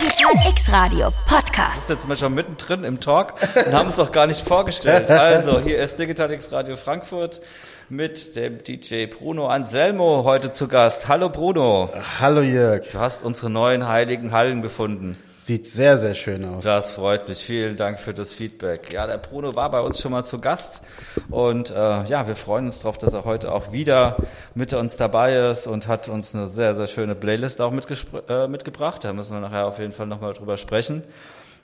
Digital 0.00 0.32
X 0.48 0.72
Radio 0.72 1.10
Podcast. 1.28 1.90
Jetzt 1.90 2.00
sind 2.00 2.08
wir 2.08 2.16
schon 2.16 2.32
mittendrin 2.32 2.84
im 2.84 3.00
Talk 3.00 3.34
und 3.54 3.74
haben 3.74 3.88
uns 3.88 3.96
doch 3.96 4.10
gar 4.10 4.26
nicht 4.26 4.40
vorgestellt. 4.40 5.10
Also, 5.10 5.60
hier 5.60 5.78
ist 5.78 5.98
Digital 5.98 6.30
X 6.30 6.50
Radio 6.52 6.76
Frankfurt 6.76 7.42
mit 7.90 8.34
dem 8.34 8.64
DJ 8.64 9.04
Bruno 9.06 9.48
Anselmo 9.48 10.24
heute 10.24 10.54
zu 10.54 10.68
Gast. 10.68 11.06
Hallo 11.08 11.28
Bruno. 11.28 11.90
Hallo 12.18 12.40
Jörg. 12.40 12.88
Du 12.88 12.98
hast 12.98 13.22
unsere 13.22 13.50
neuen 13.50 13.88
heiligen 13.88 14.32
Hallen 14.32 14.62
gefunden. 14.62 15.18
Sieht 15.42 15.66
sehr, 15.66 15.96
sehr 15.96 16.14
schön 16.14 16.44
aus. 16.44 16.64
Das 16.64 16.92
freut 16.92 17.26
mich. 17.26 17.38
Vielen 17.38 17.78
Dank 17.78 17.98
für 17.98 18.12
das 18.12 18.34
Feedback. 18.34 18.92
Ja, 18.92 19.06
der 19.06 19.16
Bruno 19.16 19.54
war 19.54 19.70
bei 19.70 19.80
uns 19.80 19.98
schon 19.98 20.12
mal 20.12 20.22
zu 20.22 20.38
Gast 20.38 20.82
und 21.30 21.70
äh, 21.70 22.04
ja, 22.04 22.28
wir 22.28 22.36
freuen 22.36 22.66
uns 22.66 22.80
darauf, 22.80 22.98
dass 22.98 23.14
er 23.14 23.24
heute 23.24 23.50
auch 23.50 23.72
wieder 23.72 24.18
mit 24.54 24.74
uns 24.74 24.98
dabei 24.98 25.34
ist 25.50 25.66
und 25.66 25.88
hat 25.88 26.10
uns 26.10 26.34
eine 26.34 26.46
sehr, 26.46 26.74
sehr 26.74 26.88
schöne 26.88 27.14
Playlist 27.14 27.62
auch 27.62 27.72
äh, 27.72 28.48
mitgebracht. 28.48 29.02
Da 29.02 29.14
müssen 29.14 29.34
wir 29.34 29.40
nachher 29.40 29.66
auf 29.66 29.78
jeden 29.78 29.92
Fall 29.92 30.06
nochmal 30.06 30.34
drüber 30.34 30.58
sprechen. 30.58 31.04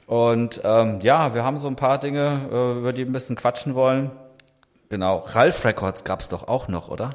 Und 0.07 0.63
ähm, 0.65 1.01
ja, 1.03 1.35
wir 1.35 1.45
haben 1.45 1.59
so 1.59 1.69
ein 1.69 1.77
paar 1.77 1.99
Dinge, 1.99 2.49
äh, 2.51 2.79
über 2.79 2.95
die 2.95 3.03
wir 3.03 3.11
ein 3.11 3.13
bisschen 3.13 3.37
quatschen 3.37 3.75
wollen. 3.75 4.11
Genau, 4.89 5.19
Ralf 5.19 5.67
Records 5.67 6.03
gab's 6.03 6.31
doch 6.31 6.49
auch 6.49 6.69
noch, 6.69 6.89
oder? 6.89 7.11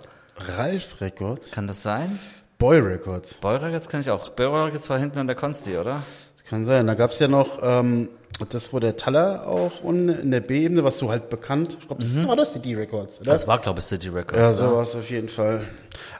Ralf 0.57 1.01
Records? 1.01 1.51
Kann 1.51 1.65
das 1.65 1.81
sein? 1.81 2.19
Boy 2.59 2.77
Records. 2.77 3.33
Boy 3.35 3.55
Records 3.55 3.89
kann 3.89 4.01
ich 4.01 4.11
auch. 4.11 4.29
Boy 4.29 4.45
Records 4.45 4.87
war 4.91 4.99
hinten 4.99 5.17
an 5.17 5.25
der 5.25 5.35
Consti, 5.35 5.77
oder? 5.77 6.03
Kann 6.51 6.65
sein. 6.65 6.85
Da 6.85 6.95
gab's 6.95 7.17
ja 7.19 7.29
noch 7.29 7.59
ähm, 7.63 8.09
das, 8.49 8.69
der 8.71 8.97
Taller 8.97 9.47
auch 9.47 9.83
unten 9.83 10.09
in 10.09 10.31
der 10.31 10.39
B-Ebene, 10.39 10.83
was 10.83 10.97
so 10.97 11.09
halt 11.09 11.29
bekannt. 11.29 11.77
Ich 11.79 11.87
glaube, 11.87 12.01
das 12.03 12.13
mhm. 12.13 12.27
war 12.27 12.35
das 12.35 12.53
City 12.53 12.73
Records, 12.73 13.21
oder? 13.21 13.33
Das 13.33 13.47
war, 13.47 13.59
glaube 13.59 13.79
ich, 13.79 13.85
City 13.85 14.09
Records. 14.09 14.37
Ja, 14.37 14.49
sowas 14.51 14.93
ja. 14.93 14.99
auf 14.99 15.09
jeden 15.09 15.29
Fall. 15.29 15.61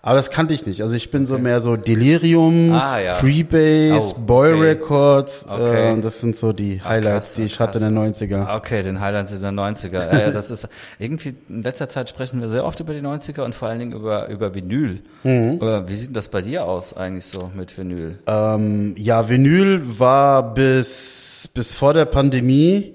Aber 0.02 0.16
das 0.16 0.30
kannte 0.30 0.54
ich 0.54 0.66
nicht. 0.66 0.82
Also 0.82 0.96
ich 0.96 1.12
bin 1.12 1.24
okay. 1.24 1.30
so 1.30 1.38
mehr 1.38 1.62
so 1.62 1.76
Delirium, 1.76 2.74
ah, 2.74 3.00
ja. 3.00 3.14
Freebase, 3.14 4.16
oh, 4.16 4.20
Boy 4.20 4.54
okay. 4.54 4.62
Records. 4.62 5.46
Okay. 5.48 5.98
Äh, 5.98 6.02
das 6.02 6.20
sind 6.20 6.36
so 6.36 6.54
die 6.54 6.82
Highlights, 6.82 7.28
krass, 7.28 7.36
die 7.36 7.42
ich 7.44 7.58
krass. 7.58 7.70
hatte 7.70 7.86
in 7.86 7.96
den 7.96 8.14
90er. 8.14 8.58
Okay, 8.58 8.84
den 8.84 9.00
Highlights 9.00 9.32
in 9.32 9.42
den 9.42 9.60
90er. 9.60 10.10
äh, 10.10 10.32
das 10.32 10.52
ist 10.52 10.68
irgendwie 11.00 11.36
in 11.50 11.62
letzter 11.62 11.90
Zeit 11.90 12.10
sprechen 12.10 12.42
wir 12.42 12.50
sehr 12.50 12.66
oft 12.66 12.80
über 12.80 12.94
die 12.94 13.02
90er 13.02 13.42
und 13.42 13.56
vor 13.56 13.68
allen 13.68 13.80
Dingen 13.80 13.94
über, 13.94 14.28
über 14.30 14.54
Vinyl. 14.54 15.02
Mhm. 15.24 15.60
Wie 15.88 15.96
sieht 15.96 16.16
das 16.16 16.28
bei 16.28 16.42
dir 16.42 16.66
aus 16.66 16.96
eigentlich 16.96 17.26
so 17.26 17.52
mit 17.56 17.78
Vinyl? 17.78 18.20
Ähm, 18.28 18.96
ja, 18.98 19.30
Vinyl 19.30 20.00
war 20.00 20.54
bis, 20.54 21.50
bis 21.54 21.74
vor 21.74 21.94
der 21.94 22.01
Pandemie 22.06 22.94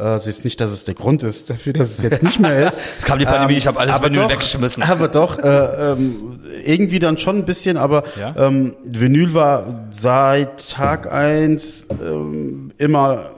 also 0.00 0.30
ist 0.30 0.44
nicht, 0.44 0.58
dass 0.62 0.70
es 0.70 0.86
der 0.86 0.94
Grund 0.94 1.22
ist 1.22 1.50
dafür, 1.50 1.74
dass 1.74 1.90
es 1.90 2.02
jetzt 2.02 2.22
nicht 2.22 2.40
mehr 2.40 2.66
ist. 2.66 2.80
es 2.96 3.04
kam 3.04 3.18
die 3.18 3.26
Pandemie, 3.26 3.52
ähm, 3.52 3.58
ich 3.58 3.66
habe 3.66 3.78
alles 3.78 4.02
Vinyl 4.02 4.22
doch, 4.22 4.30
weggeschmissen. 4.30 4.82
Aber 4.82 5.08
doch, 5.08 5.38
äh, 5.38 5.92
ähm, 5.92 6.40
irgendwie 6.64 6.98
dann 6.98 7.18
schon 7.18 7.36
ein 7.36 7.44
bisschen, 7.44 7.76
aber 7.76 8.04
ja? 8.18 8.34
ähm, 8.38 8.76
Vinyl 8.84 9.34
war 9.34 9.88
seit 9.90 10.70
Tag 10.70 11.12
eins 11.12 11.86
ähm, 11.90 12.72
immer 12.78 13.32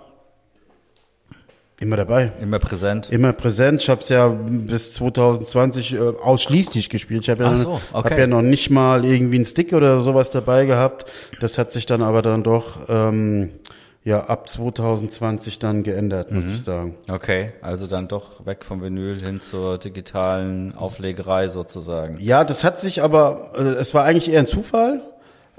Immer 1.80 1.96
dabei. 1.96 2.30
Immer 2.40 2.60
präsent. 2.60 3.10
Immer 3.10 3.32
präsent. 3.32 3.82
Ich 3.82 3.88
habe 3.88 4.02
es 4.02 4.08
ja 4.08 4.28
bis 4.28 4.92
2020 4.92 5.94
äh, 5.94 5.98
ausschließlich 5.98 6.88
gespielt. 6.88 7.22
Ich 7.22 7.30
habe 7.30 7.42
ja, 7.42 7.56
so, 7.56 7.80
okay. 7.92 8.10
hab 8.10 8.18
ja 8.20 8.28
noch 8.28 8.42
nicht 8.42 8.70
mal 8.70 9.04
irgendwie 9.04 9.34
einen 9.34 9.46
Stick 9.46 9.72
oder 9.72 10.00
sowas 10.00 10.30
dabei 10.30 10.64
gehabt. 10.64 11.10
Das 11.40 11.58
hat 11.58 11.72
sich 11.72 11.84
dann 11.84 12.00
aber 12.00 12.22
dann 12.22 12.44
doch 12.44 12.88
ähm, 12.88 13.50
ja 14.04 14.24
ab 14.24 14.48
2020 14.48 15.58
dann 15.58 15.82
geändert, 15.82 16.30
muss 16.32 16.44
mhm. 16.44 16.52
ich 16.52 16.64
sagen. 16.64 16.94
Okay, 17.08 17.52
also 17.60 17.86
dann 17.86 18.08
doch 18.08 18.44
weg 18.46 18.64
vom 18.64 18.82
Vinyl 18.82 19.20
hin 19.20 19.40
zur 19.40 19.78
digitalen 19.78 20.74
Auflegerei 20.74 21.48
sozusagen. 21.48 22.16
Ja, 22.18 22.44
das 22.44 22.64
hat 22.64 22.80
sich 22.80 23.02
aber, 23.02 23.52
äh, 23.54 23.62
es 23.62 23.94
war 23.94 24.04
eigentlich 24.04 24.30
eher 24.30 24.40
ein 24.40 24.46
Zufall 24.46 25.02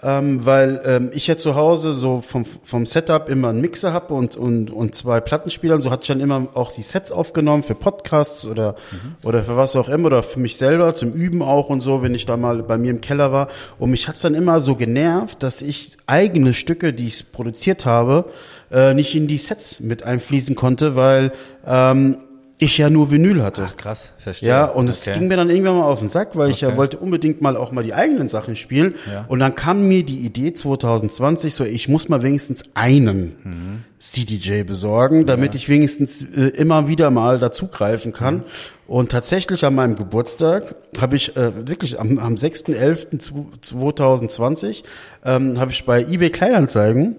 ähm, 0.04 0.46
weil 0.46 0.82
ähm, 0.86 1.12
ich 1.14 1.28
ja 1.28 1.38
zu 1.38 1.56
Hause 1.56 1.94
so 1.94 2.22
vom, 2.22 2.44
vom 2.46 2.86
Setup 2.86 3.30
immer 3.30 3.50
einen 3.50 3.62
Mixer 3.62 3.94
habe 3.94 4.14
und, 4.14 4.36
und, 4.36 4.70
und 4.70 4.96
zwei 4.96 5.22
Plattenspieler. 5.22 5.76
Und 5.76 5.82
so 5.82 5.92
hatte 5.92 6.04
ich 6.04 6.08
dann 6.10 6.20
immer 6.20 6.48
auch 6.54 6.72
die 6.72 6.82
Sets 6.82 7.12
aufgenommen 7.12 7.64
für 7.64 7.76
Podcasts 7.76 8.46
oder, 8.46 8.76
mhm. 8.92 9.16
oder 9.24 9.44
für 9.44 9.56
was 9.56 9.76
auch 9.76 9.88
immer 9.88 10.08
oder 10.08 10.24
für 10.24 10.40
mich 10.40 10.58
selber 10.58 10.94
zum 10.94 11.14
Üben 11.14 11.42
auch 11.42 11.70
und 11.70 11.82
so, 11.82 12.02
wenn 12.02 12.14
ich 12.14 12.26
da 12.26 12.36
mal 12.36 12.64
bei 12.64 12.78
mir 12.78 12.92
im 12.92 13.02
Keller 13.02 13.32
war. 13.32 13.48
Und 13.80 13.92
mich 13.92 14.08
hat's 14.08 14.22
dann 14.22 14.34
immer 14.34 14.60
so 14.60 14.76
genervt, 14.76 15.42
dass 15.42 15.62
ich 15.62 15.98
eigene 16.06 16.54
Stücke, 16.54 16.94
die 16.94 17.08
ich 17.08 17.32
produziert 17.32 17.86
habe, 17.86 18.26
äh, 18.72 18.94
nicht 18.94 19.16
in 19.16 19.28
die 19.28 19.38
Sets 19.38 19.80
mit 19.80 20.04
einfließen 20.04 20.56
konnte, 20.56 20.96
weil 20.96 21.32
ähm, 21.66 22.18
ich 22.64 22.78
ja 22.78 22.90
nur 22.90 23.12
Vinyl 23.12 23.44
hatte. 23.44 23.66
Ach, 23.68 23.78
krass, 23.78 24.14
verstehe. 24.18 24.50
Ja, 24.50 24.66
und 24.66 24.90
es 24.90 25.08
okay. 25.08 25.18
ging 25.18 25.28
mir 25.28 25.38
dann 25.38 25.50
irgendwann 25.50 25.78
mal 25.78 25.86
auf 25.86 26.00
den 26.00 26.10
Sack, 26.10 26.36
weil 26.36 26.50
ich 26.50 26.62
ja 26.62 26.76
wollte 26.78 26.98
unbedingt 26.98 27.42
mal 27.42 27.58
auch 27.58 27.72
mal 27.72 27.84
die 27.84 27.94
eigenen 27.94 28.28
Sachen 28.28 28.56
spielen. 28.56 28.96
Ja. 29.12 29.26
Und 29.28 29.40
dann 29.40 29.56
kam 29.56 29.88
mir 29.88 30.04
die 30.04 30.20
Idee 30.20 30.54
2020 30.54 31.54
so, 31.54 31.64
ich 31.64 31.88
muss 31.88 32.10
mal 32.10 32.24
wenigstens 32.24 32.64
einen 32.74 33.36
mhm. 33.44 33.84
CDJ 34.00 34.64
besorgen, 34.64 35.26
damit 35.26 35.54
ja. 35.54 35.58
ich 35.58 35.70
wenigstens 35.70 36.22
äh, 36.22 36.50
immer 36.50 36.88
wieder 36.88 37.12
mal 37.12 37.40
dazugreifen 37.40 38.12
kann. 38.12 38.36
Mhm. 38.36 38.44
Und 38.88 39.12
tatsächlich 39.12 39.66
an 39.66 39.76
meinem 39.76 39.96
Geburtstag 39.96 40.76
habe 41.00 41.16
ich 41.16 41.38
äh, 41.38 41.68
wirklich 41.68 42.00
am, 42.00 42.18
am 42.20 42.36
6.11.2020 42.36 44.84
ähm, 45.26 45.60
habe 45.60 45.72
ich 45.72 45.86
bei 45.86 46.02
eBay 46.02 46.30
Kleinanzeigen 46.30 47.16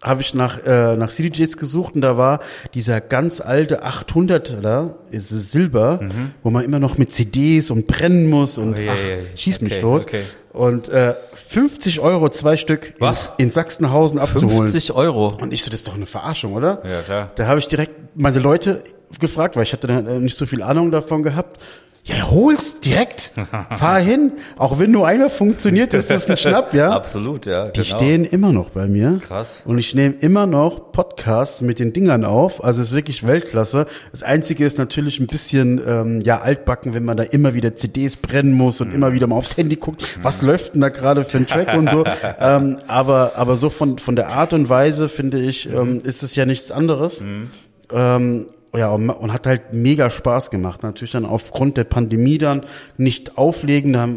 habe 0.00 0.20
ich 0.20 0.34
nach, 0.34 0.64
äh, 0.64 0.96
nach 0.96 1.10
CDJs 1.10 1.56
gesucht 1.56 1.96
und 1.96 2.02
da 2.02 2.16
war 2.16 2.40
dieser 2.74 3.00
ganz 3.00 3.40
alte 3.40 3.82
800 3.82 4.62
da, 4.62 4.94
ist 5.10 5.30
so 5.30 5.38
Silber, 5.38 6.00
mhm. 6.02 6.32
wo 6.42 6.50
man 6.50 6.64
immer 6.64 6.78
noch 6.78 6.98
mit 6.98 7.12
CDs 7.12 7.70
und 7.70 7.86
brennen 7.86 8.30
muss 8.30 8.58
und 8.58 8.74
oh, 8.74 8.80
yeah, 8.80 8.92
ach, 8.92 9.38
schieß 9.38 9.56
okay, 9.56 9.64
mich 9.64 9.78
tot. 9.78 10.02
Okay. 10.02 10.22
Und 10.52 10.88
äh, 10.88 11.14
50 11.34 12.00
Euro 12.00 12.28
zwei 12.30 12.56
Stück 12.56 12.94
Was? 12.98 13.32
In, 13.38 13.46
in 13.46 13.50
Sachsenhausen 13.50 14.18
abzuholen. 14.18 14.58
50 14.58 14.92
Euro? 14.92 15.28
Und 15.40 15.52
ich 15.52 15.62
so, 15.62 15.70
das 15.70 15.80
ist 15.80 15.88
doch 15.88 15.94
eine 15.94 16.06
Verarschung, 16.06 16.54
oder? 16.54 16.82
Ja, 16.84 17.00
klar. 17.02 17.30
Da 17.34 17.46
habe 17.46 17.58
ich 17.58 17.68
direkt 17.68 17.92
meine 18.14 18.38
Leute 18.38 18.82
gefragt, 19.18 19.56
weil 19.56 19.64
ich 19.64 19.72
hatte 19.72 19.86
dann 19.86 20.22
nicht 20.22 20.36
so 20.36 20.46
viel 20.46 20.62
Ahnung 20.62 20.90
davon 20.90 21.22
gehabt. 21.22 21.60
Ja, 22.08 22.30
hol's 22.30 22.80
direkt. 22.80 23.32
Fahr 23.78 24.00
hin. 24.00 24.32
Auch 24.56 24.78
wenn 24.78 24.90
nur 24.90 25.06
einer 25.06 25.28
funktioniert, 25.28 25.92
ist 25.92 26.10
das 26.10 26.28
ein 26.30 26.38
Schnapp, 26.38 26.72
ja? 26.72 26.90
Absolut, 26.96 27.44
ja. 27.44 27.68
Die 27.68 27.82
genau. 27.82 27.96
stehen 27.96 28.24
immer 28.24 28.50
noch 28.52 28.70
bei 28.70 28.86
mir. 28.86 29.20
Krass. 29.22 29.62
Und 29.66 29.78
ich 29.78 29.94
nehme 29.94 30.14
immer 30.14 30.46
noch 30.46 30.90
Podcasts 30.92 31.60
mit 31.60 31.78
den 31.78 31.92
Dingern 31.92 32.24
auf. 32.24 32.64
Also 32.64 32.80
es 32.80 32.88
ist 32.88 32.94
wirklich 32.94 33.26
Weltklasse. 33.26 33.86
Das 34.10 34.22
Einzige 34.22 34.64
ist 34.64 34.78
natürlich 34.78 35.20
ein 35.20 35.26
bisschen 35.26 35.80
ähm, 35.86 36.20
ja 36.22 36.40
altbacken, 36.40 36.94
wenn 36.94 37.04
man 37.04 37.18
da 37.18 37.24
immer 37.24 37.52
wieder 37.52 37.76
CDs 37.76 38.16
brennen 38.16 38.52
muss 38.52 38.80
und 38.80 38.88
mhm. 38.88 38.94
immer 38.94 39.12
wieder 39.12 39.26
mal 39.26 39.36
aufs 39.36 39.58
Handy 39.58 39.76
guckt, 39.76 40.00
mhm. 40.00 40.24
was 40.24 40.40
läuft 40.40 40.74
denn 40.74 40.80
da 40.80 40.88
gerade 40.88 41.24
für 41.24 41.36
ein 41.36 41.46
Track 41.46 41.76
und 41.76 41.90
so. 41.90 42.04
ähm, 42.40 42.78
aber 42.86 43.32
aber 43.36 43.56
so 43.56 43.68
von 43.68 43.98
von 43.98 44.16
der 44.16 44.28
Art 44.28 44.54
und 44.54 44.70
Weise 44.70 45.10
finde 45.10 45.40
ich, 45.40 45.68
ähm, 45.70 45.94
mhm. 45.94 46.00
ist 46.00 46.22
es 46.22 46.34
ja 46.36 46.46
nichts 46.46 46.70
anderes. 46.70 47.20
Mhm. 47.20 47.50
Ähm, 47.92 48.46
ja, 48.76 48.90
und, 48.90 49.32
hat 49.32 49.46
halt 49.46 49.72
mega 49.72 50.10
Spaß 50.10 50.50
gemacht. 50.50 50.82
Natürlich 50.82 51.12
dann 51.12 51.24
aufgrund 51.24 51.76
der 51.76 51.84
Pandemie 51.84 52.38
dann 52.38 52.64
nicht 52.96 53.38
auflegen, 53.38 53.92
da 53.94 54.08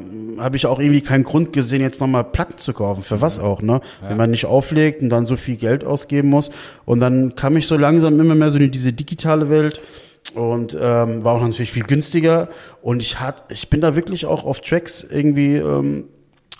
habe 0.43 0.57
ich 0.57 0.65
auch 0.65 0.79
irgendwie 0.79 1.01
keinen 1.01 1.23
Grund 1.23 1.53
gesehen, 1.53 1.81
jetzt 1.81 2.01
nochmal 2.01 2.25
Platten 2.25 2.57
zu 2.57 2.73
kaufen. 2.73 3.01
Für 3.01 3.21
was 3.21 3.39
auch, 3.39 3.61
ne? 3.61 3.81
Ja. 4.01 4.09
Wenn 4.09 4.17
man 4.17 4.31
nicht 4.31 4.45
auflegt 4.45 5.01
und 5.01 5.09
dann 5.09 5.25
so 5.25 5.37
viel 5.37 5.55
Geld 5.55 5.85
ausgeben 5.85 6.29
muss. 6.29 6.51
Und 6.85 6.99
dann 6.99 7.35
kam 7.35 7.55
ich 7.55 7.67
so 7.67 7.77
langsam 7.77 8.19
immer 8.19 8.35
mehr 8.35 8.49
so 8.49 8.57
in 8.57 8.71
diese 8.71 8.91
digitale 8.91 9.49
Welt 9.49 9.81
und 10.35 10.77
ähm, 10.79 11.23
war 11.23 11.35
auch 11.35 11.41
natürlich 11.41 11.71
viel 11.71 11.83
günstiger. 11.83 12.49
Und 12.81 13.01
ich 13.01 13.19
hat, 13.19 13.45
ich 13.51 13.69
bin 13.69 13.79
da 13.79 13.95
wirklich 13.95 14.25
auch 14.25 14.43
auf 14.43 14.59
Tracks 14.61 15.05
irgendwie 15.09 15.55
ähm, 15.55 16.05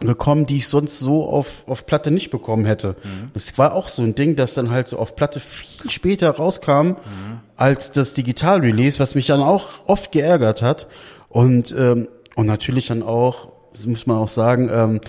gekommen, 0.02 0.46
die 0.46 0.58
ich 0.58 0.68
sonst 0.68 1.00
so 1.00 1.26
auf, 1.26 1.64
auf 1.68 1.86
Platte 1.86 2.12
nicht 2.12 2.30
bekommen 2.30 2.66
hätte. 2.66 2.96
Mhm. 3.04 3.32
Das 3.34 3.58
war 3.58 3.74
auch 3.74 3.88
so 3.88 4.02
ein 4.02 4.16
Ding, 4.16 4.36
das 4.36 4.54
dann 4.54 4.70
halt 4.70 4.88
so 4.88 4.98
auf 4.98 5.16
Platte 5.16 5.40
viel 5.40 5.90
später 5.90 6.30
rauskam 6.32 6.88
mhm. 6.88 6.96
als 7.56 7.92
das 7.92 8.14
Digital-Release, 8.14 9.00
was 9.00 9.16
mich 9.16 9.28
dann 9.28 9.42
auch 9.42 9.82
oft 9.88 10.12
geärgert 10.12 10.62
hat. 10.62 10.88
Und, 11.30 11.74
ähm, 11.78 12.08
und 12.36 12.46
natürlich 12.46 12.88
dann 12.88 13.04
auch, 13.04 13.50
das 13.74 13.86
muss 13.86 14.06
man 14.06 14.18
auch 14.18 14.30
sagen, 14.30 14.70
ähm, 14.72 15.02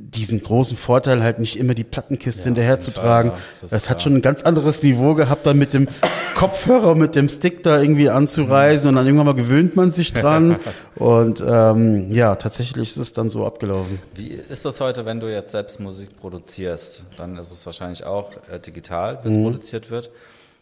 diesen 0.00 0.42
großen 0.42 0.76
Vorteil 0.76 1.22
halt 1.22 1.38
nicht 1.38 1.58
immer 1.58 1.74
die 1.74 1.84
Plattenkiste 1.84 2.42
ja, 2.42 2.44
hinterher 2.46 2.78
zu 2.78 2.92
tragen. 2.92 3.30
Ja, 3.30 3.38
das, 3.60 3.70
das 3.70 3.90
hat 3.90 4.02
schon 4.02 4.14
ein 4.14 4.22
ganz 4.22 4.42
anderes 4.44 4.82
Niveau 4.82 5.14
gehabt, 5.14 5.44
dann 5.44 5.58
mit 5.58 5.74
dem 5.74 5.88
Kopfhörer, 6.36 6.94
mit 6.94 7.16
dem 7.16 7.28
Stick 7.28 7.62
da 7.64 7.80
irgendwie 7.80 8.08
anzureisen 8.08 8.90
und 8.90 8.94
dann 8.94 9.06
irgendwann 9.06 9.26
mal 9.26 9.34
gewöhnt 9.34 9.76
man 9.76 9.90
sich 9.90 10.12
dran 10.12 10.56
und 10.94 11.42
ähm, 11.46 12.10
ja, 12.10 12.36
tatsächlich 12.36 12.90
ist 12.90 12.96
es 12.96 13.12
dann 13.12 13.28
so 13.28 13.44
abgelaufen. 13.44 13.98
Wie 14.14 14.28
ist 14.28 14.64
das 14.64 14.80
heute, 14.80 15.04
wenn 15.04 15.20
du 15.20 15.30
jetzt 15.30 15.50
selbst 15.50 15.80
Musik 15.80 16.16
produzierst? 16.18 17.04
Dann 17.16 17.36
ist 17.36 17.50
es 17.50 17.66
wahrscheinlich 17.66 18.04
auch 18.04 18.32
äh, 18.50 18.60
digital, 18.60 19.18
es 19.24 19.34
mhm. 19.34 19.42
produziert 19.42 19.90
wird. 19.90 20.10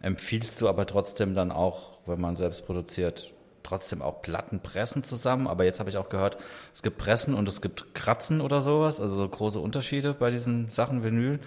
Empfiehlst 0.00 0.60
du 0.60 0.68
aber 0.68 0.86
trotzdem 0.86 1.34
dann 1.34 1.52
auch, 1.52 1.98
wenn 2.06 2.20
man 2.20 2.36
selbst 2.36 2.66
produziert, 2.66 3.32
trotzdem 3.66 4.02
auch 4.02 4.22
Platten 4.22 4.60
pressen 4.60 5.02
zusammen, 5.02 5.46
aber 5.46 5.64
jetzt 5.64 5.80
habe 5.80 5.90
ich 5.90 5.96
auch 5.96 6.08
gehört, 6.08 6.38
es 6.72 6.82
gibt 6.82 6.98
Pressen 6.98 7.34
und 7.34 7.48
es 7.48 7.60
gibt 7.60 7.94
Kratzen 7.94 8.40
oder 8.40 8.60
sowas, 8.60 9.00
also 9.00 9.16
so 9.16 9.28
große 9.28 9.60
Unterschiede 9.60 10.14
bei 10.14 10.30
diesen 10.30 10.68
Sachen 10.68 11.02
Vinyl. 11.02 11.40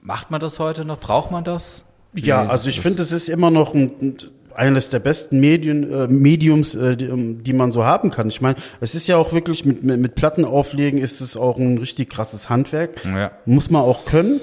Macht 0.00 0.30
man 0.30 0.40
das 0.40 0.58
heute 0.58 0.84
noch? 0.84 0.98
Braucht 0.98 1.30
man 1.30 1.44
das? 1.44 1.84
Wie 2.12 2.22
ja, 2.22 2.46
also 2.46 2.68
ich 2.68 2.80
finde, 2.80 3.02
es 3.02 3.12
ist 3.12 3.28
immer 3.28 3.50
noch 3.50 3.74
ein, 3.74 4.16
eines 4.54 4.88
der 4.88 4.98
besten 4.98 5.40
Medien, 5.40 5.90
äh, 5.90 6.08
Mediums, 6.08 6.74
äh, 6.74 6.96
die, 6.96 7.06
ähm, 7.06 7.42
die, 7.42 7.52
man 7.52 7.72
so 7.72 7.84
haben 7.84 8.10
kann. 8.10 8.28
Ich 8.28 8.40
meine, 8.40 8.56
es 8.80 8.94
ist 8.94 9.06
ja 9.06 9.16
auch 9.16 9.32
wirklich 9.32 9.64
mit, 9.64 9.82
mit, 9.82 10.00
mit 10.00 10.14
Platten 10.14 10.44
auflegen 10.44 10.98
ist 10.98 11.20
es 11.20 11.36
auch 11.36 11.58
ein 11.58 11.78
richtig 11.78 12.10
krasses 12.10 12.48
Handwerk. 12.50 13.04
Ja. 13.04 13.32
Muss 13.46 13.70
man 13.70 13.82
auch 13.82 14.04
können. 14.04 14.40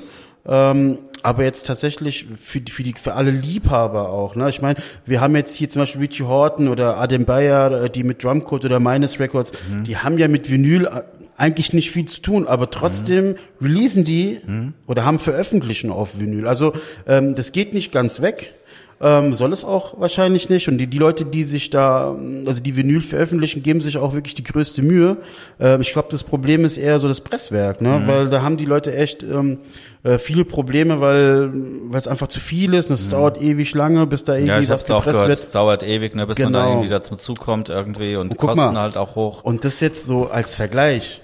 Ähm, 0.47 0.97
aber 1.23 1.43
jetzt 1.43 1.65
tatsächlich 1.65 2.27
für 2.37 2.61
die, 2.61 2.71
für 2.71 2.83
die 2.83 2.93
für 2.93 3.13
alle 3.13 3.31
Liebhaber 3.31 4.09
auch. 4.09 4.35
Ne? 4.35 4.49
Ich 4.49 4.61
meine, 4.61 4.79
wir 5.05 5.21
haben 5.21 5.35
jetzt 5.35 5.55
hier 5.55 5.69
zum 5.69 5.81
Beispiel 5.81 6.01
Richie 6.01 6.23
Horton 6.23 6.67
oder 6.67 6.97
Adem 6.97 7.25
Bayer, 7.25 7.83
äh, 7.85 7.89
die 7.89 8.03
mit 8.03 8.23
Drumcode 8.23 8.65
oder 8.65 8.79
Minus 8.79 9.19
Records, 9.19 9.51
Mhm. 9.69 9.83
die 9.83 9.97
haben 9.97 10.17
ja 10.17 10.27
mit 10.27 10.49
Vinyl 10.49 10.85
äh, 10.85 11.01
eigentlich 11.37 11.71
nicht 11.73 11.91
viel 11.91 12.05
zu 12.05 12.21
tun, 12.21 12.47
aber 12.47 12.69
trotzdem 12.69 13.35
releasen 13.61 14.03
die 14.03 14.39
Mhm. 14.45 14.73
oder 14.87 15.05
haben 15.05 15.19
veröffentlichen 15.19 15.89
auf 15.91 16.19
Vinyl. 16.19 16.47
Also 16.47 16.73
ähm, 17.07 17.33
das 17.33 17.51
geht 17.51 17.73
nicht 17.73 17.91
ganz 17.91 18.21
weg. 18.21 18.53
Ähm, 19.01 19.31
soll 19.33 19.53
es 19.53 19.63
auch 19.63 19.97
wahrscheinlich 19.99 20.49
nicht. 20.49 20.67
Und 20.67 20.77
die, 20.77 20.87
die 20.87 20.97
Leute, 20.97 21.23
die 21.23 21.43
sich 21.43 21.69
da, 21.69 22.13
also 22.45 22.61
die 22.61 22.75
Vinyl 22.75 22.99
veröffentlichen, 22.99 23.63
geben 23.63 23.79
sich 23.79 23.97
auch 23.97 24.13
wirklich 24.13 24.35
die 24.35 24.43
größte 24.43 24.81
Mühe. 24.81 25.15
Ähm, 25.57 25.79
ich 25.79 25.93
glaube, 25.93 26.09
das 26.11 26.23
Problem 26.25 26.65
ist 26.65 26.77
eher 26.77 26.99
so 26.99 27.07
das 27.07 27.21
Presswerk, 27.21 27.79
Mhm. 27.79 27.87
ne? 27.87 28.03
Weil 28.07 28.29
da 28.29 28.41
haben 28.41 28.57
die 28.57 28.65
Leute 28.65 28.93
echt 28.93 29.23
ähm, 29.23 29.59
äh, 30.03 30.19
viele 30.19 30.43
Probleme, 30.43 30.99
weil 30.99 31.49
weil 31.53 31.97
es 31.99 32.07
einfach 32.09 32.27
zu 32.27 32.41
viel 32.41 32.73
ist. 32.73 32.89
Und 32.89 32.95
es 32.95 33.07
dauert 33.07 33.41
ewig 33.41 33.73
lange, 33.73 34.05
bis 34.05 34.25
da 34.25 34.33
irgendwie 34.33 34.51
Mhm. 34.51 34.57
Ja, 34.57 34.59
ich 34.63 34.69
was 34.69 34.91
auch 34.91 34.97
gepresst 34.97 35.13
gehört, 35.13 35.29
wird. 35.29 35.39
es 35.39 35.49
dauert 35.49 35.83
ewig, 35.83 36.15
ne, 36.15 36.27
bis 36.27 36.39
man 36.39 36.51
da 36.51 36.59
Genau. 36.59 36.71
irgendwie 36.71 36.89
dazu 36.89 37.15
zukommt 37.15 37.69
irgendwie 37.69 38.17
und, 38.17 38.31
die 38.33 38.35
guck 38.35 38.49
Kosten 38.49 38.73
mal. 38.73 38.81
halt 38.81 38.97
auch 38.97 39.15
hoch. 39.15 39.43
Und 39.45 39.63
das 39.63 39.79
jetzt 39.79 40.05
so 40.05 40.27
als 40.27 40.55
Vergleich, 40.55 41.21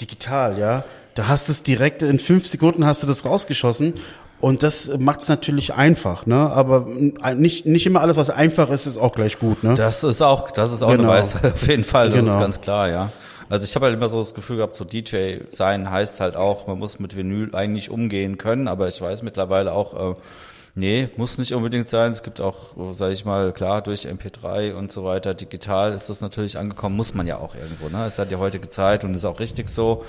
digital, 0.00 0.58
ja, 0.58 0.84
da 1.14 1.28
hast 1.28 1.46
du 1.48 1.52
es 1.52 1.62
direkt 1.62 2.02
in 2.02 2.18
fünf 2.18 2.46
Sekunden 2.48 2.84
hast 2.84 3.02
du 3.02 3.06
das 3.06 3.24
rausgeschossen. 3.24 3.94
Und 4.42 4.64
das 4.64 4.90
macht 4.98 5.20
es 5.20 5.28
natürlich 5.28 5.72
einfach, 5.72 6.26
ne? 6.26 6.34
Aber 6.50 6.86
nicht, 7.36 7.64
nicht 7.64 7.86
immer 7.86 8.00
alles, 8.00 8.16
was 8.16 8.28
einfach 8.28 8.70
ist, 8.70 8.86
ist 8.88 8.98
auch 8.98 9.14
gleich 9.14 9.38
gut, 9.38 9.62
ne? 9.62 9.74
Das 9.74 10.02
ist 10.02 10.20
auch, 10.20 10.50
das 10.50 10.72
ist 10.72 10.82
auch 10.82 10.90
Genau. 10.90 11.04
eine 11.04 11.12
Weisheit, 11.20 11.52
auf 11.54 11.66
jeden 11.68 11.84
Fall, 11.84 12.10
das 12.10 12.18
ist 12.22 12.26
Genau. 12.26 12.40
ganz 12.40 12.60
klar, 12.60 12.88
ja. 12.90 13.12
Also 13.48 13.64
ich 13.64 13.74
habe 13.76 13.86
halt 13.86 13.94
immer 13.94 14.08
so 14.08 14.18
das 14.18 14.34
Gefühl 14.34 14.56
gehabt, 14.56 14.74
so 14.74 14.84
DJ 14.84 15.36
sein 15.52 15.90
heißt 15.90 16.18
halt 16.20 16.34
auch, 16.34 16.66
man 16.66 16.76
muss 16.80 16.98
mit 16.98 17.16
Vinyl 17.16 17.54
eigentlich 17.54 17.88
umgehen 17.90 18.36
können, 18.36 18.66
aber 18.66 18.88
ich 18.88 19.00
weiß 19.00 19.22
mittlerweile 19.22 19.72
auch, 19.74 20.12
äh, 20.12 20.14
nee, 20.74 21.08
muss 21.16 21.38
nicht 21.38 21.54
unbedingt 21.54 21.88
sein. 21.88 22.10
Es 22.10 22.24
gibt 22.24 22.40
auch, 22.40 22.74
sage 22.92 23.12
ich 23.12 23.24
mal, 23.24 23.52
klar, 23.52 23.80
durch 23.80 24.08
MP3 24.08 24.74
und 24.74 24.90
so 24.90 25.04
weiter, 25.04 25.34
digital 25.34 25.92
ist 25.92 26.10
das 26.10 26.20
natürlich 26.20 26.58
angekommen, 26.58 26.96
muss 26.96 27.14
man 27.14 27.28
ja 27.28 27.36
auch 27.38 27.54
irgendwo, 27.54 27.88
ne? 27.96 28.06
Es 28.06 28.18
hat 28.18 28.32
die 28.32 28.36
heutige 28.36 28.70
Zeit 28.70 29.04
und 29.04 29.14
ist 29.14 29.24
auch 29.24 29.38
richtig 29.38 29.68
so. 29.68 30.04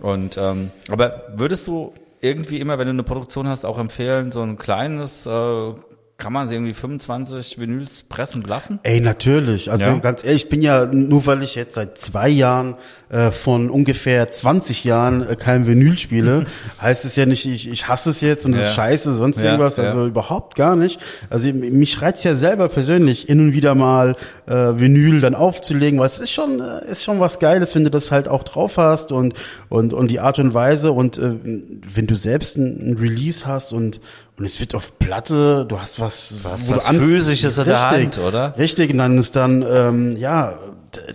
Und 0.00 0.36
ähm, 0.36 0.70
aber 0.90 1.22
würdest 1.34 1.66
du 1.66 1.94
irgendwie 2.20 2.60
immer, 2.60 2.78
wenn 2.78 2.86
du 2.86 2.92
eine 2.92 3.02
Produktion 3.02 3.48
hast, 3.48 3.64
auch 3.64 3.78
empfehlen, 3.78 4.32
so 4.32 4.42
ein 4.42 4.58
kleines, 4.58 5.26
äh, 5.26 5.72
kann 6.20 6.32
man 6.32 6.48
irgendwie 6.50 6.74
25 6.74 7.58
Vinyls 7.58 8.04
pressen 8.08 8.42
lassen? 8.44 8.78
Ey, 8.84 9.00
natürlich. 9.00 9.72
Also 9.72 9.84
Ja. 9.84 9.98
ganz 9.98 10.22
ehrlich, 10.22 10.44
ich 10.44 10.48
bin 10.48 10.62
ja, 10.62 10.86
nur 10.86 11.26
weil 11.26 11.42
ich 11.42 11.56
jetzt 11.56 11.74
seit 11.74 11.98
zwei 11.98 12.28
Jahren 12.28 12.76
äh, 13.08 13.32
von 13.32 13.68
ungefähr 13.70 14.30
20 14.30 14.84
Jahren 14.84 15.28
äh, 15.28 15.34
kein 15.34 15.66
Vinyl 15.66 15.98
spiele, 15.98 16.44
heißt 16.80 17.04
es 17.04 17.16
ja 17.16 17.26
nicht, 17.26 17.46
ich, 17.46 17.68
ich 17.68 17.88
hasse 17.88 18.10
es 18.10 18.20
jetzt 18.20 18.46
und 18.46 18.54
es 18.54 18.60
ist 18.60 18.76
Ja. 18.76 18.84
scheiße, 18.84 19.14
sonst 19.16 19.38
Ja, 19.38 19.44
irgendwas. 19.46 19.78
Also 19.80 20.06
überhaupt 20.06 20.54
gar 20.54 20.76
nicht. 20.76 21.00
Also 21.30 21.52
mich 21.52 22.00
reizt 22.00 22.24
ja 22.24 22.36
selber 22.36 22.68
persönlich, 22.68 23.22
hin 23.22 23.40
und 23.40 23.52
wieder 23.52 23.74
mal 23.74 24.14
äh, 24.46 24.52
Vinyl 24.54 25.20
dann 25.20 25.34
aufzulegen, 25.34 25.98
weil 25.98 26.06
es 26.06 26.20
ist 26.20 26.30
schon, 26.30 26.60
äh, 26.60 26.88
ist 26.90 27.02
schon 27.02 27.18
was 27.18 27.38
Geiles, 27.40 27.74
wenn 27.74 27.82
du 27.84 27.90
das 27.90 28.12
halt 28.12 28.28
auch 28.28 28.44
drauf 28.44 28.76
hast 28.76 29.10
und, 29.10 29.34
und, 29.70 29.92
und 29.94 30.10
die 30.10 30.20
Art 30.20 30.38
und 30.38 30.54
Weise 30.54 30.92
und 30.92 31.18
äh, 31.18 31.32
wenn 31.42 32.06
du 32.06 32.14
selbst 32.14 32.58
ein, 32.58 32.90
ein 32.90 32.96
Release 32.98 33.46
hast 33.46 33.72
und, 33.72 34.00
und 34.40 34.46
es 34.46 34.58
wird 34.58 34.74
auf 34.74 34.98
Platte, 34.98 35.66
du 35.68 35.78
hast 35.78 36.00
was, 36.00 36.34
Was- 36.42 36.66
wo 36.66 36.70
du 36.72 36.76
was 36.78 36.88
anf- 36.88 36.98
Physisches 36.98 37.58
in 37.58 37.66
der 37.66 37.82
Hand, 37.90 38.18
oder? 38.18 38.54
Richtig, 38.58 38.90
und 38.90 38.98
dann 38.98 39.18
ist 39.18 39.36
dann, 39.36 39.62
ähm, 39.62 40.16
ja, 40.16 40.54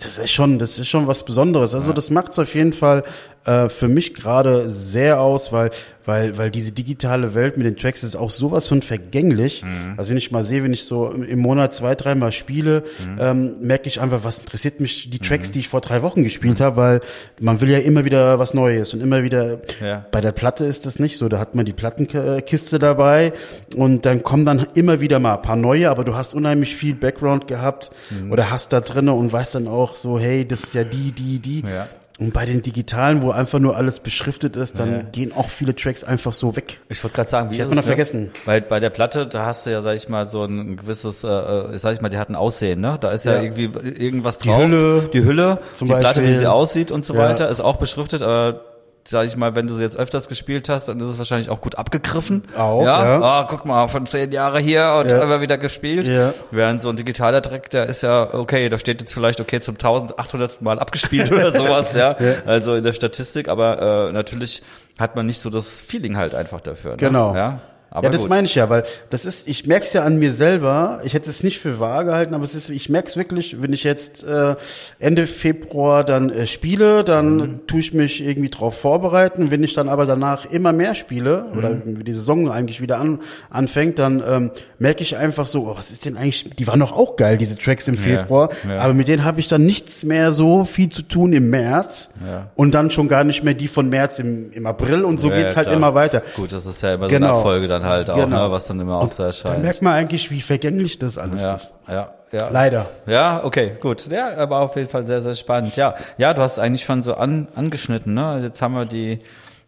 das 0.00 0.16
ist 0.16 0.30
schon, 0.30 0.58
das 0.60 0.78
ist 0.78 0.88
schon 0.88 1.06
was 1.08 1.24
Besonderes. 1.24 1.74
Also 1.74 1.92
das 1.92 2.08
macht 2.10 2.32
es 2.32 2.38
auf 2.38 2.54
jeden 2.54 2.72
Fall 2.72 3.02
äh, 3.44 3.68
für 3.68 3.88
mich 3.88 4.14
gerade 4.14 4.70
sehr 4.70 5.20
aus, 5.20 5.50
weil, 5.52 5.70
weil, 6.06 6.38
weil 6.38 6.50
diese 6.50 6.72
digitale 6.72 7.34
Welt 7.34 7.56
mit 7.56 7.66
den 7.66 7.76
Tracks 7.76 8.02
ist 8.02 8.16
auch 8.16 8.30
sowas 8.30 8.66
von 8.68 8.80
vergänglich. 8.82 9.62
Mhm. 9.62 9.94
Also 9.96 10.10
wenn 10.10 10.16
ich 10.16 10.30
mal 10.30 10.44
sehe, 10.44 10.64
wenn 10.64 10.72
ich 10.72 10.84
so 10.84 11.10
im- 11.10 11.38
Monat 11.40 11.74
zwei, 11.74 11.94
dreimal 11.94 12.32
spiele, 12.32 12.84
Mhm. 13.04 13.16
ähm, 13.20 13.56
merke 13.60 13.88
ich 13.88 14.00
einfach, 14.00 14.24
was 14.24 14.40
interessiert 14.40 14.80
mich 14.80 15.10
die 15.10 15.18
Tracks, 15.18 15.50
die 15.50 15.60
ich 15.60 15.68
vor 15.68 15.80
drei 15.80 16.02
Wochen 16.02 16.22
gespielt 16.22 16.60
habe, 16.60 16.76
weil 16.76 17.00
man 17.40 17.60
will 17.60 17.68
ja 17.70 17.78
immer 17.78 18.04
wieder 18.04 18.38
was 18.38 18.54
Neues 18.54 18.94
und 18.94 19.02
immer 19.02 19.22
wieder. 19.22 19.60
Ja. 19.80 20.06
Bei 20.10 20.20
der 20.20 20.32
Platte 20.32 20.64
ist 20.64 20.86
das 20.86 20.98
nicht 20.98 21.18
so. 21.18 21.28
Da 21.28 21.38
hat 21.38 21.54
man 21.54 21.66
die 21.66 21.72
Plattenkiste 21.72 22.78
dabei 22.78 23.32
und 23.76 24.06
dann 24.06 24.22
kommen 24.22 24.44
dann 24.44 24.66
immer 24.74 25.00
wieder 25.00 25.18
mal 25.18 25.34
ein 25.36 25.42
paar 25.42 25.56
neue, 25.56 25.90
aber 25.90 26.04
du 26.04 26.14
hast 26.14 26.34
unheimlich 26.34 26.76
viel 26.76 26.94
Background 26.94 27.46
gehabt 27.48 27.90
Mhm. 28.10 28.32
oder 28.32 28.50
hast 28.50 28.72
da 28.72 28.80
drinne 28.80 29.12
und 29.12 29.32
weißt 29.32 29.54
dann 29.54 29.66
auch 29.68 29.94
so, 29.96 30.18
hey, 30.18 30.46
das 30.46 30.62
ist 30.64 30.74
ja 30.74 30.84
die, 30.84 31.12
die, 31.12 31.38
die. 31.40 31.60
Ja. 31.62 31.88
Und 32.18 32.32
bei 32.32 32.46
den 32.46 32.62
digitalen, 32.62 33.20
wo 33.22 33.30
einfach 33.30 33.58
nur 33.58 33.76
alles 33.76 34.00
beschriftet 34.00 34.56
ist, 34.56 34.78
dann 34.78 34.90
Ja. 34.92 35.02
gehen 35.12 35.32
auch 35.34 35.50
viele 35.50 35.74
Tracks 35.76 36.02
einfach 36.02 36.32
so 36.32 36.56
weg. 36.56 36.80
Ich 36.88 37.04
wollte 37.04 37.14
gerade 37.16 37.28
sagen, 37.28 37.50
wie 37.50 37.54
Ich 37.56 37.60
ist 37.60 37.66
hab's 37.66 37.74
noch 37.76 37.82
es, 37.82 37.86
ne? 37.86 37.90
vergessen. 37.90 38.30
Weil 38.46 38.62
bei 38.62 38.80
der 38.80 38.88
Platte, 38.88 39.26
da 39.26 39.44
hast 39.44 39.66
du 39.66 39.70
ja, 39.70 39.82
sag 39.82 39.96
ich 39.96 40.08
mal, 40.08 40.24
so 40.24 40.42
ein 40.44 40.76
gewisses, 40.78 41.24
äh, 41.24 41.28
äh, 41.28 41.78
sag 41.78 41.92
ich 41.94 42.00
mal, 42.00 42.08
die 42.08 42.16
hat 42.16 42.30
ein 42.30 42.34
Aussehen, 42.36 42.80
ne? 42.80 42.96
Da 42.98 43.10
ist 43.10 43.26
ja, 43.26 43.34
Ja. 43.34 43.42
irgendwie 43.42 43.64
irgendwas 43.64 44.38
drauf. 44.38 44.62
Hülle 44.62 45.10
die 45.12 45.24
Hülle, 45.24 45.58
zum 45.74 45.88
die 45.88 45.94
Platte, 45.94 46.20
wie 46.20 46.26
Beispiel. 46.28 46.38
sie 46.38 46.50
aussieht 46.50 46.90
und 46.90 47.04
so 47.04 47.12
Ja. 47.14 47.20
weiter, 47.20 47.50
ist 47.50 47.60
auch 47.60 47.76
beschriftet, 47.76 48.22
aber 48.22 48.62
sag 49.06 49.26
ich 49.26 49.36
mal, 49.36 49.54
wenn 49.54 49.66
du 49.66 49.74
sie 49.74 49.82
jetzt 49.82 49.96
öfters 49.96 50.28
gespielt 50.28 50.68
hast, 50.68 50.88
dann 50.88 50.98
ist 51.00 51.08
es 51.08 51.18
wahrscheinlich 51.18 51.48
auch 51.50 51.60
gut 51.60 51.76
abgegriffen. 51.76 52.42
Auch, 52.56 52.84
ja. 52.84 53.04
ja. 53.04 53.22
Ah, 53.22 53.46
guck 53.48 53.64
mal, 53.64 53.86
von 53.88 54.06
zehn 54.06 54.32
Jahre 54.32 54.58
hier 54.60 54.96
und 55.00 55.10
Ja. 55.10 55.22
immer 55.22 55.40
wieder 55.40 55.58
gespielt. 55.58 56.08
Ja. 56.08 56.32
Während 56.50 56.82
so 56.82 56.88
ein 56.90 56.96
digitaler 56.96 57.42
Track, 57.42 57.70
der 57.70 57.86
ist 57.86 58.02
ja, 58.02 58.34
okay, 58.34 58.68
da 58.68 58.78
steht 58.78 59.00
jetzt 59.00 59.14
vielleicht, 59.14 59.40
okay, 59.40 59.60
zum 59.60 59.74
1800. 59.76 60.60
Mal 60.62 60.78
abgespielt 60.78 61.30
oder 61.32 61.52
sowas, 61.54 61.94
ja. 61.94 62.16
Also 62.46 62.74
in 62.74 62.82
der 62.82 62.92
Statistik, 62.92 63.48
aber 63.48 64.08
äh, 64.08 64.12
natürlich 64.12 64.62
hat 64.98 65.16
man 65.16 65.26
nicht 65.26 65.40
so 65.40 65.50
das 65.50 65.78
Feeling 65.80 66.16
halt 66.16 66.34
einfach 66.34 66.60
dafür. 66.60 66.92
Ne? 66.92 66.96
Genau. 66.96 67.34
Ja, 67.34 67.60
aber 67.90 68.04
ja, 68.08 68.10
das 68.10 68.22
gut. 68.22 68.30
meine 68.30 68.46
ich 68.46 68.54
ja, 68.56 68.68
weil 68.68 68.84
das 69.10 69.24
ist, 69.24 69.48
ich 69.48 69.66
merke 69.66 69.86
es 69.86 69.92
ja 69.92 70.02
an 70.02 70.18
mir 70.18 70.32
selber. 70.32 71.00
Ich 71.04 71.14
hätte 71.14 71.30
es 71.30 71.42
nicht 71.42 71.58
für 71.60 71.80
wahr 71.80 72.04
gehalten, 72.04 72.34
aber 72.34 72.44
es 72.44 72.54
ist, 72.54 72.68
ich 72.68 72.88
merke 72.90 73.08
es 73.08 73.16
wirklich, 73.16 73.62
wenn 73.62 73.72
ich 73.72 73.84
jetzt 73.84 74.22
äh, 74.24 74.56
Ende 74.98 75.26
Februar 75.26 76.04
dann 76.04 76.30
äh, 76.30 76.46
spiele, 76.46 77.04
dann 77.04 77.36
Mhm. 77.36 77.66
tue 77.66 77.80
ich 77.80 77.94
mich 77.94 78.22
irgendwie 78.24 78.50
drauf 78.50 78.78
vorbereiten. 78.80 79.50
Wenn 79.50 79.62
ich 79.62 79.72
dann 79.74 79.88
aber 79.88 80.04
danach 80.06 80.44
immer 80.50 80.72
mehr 80.72 80.94
spiele 80.94 81.46
oder 81.56 81.70
Mhm. 81.70 81.82
wenn 81.98 82.04
die 82.04 82.12
Saison 82.14 82.50
eigentlich 82.50 82.80
wieder 82.80 82.98
an, 82.98 83.20
anfängt, 83.50 83.98
dann 83.98 84.22
ähm, 84.26 84.50
merke 84.78 85.02
ich 85.02 85.16
einfach 85.16 85.46
so, 85.46 85.62
oh, 85.68 85.76
was 85.76 85.90
ist 85.90 86.04
denn 86.04 86.16
eigentlich? 86.16 86.50
Die 86.58 86.66
waren 86.66 86.80
doch 86.80 86.92
auch 86.92 87.16
geil, 87.16 87.38
diese 87.38 87.56
Tracks 87.56 87.88
im 87.88 87.96
Februar, 87.96 88.50
ja. 88.68 88.78
aber 88.78 88.92
mit 88.94 89.08
denen 89.08 89.24
habe 89.24 89.40
ich 89.40 89.48
dann 89.48 89.64
nichts 89.64 90.02
mehr 90.04 90.32
so 90.32 90.64
viel 90.64 90.88
zu 90.88 91.02
tun 91.02 91.32
im 91.32 91.48
März 91.50 92.10
Ja. 92.26 92.50
und 92.56 92.74
dann 92.74 92.90
schon 92.90 93.08
gar 93.08 93.24
nicht 93.24 93.42
mehr 93.42 93.54
die 93.54 93.68
von 93.68 93.88
März 93.88 94.18
im, 94.18 94.50
im 94.52 94.66
April 94.66 95.04
und 95.04 95.18
so 95.18 95.30
Ja, 95.30 95.36
geht's 95.36 95.50
ja, 95.52 95.56
halt 95.56 95.66
klar. 95.68 95.76
immer 95.76 95.94
weiter. 95.94 96.22
Gut, 96.36 96.52
das 96.52 96.66
ist 96.66 96.82
ja 96.82 96.94
immer 96.94 97.08
so 97.08 97.14
Genau. 97.14 97.28
eine 97.28 97.36
Abfolge 97.36 97.68
dann 97.68 97.75
halt 97.84 98.10
auch, 98.10 98.16
Genau. 98.16 98.46
ne, 98.46 98.52
was 98.52 98.66
dann 98.66 98.80
immer 98.80 98.96
auch 98.98 99.08
so 99.10 99.22
Da 99.22 99.28
erscheint. 99.28 99.62
merkt 99.62 99.82
man 99.82 99.94
eigentlich, 99.94 100.30
wie 100.30 100.40
vergänglich 100.40 100.98
das 100.98 101.18
alles 101.18 101.42
ja, 101.44 101.54
ist. 101.54 101.72
ja, 101.88 102.10
ja. 102.32 102.48
Leider. 102.50 102.86
Ja, 103.06 103.44
okay, 103.44 103.72
gut. 103.80 104.08
Ja, 104.10 104.36
aber 104.36 104.60
auf 104.60 104.76
jeden 104.76 104.88
Fall 104.88 105.06
sehr, 105.06 105.20
sehr 105.20 105.34
spannend. 105.34 105.76
Ja, 105.76 105.94
ja, 106.18 106.34
du 106.34 106.42
hast 106.42 106.58
eigentlich 106.58 106.84
schon 106.84 107.02
so 107.02 107.14
an, 107.14 107.48
angeschnitten, 107.54 108.14
ne? 108.14 108.40
Jetzt 108.42 108.60
haben 108.62 108.74
wir 108.74 108.84
die, 108.86 109.20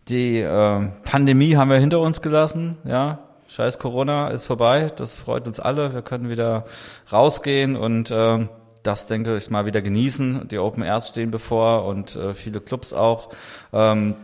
die 0.08 0.38
ähm, 0.40 0.92
Pandemie 1.04 1.56
haben 1.56 1.70
wir 1.70 1.78
hinter 1.78 2.00
uns 2.00 2.22
gelassen, 2.22 2.78
ja. 2.84 3.18
Scheiß 3.50 3.78
Corona 3.78 4.28
ist 4.28 4.44
vorbei, 4.44 4.92
das 4.94 5.18
freut 5.18 5.46
uns 5.46 5.58
alle. 5.58 5.94
Wir 5.94 6.02
können 6.02 6.28
wieder 6.28 6.64
rausgehen 7.10 7.76
und 7.76 8.10
ähm, 8.12 8.50
das 8.82 9.06
denke 9.06 9.36
ich 9.38 9.48
mal 9.50 9.64
wieder 9.64 9.80
genießen. 9.80 10.48
Die 10.48 10.58
Open 10.58 10.82
Airs 10.82 11.08
stehen 11.08 11.30
bevor 11.30 11.86
und 11.86 12.14
äh, 12.14 12.34
viele 12.34 12.60
Clubs 12.60 12.92
auch. 12.92 13.30
Ähm, 13.72 14.16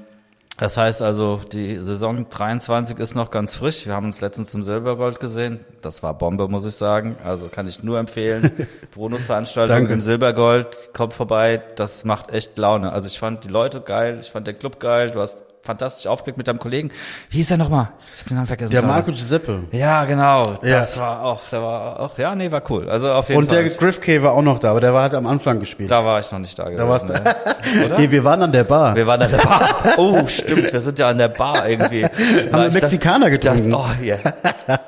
das 0.58 0.76
heißt 0.76 1.02
also, 1.02 1.40
die 1.52 1.80
Saison 1.80 2.28
23 2.28 2.98
ist 2.98 3.14
noch 3.14 3.30
ganz 3.30 3.54
frisch. 3.56 3.86
Wir 3.86 3.94
haben 3.94 4.06
uns 4.06 4.20
letztens 4.20 4.54
im 4.54 4.62
Silbergold 4.62 5.20
gesehen. 5.20 5.60
Das 5.82 6.02
war 6.02 6.16
Bombe, 6.16 6.48
muss 6.48 6.64
ich 6.64 6.74
sagen. 6.74 7.16
Also 7.24 7.48
kann 7.48 7.66
ich 7.66 7.82
nur 7.82 7.98
empfehlen. 7.98 8.50
Brunos 8.94 9.26
Veranstaltung 9.26 9.76
Danke. 9.76 9.92
im 9.94 10.00
Silbergold 10.00 10.90
kommt 10.92 11.14
vorbei. 11.14 11.62
Das 11.76 12.04
macht 12.04 12.30
echt 12.30 12.56
Laune. 12.58 12.92
Also 12.92 13.08
ich 13.08 13.18
fand 13.18 13.44
die 13.44 13.48
Leute 13.48 13.80
geil, 13.80 14.18
ich 14.20 14.30
fand 14.30 14.46
den 14.46 14.58
Club 14.58 14.78
geil. 14.80 15.10
Du 15.10 15.20
hast 15.20 15.42
fantastisch 15.64 16.06
aufgelegt 16.06 16.36
mit 16.38 16.46
deinem 16.46 16.58
Kollegen. 16.58 16.90
Wie 17.30 17.38
hieß 17.38 17.50
er 17.52 17.56
nochmal? 17.56 17.88
Ich 18.14 18.20
habe 18.20 18.28
den 18.28 18.34
Namen 18.36 18.46
vergessen. 18.46 18.72
Der 18.72 18.82
gerade. 18.82 18.92
Marco 18.94 19.10
Giuseppe. 19.12 19.64
Ja, 19.72 20.04
genau. 20.04 20.58
Ja. 20.62 20.78
Das 20.78 20.98
war 20.98 21.22
auch, 21.24 21.40
da 21.50 21.62
war 21.62 22.00
auch, 22.00 22.18
ja, 22.18 22.34
nee, 22.34 22.50
war 22.50 22.62
cool. 22.70 22.88
Also 22.90 23.12
auf 23.12 23.28
jeden 23.28 23.40
Und 23.40 23.50
Fall. 23.50 23.64
der 23.64 23.72
Griff 23.74 24.00
K 24.00 24.22
war 24.22 24.32
auch 24.32 24.42
noch 24.42 24.58
da, 24.58 24.70
aber 24.70 24.80
der 24.80 24.92
war 24.92 25.02
halt 25.02 25.14
am 25.14 25.26
Anfang 25.26 25.60
gespielt. 25.60 25.90
da 25.90 26.04
war 26.04 26.20
ich 26.20 26.30
noch 26.30 26.38
nicht 26.38 26.58
da 26.58 26.64
gewesen. 26.64 26.88
warst 26.88 27.08
du-? 27.08 27.14
Oder? 27.86 27.98
Nee, 27.98 28.10
wir 28.10 28.24
waren 28.24 28.42
an 28.42 28.52
der 28.52 28.64
Bar. 28.64 28.94
Wir 28.94 29.06
waren 29.06 29.22
an 29.22 29.30
der 29.30 29.38
Bar. 29.38 29.70
Oh, 29.96 30.26
stimmt, 30.28 30.72
wir 30.72 30.80
sind 30.80 30.98
ja 30.98 31.08
an 31.08 31.18
der 31.18 31.28
Bar 31.28 31.68
irgendwie. 31.68 32.02
wir 32.50 32.70
Mexikaner 32.70 33.30
getrunken. 33.30 33.70
Das, 33.70 33.80
oh, 33.80 34.04
ja. 34.04 34.16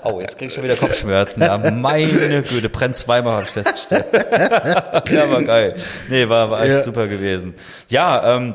oh, 0.05 0.21
jetzt 0.21 0.37
krieg 0.39 0.49
ich 0.49 0.55
schon 0.55 0.63
wieder 0.65 0.77
Kopfschmerzen. 0.77 1.43
Ja, 1.43 1.57
meine 1.59 2.43
Güte, 2.43 2.69
brennt 2.69 2.97
zweimal, 2.97 3.35
habe 3.35 3.45
ich 3.45 3.51
festgestellt. 3.51 4.07
ja, 5.11 5.31
war 5.31 5.43
geil. 5.43 5.77
Nee, 6.09 6.29
war, 6.29 6.51
war 6.51 6.63
echt 6.63 6.77
Ja. 6.77 6.83
super 6.83 7.07
gewesen. 7.07 7.55
Ja, 7.89 8.37
ähm, 8.37 8.55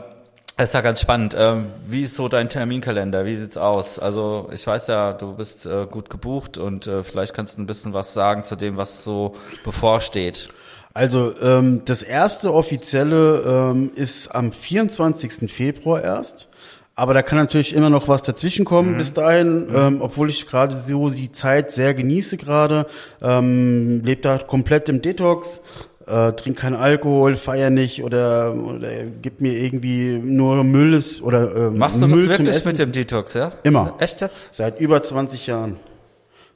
das 0.61 0.69
ist 0.69 0.73
ja 0.75 0.81
ganz 0.81 1.01
spannend. 1.01 1.35
Ähm, 1.35 1.65
wie 1.87 2.03
ist 2.03 2.13
so 2.13 2.27
dein 2.27 2.47
Terminkalender? 2.47 3.25
Wie 3.25 3.33
sieht's 3.33 3.57
aus? 3.57 3.97
Also 3.97 4.47
ich 4.53 4.67
weiß 4.67 4.87
ja, 4.87 5.11
du 5.11 5.33
bist 5.33 5.65
äh, 5.65 5.87
gut 5.89 6.11
gebucht 6.11 6.59
und 6.59 6.85
äh, 6.85 7.03
vielleicht 7.03 7.33
kannst 7.33 7.57
du 7.57 7.63
ein 7.63 7.65
bisschen 7.65 7.93
was 7.93 8.13
sagen 8.13 8.43
zu 8.43 8.55
dem, 8.55 8.77
was 8.77 9.01
so 9.01 9.35
bevorsteht. 9.63 10.49
Also 10.93 11.33
ähm, 11.41 11.81
das 11.85 12.03
erste 12.03 12.53
offizielle 12.53 13.71
ähm, 13.71 13.91
ist 13.95 14.35
am 14.35 14.51
24. 14.51 15.51
Februar 15.51 16.03
erst. 16.03 16.47
Aber 16.93 17.15
da 17.15 17.23
kann 17.23 17.39
natürlich 17.39 17.73
immer 17.73 17.89
noch 17.89 18.07
was 18.07 18.21
dazwischen 18.21 18.63
kommen 18.63 18.97
bis 18.97 19.13
dahin, 19.13 19.67
ähm, 19.73 20.01
obwohl 20.01 20.29
ich 20.29 20.45
gerade 20.45 20.75
so 20.75 21.09
die 21.09 21.31
Zeit 21.31 21.71
sehr 21.71 21.95
genieße 21.95 22.37
gerade. 22.37 22.85
Ähm, 23.23 24.03
lebe 24.03 24.21
da 24.21 24.37
komplett 24.37 24.89
im 24.89 25.01
Detox, 25.01 25.61
äh, 26.07 26.33
trink 26.33 26.57
keinen 26.57 26.75
Alkohol, 26.75 27.35
feier 27.35 27.69
nicht 27.69 28.03
oder, 28.03 28.53
oder 28.55 28.87
gib 29.21 29.41
mir 29.41 29.53
irgendwie 29.53 30.19
nur 30.23 30.63
Mülles 30.63 31.21
oder 31.21 31.55
äh, 31.67 31.69
Machst 31.69 32.01
du 32.01 32.07
Müll 32.07 32.27
das 32.27 32.39
wirklich 32.39 32.65
mit 32.65 32.77
dem 32.79 32.91
Detox, 32.91 33.33
ja? 33.33 33.51
Immer. 33.63 33.95
Echt 33.99 34.21
jetzt? 34.21 34.55
Seit 34.55 34.79
über 34.79 35.01
20 35.01 35.47
Jahren. 35.47 35.77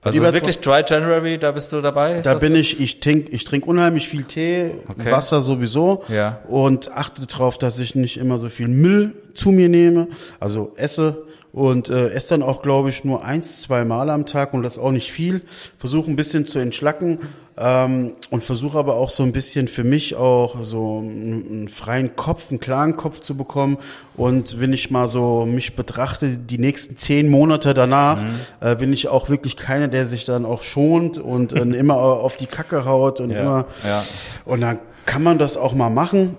Also 0.01 0.19
Lieber 0.19 0.33
wirklich 0.35 0.59
Dry 0.59 0.83
January, 0.87 1.39
da 1.39 1.51
bist 1.51 1.73
du 1.73 1.81
dabei? 1.81 2.21
Da 2.21 2.35
bin 2.35 2.53
ist- 2.53 2.59
ich, 2.73 2.79
ich 2.79 2.99
trink, 2.99 3.27
ich 3.31 3.43
trink 3.43 3.65
unheimlich 3.65 4.07
viel 4.07 4.23
Tee, 4.23 4.71
Okay. 4.87 5.11
Wasser 5.11 5.41
sowieso 5.41 6.03
Ja. 6.09 6.41
und 6.47 6.91
achte 6.91 7.25
darauf, 7.25 7.57
dass 7.57 7.79
ich 7.79 7.95
nicht 7.95 8.17
immer 8.17 8.37
so 8.37 8.47
viel 8.49 8.67
Müll 8.67 9.13
zu 9.33 9.49
mir 9.49 9.67
nehme, 9.67 10.07
also 10.39 10.73
esse 10.75 11.23
und 11.51 11.89
äh, 11.89 12.09
esse 12.09 12.29
dann 12.29 12.43
auch, 12.43 12.61
glaube 12.61 12.89
ich, 12.89 13.03
nur 13.03 13.23
eins, 13.23 13.61
zwei 13.61 13.83
Mal 13.83 14.11
am 14.11 14.27
Tag 14.27 14.53
und 14.53 14.61
das 14.61 14.77
auch 14.77 14.91
nicht 14.91 15.11
viel. 15.11 15.41
Versuche 15.79 16.11
ein 16.11 16.15
bisschen 16.17 16.45
zu 16.45 16.59
entschlacken 16.59 17.17
ähm, 17.57 18.13
und 18.31 18.43
versuche 18.43 18.77
aber 18.77 18.95
auch 18.95 19.09
so 19.09 19.23
ein 19.23 19.31
bisschen 19.31 19.67
für 19.67 19.83
mich 19.83 20.15
auch 20.15 20.57
so 20.61 20.99
einen, 20.99 21.45
einen 21.49 21.67
freien 21.69 22.15
Kopf, 22.15 22.47
einen 22.49 22.59
klaren 22.59 22.95
Kopf 22.97 23.19
zu 23.21 23.37
bekommen. 23.37 23.77
Und 24.17 24.59
wenn 24.59 24.73
ich 24.73 24.91
mal 24.91 25.07
so 25.07 25.45
mich 25.45 25.75
betrachte, 25.75 26.37
die 26.37 26.57
nächsten 26.57 26.97
zehn 26.97 27.29
Monate 27.29 27.73
danach, 27.73 28.19
äh, 28.59 28.75
bin 28.75 28.91
ich 28.91 29.07
auch 29.07 29.29
wirklich 29.29 29.55
keiner, 29.55 29.87
der 29.87 30.05
sich 30.05 30.25
dann 30.25 30.45
auch 30.45 30.63
schont 30.63 31.17
und 31.17 31.53
äh, 31.53 31.61
immer 31.61 31.95
auf 31.97 32.35
die 32.37 32.47
Kacke 32.47 32.85
haut 32.85 33.19
und 33.21 33.31
Ja, 33.31 33.41
immer. 33.41 33.65
ja. 33.85 34.03
Und 34.43 34.61
dann 34.61 34.79
kann 35.05 35.23
man 35.23 35.37
das 35.37 35.55
auch 35.55 35.73
mal 35.73 35.89
machen. 35.89 36.37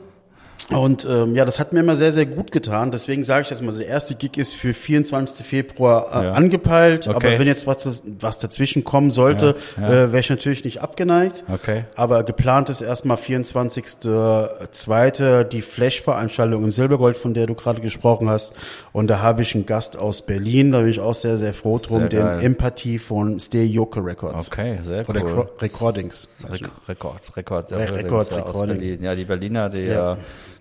Und 0.72 1.06
ähm, 1.08 1.36
ja, 1.36 1.44
das 1.44 1.60
hat 1.60 1.72
mir 1.72 1.78
immer 1.80 1.94
sehr, 1.94 2.12
sehr 2.12 2.26
gut 2.26 2.50
getan. 2.50 2.90
Deswegen 2.90 3.22
sage 3.22 3.42
ich 3.42 3.48
das 3.48 3.62
mal, 3.62 3.72
der 3.72 3.86
erste 3.86 4.16
Gig 4.16 4.36
ist 4.36 4.54
für 4.54 4.74
24. 4.74 5.46
Februar 5.46 6.08
äh, 6.10 6.24
Ja. 6.24 6.32
angepeilt. 6.32 7.06
Okay. 7.06 7.14
Aber 7.16 7.38
wenn 7.38 7.46
jetzt 7.46 7.68
was, 7.68 8.02
was 8.18 8.38
dazwischen 8.40 8.82
kommen 8.82 9.12
sollte, 9.12 9.54
Ja, 9.76 9.82
ja. 9.82 9.88
Äh, 9.88 10.12
wäre 10.12 10.18
ich 10.20 10.30
natürlich 10.30 10.64
nicht 10.64 10.82
abgeneigt. 10.82 11.44
Okay. 11.52 11.84
Aber 11.94 12.24
geplant 12.24 12.68
ist 12.68 12.80
erstmal 12.80 13.16
24.2. 13.16 15.44
die 15.44 15.62
Flash-Veranstaltung 15.62 16.64
im 16.64 16.70
Silbergold, 16.72 17.16
von 17.18 17.34
der 17.34 17.46
du 17.46 17.54
gerade 17.54 17.80
gesprochen 17.80 18.28
hast. 18.28 18.54
Und 18.92 19.08
da 19.08 19.20
habe 19.20 19.42
ich 19.42 19.54
einen 19.54 19.66
Gast 19.66 19.96
aus 19.96 20.22
Berlin. 20.22 20.72
Da 20.72 20.80
bin 20.80 20.88
ich 20.88 20.98
auch 21.00 21.14
sehr, 21.14 21.36
sehr 21.38 21.54
froh 21.54 21.78
drum. 21.78 22.00
Sehr 22.00 22.08
den. 22.08 22.26
Empathie 22.40 22.98
von 22.98 23.38
Stay 23.38 23.64
Yoke 23.64 24.04
Records. 24.04 24.48
Okay, 24.48 24.78
sehr 24.82 25.08
Oder 25.08 25.24
cool. 25.24 25.48
Recordings. 25.60 26.44
Rek 26.50 26.68
Records, 26.88 27.36
Records, 27.36 27.70
ja, 27.70 27.78
Re- 27.78 27.96
Records, 27.96 28.36
Records. 28.36 28.60
Berlin. 28.60 29.02
Ja, 29.02 29.14
die 29.14 29.24
Berliner, 29.24 29.68
die 29.68 29.80
Ja. 29.80 30.16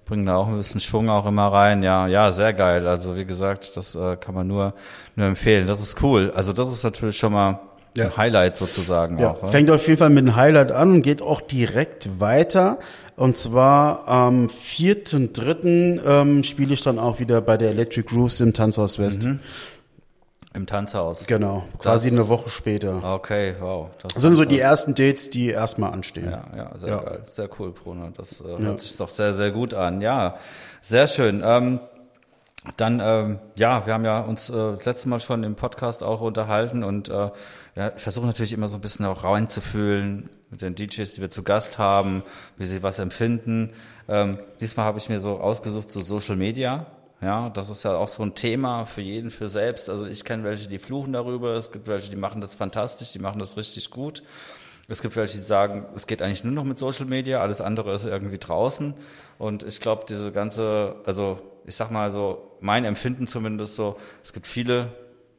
Bringen 0.06 0.26
da 0.26 0.36
auch 0.36 0.48
ein 0.48 0.58
bisschen 0.58 0.80
Schwung 0.80 1.10
auch 1.10 1.26
immer 1.26 1.48
rein. 1.52 1.82
Ja, 1.84 2.08
ja, 2.08 2.32
sehr 2.32 2.54
geil. 2.54 2.88
Also 2.88 3.16
wie 3.16 3.26
gesagt, 3.26 3.76
das 3.76 3.96
äh, 3.96 4.18
kann 4.18 4.36
man 4.36 4.46
nur, 4.48 4.74
nur 5.16 5.28
empfehlen. 5.28 5.66
Das 5.68 5.82
ist 5.82 6.02
cool. 6.04 6.32
Also 6.36 6.54
das 6.54 6.70
ist 6.72 6.84
natürlich 6.84 7.18
schon 7.18 7.34
mal 7.34 7.60
Ja. 7.98 8.06
ein 8.06 8.18
Highlight 8.18 8.56
sozusagen 8.56 9.18
Ja, 9.20 9.32
auch. 9.32 9.50
fängt 9.50 9.72
auf 9.72 9.88
jeden 9.88 9.98
Fall 9.98 10.10
mit 10.12 10.26
einem 10.26 10.36
Highlight 10.36 10.72
an 10.72 10.92
und 10.92 11.02
geht 11.02 11.22
auch 11.22 11.42
direkt 11.42 12.20
weiter. 12.20 12.78
Und 13.16 13.38
zwar 13.38 14.08
am 14.08 14.48
4.3. 14.50 16.02
Ähm, 16.06 16.44
spiele 16.44 16.74
ich 16.74 16.82
dann 16.82 17.00
auch 17.00 17.20
wieder 17.20 17.42
bei 17.42 17.58
der 17.58 17.70
Electric 17.72 18.08
Grooves 18.08 18.40
im 18.42 18.54
Tanzhaus 18.54 19.00
West. 19.00 19.24
Mhm. 19.24 19.40
Im 20.56 20.66
Tanzhaus. 20.66 21.28
Genau, 21.28 21.64
quasi 21.80 22.10
Das- 22.10 22.18
eine 22.20 22.30
Woche 22.30 22.50
später. 22.50 23.04
Okay, 23.04 23.56
wow. 23.60 23.90
Das 24.02 24.14
Das 24.14 24.22
sind 24.22 24.36
so 24.38 24.46
die 24.46 24.60
ersten 24.60 24.96
Dates, 24.96 25.30
die 25.30 25.50
erstmal 25.50 25.92
anstehen. 25.92 26.32
Ja, 26.32 26.44
ja, 26.56 26.78
sehr 26.80 26.90
Ja. 26.90 26.98
geil. 27.02 27.24
Sehr 27.30 27.50
cool, 27.60 27.72
Bruno. 27.74 28.10
Das 28.16 28.40
äh, 28.42 28.58
hört 28.58 28.80
sich 28.80 28.96
doch 28.98 29.10
sehr, 29.10 29.34
sehr 29.34 29.52
gut 29.52 29.74
an. 29.74 30.00
Ja, 30.02 30.38
sehr 30.82 31.08
schön. 31.08 31.42
Ähm, 31.44 31.80
dann, 32.78 33.00
ähm, 33.04 33.40
ja, 33.58 33.86
wir 33.86 33.94
haben 33.94 34.06
ja 34.06 34.22
uns 34.22 34.50
äh, 34.50 34.54
das 34.54 34.86
letzte 34.86 35.10
Mal 35.10 35.20
schon 35.20 35.44
im 35.44 35.56
Podcast 35.56 36.04
auch 36.04 36.22
unterhalten 36.22 36.84
und 36.84 37.10
äh, 37.10 37.30
ja, 37.76 37.92
ich 37.96 38.02
versuche 38.02 38.26
natürlich 38.26 38.54
immer 38.54 38.70
so 38.70 38.78
ein 38.78 38.82
bisschen 38.82 39.06
auch 39.06 39.24
reinzufühlen 39.24 40.30
mit 40.50 40.62
den 40.62 40.74
DJs, 40.74 41.14
die 41.14 41.22
wir 41.22 41.30
zu 41.30 41.44
Gast 41.44 41.78
haben, 41.78 42.24
wie 42.58 42.66
sie 42.66 42.82
was 42.82 42.98
empfinden. 43.00 43.74
Ähm, 44.08 44.40
diesmal 44.62 44.86
habe 44.86 44.98
ich 44.98 45.10
mir 45.10 45.20
so 45.20 45.38
ausgesucht, 45.40 45.92
so 45.92 46.02
Social 46.02 46.38
Media. 46.38 46.86
Ja, 47.26 47.50
das 47.50 47.72
ist 47.72 47.82
ja 47.82 47.96
auch 47.96 48.08
so 48.08 48.22
ein 48.22 48.36
Thema 48.36 48.86
für 48.86 49.02
jeden 49.02 49.32
für 49.32 49.48
selbst. 49.48 49.90
Also 49.90 50.06
ich 50.06 50.24
kenne 50.24 50.44
welche, 50.44 50.70
die 50.70 50.78
fluchen 50.78 51.12
darüber. 51.12 51.56
Es 51.56 51.72
gibt 51.72 51.88
welche, 51.88 52.12
die 52.12 52.18
machen 52.18 52.40
das 52.40 52.54
fantastisch, 52.54 53.14
die 53.14 53.20
machen 53.20 53.40
das 53.40 53.58
richtig 53.58 53.90
gut. 53.90 54.22
Es 54.88 55.02
gibt 55.02 55.16
welche, 55.16 55.34
die 55.34 55.40
sagen, 55.40 55.88
es 55.96 56.06
geht 56.06 56.22
eigentlich 56.22 56.44
nur 56.44 56.54
noch 56.54 56.64
mit 56.64 56.78
Social 56.78 57.08
Media, 57.08 57.42
alles 57.42 57.62
andere 57.62 57.96
ist 57.96 58.06
irgendwie 58.06 58.38
draußen. 58.38 58.94
Und 59.40 59.64
ich 59.64 59.80
glaube, 59.80 60.06
diese 60.08 60.32
ganze, 60.32 60.98
also 61.08 61.42
ich 61.66 61.76
sag 61.76 61.90
mal 61.90 62.12
so, 62.12 62.58
mein 62.60 62.86
Empfinden 62.86 63.26
zumindest 63.26 63.74
so, 63.74 63.98
es 64.22 64.32
gibt 64.32 64.46
viele 64.46 64.92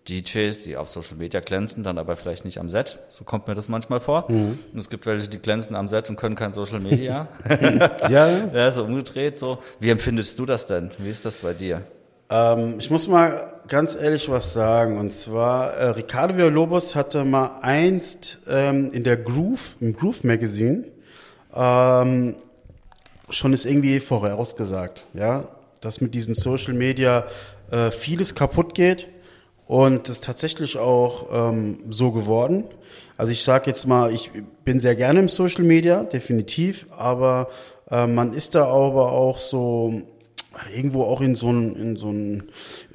DJs, 0.08 0.62
die 0.62 0.76
auf 0.76 0.88
Social 0.88 1.16
Media 1.16 1.40
glänzen, 1.40 1.82
dann 1.82 1.98
aber 1.98 2.16
vielleicht 2.16 2.44
nicht 2.44 2.58
am 2.58 2.70
Set. 2.70 2.98
So 3.08 3.24
kommt 3.24 3.48
mir 3.48 3.54
das 3.54 3.68
manchmal 3.68 4.00
vor. 4.00 4.28
Und 4.28 4.78
es 4.78 4.88
gibt 4.88 5.06
welche, 5.06 5.28
die 5.28 5.38
glänzen 5.38 5.74
am 5.76 5.88
Set 5.88 6.08
und 6.10 6.16
können 6.16 6.36
kein 6.36 6.52
Social 6.52 6.80
Media. 6.80 7.28
Ja, 8.08 8.28
ja, 8.52 8.72
so 8.72 8.84
umgedreht 8.84 9.38
so. 9.38 9.58
Wie 9.80 9.90
empfindest 9.90 10.38
du 10.38 10.46
das 10.46 10.66
denn? 10.66 10.90
Wie 10.98 11.10
ist 11.10 11.24
das 11.24 11.38
bei 11.38 11.54
dir? 11.54 11.82
ähm, 12.30 12.76
ich 12.78 12.90
muss 12.90 13.06
mal 13.08 13.52
ganz 13.68 13.94
ehrlich 13.94 14.28
was 14.28 14.52
sagen. 14.52 14.98
Und 14.98 15.12
zwar, 15.12 15.74
äh, 15.74 15.88
Ricardo 15.90 16.36
Villalobos 16.36 16.96
hatte 16.96 17.24
mal 17.24 17.58
einst 17.62 18.40
ähm, 18.48 18.88
in 18.90 19.04
der 19.04 19.16
Groove, 19.16 19.76
im 19.80 19.94
Groove 19.94 20.24
Magazine, 20.24 20.84
ähm, 21.54 22.34
schon 23.30 23.52
ist 23.52 23.64
irgendwie 23.64 24.00
vorausgesagt, 24.00 25.06
ja, 25.14 25.48
dass 25.80 26.00
mit 26.00 26.14
diesen 26.14 26.34
Social 26.34 26.74
Media 26.74 27.24
äh, 27.70 27.90
vieles 27.90 28.34
kaputt 28.34 28.74
geht 28.74 29.08
und 29.66 30.08
das 30.08 30.16
ist 30.16 30.24
tatsächlich 30.24 30.78
auch 30.78 31.26
ähm, 31.32 31.78
so 31.90 32.12
geworden. 32.12 32.64
Also 33.16 33.32
ich 33.32 33.42
sage 33.44 33.64
jetzt 33.66 33.86
mal, 33.86 34.12
ich 34.12 34.30
bin 34.64 34.78
sehr 34.80 34.94
gerne 34.94 35.20
im 35.20 35.28
Social 35.28 35.64
Media, 35.64 36.04
definitiv, 36.04 36.86
aber 36.96 37.48
äh, 37.90 38.06
man 38.06 38.32
ist 38.32 38.54
da 38.54 38.66
aber 38.66 39.12
auch 39.12 39.38
so 39.38 40.02
irgendwo 40.74 41.04
auch 41.04 41.20
in 41.20 41.34
so 41.34 41.50
ein, 41.50 41.76
in 41.76 41.96
so 41.96 42.10
ein, 42.10 42.44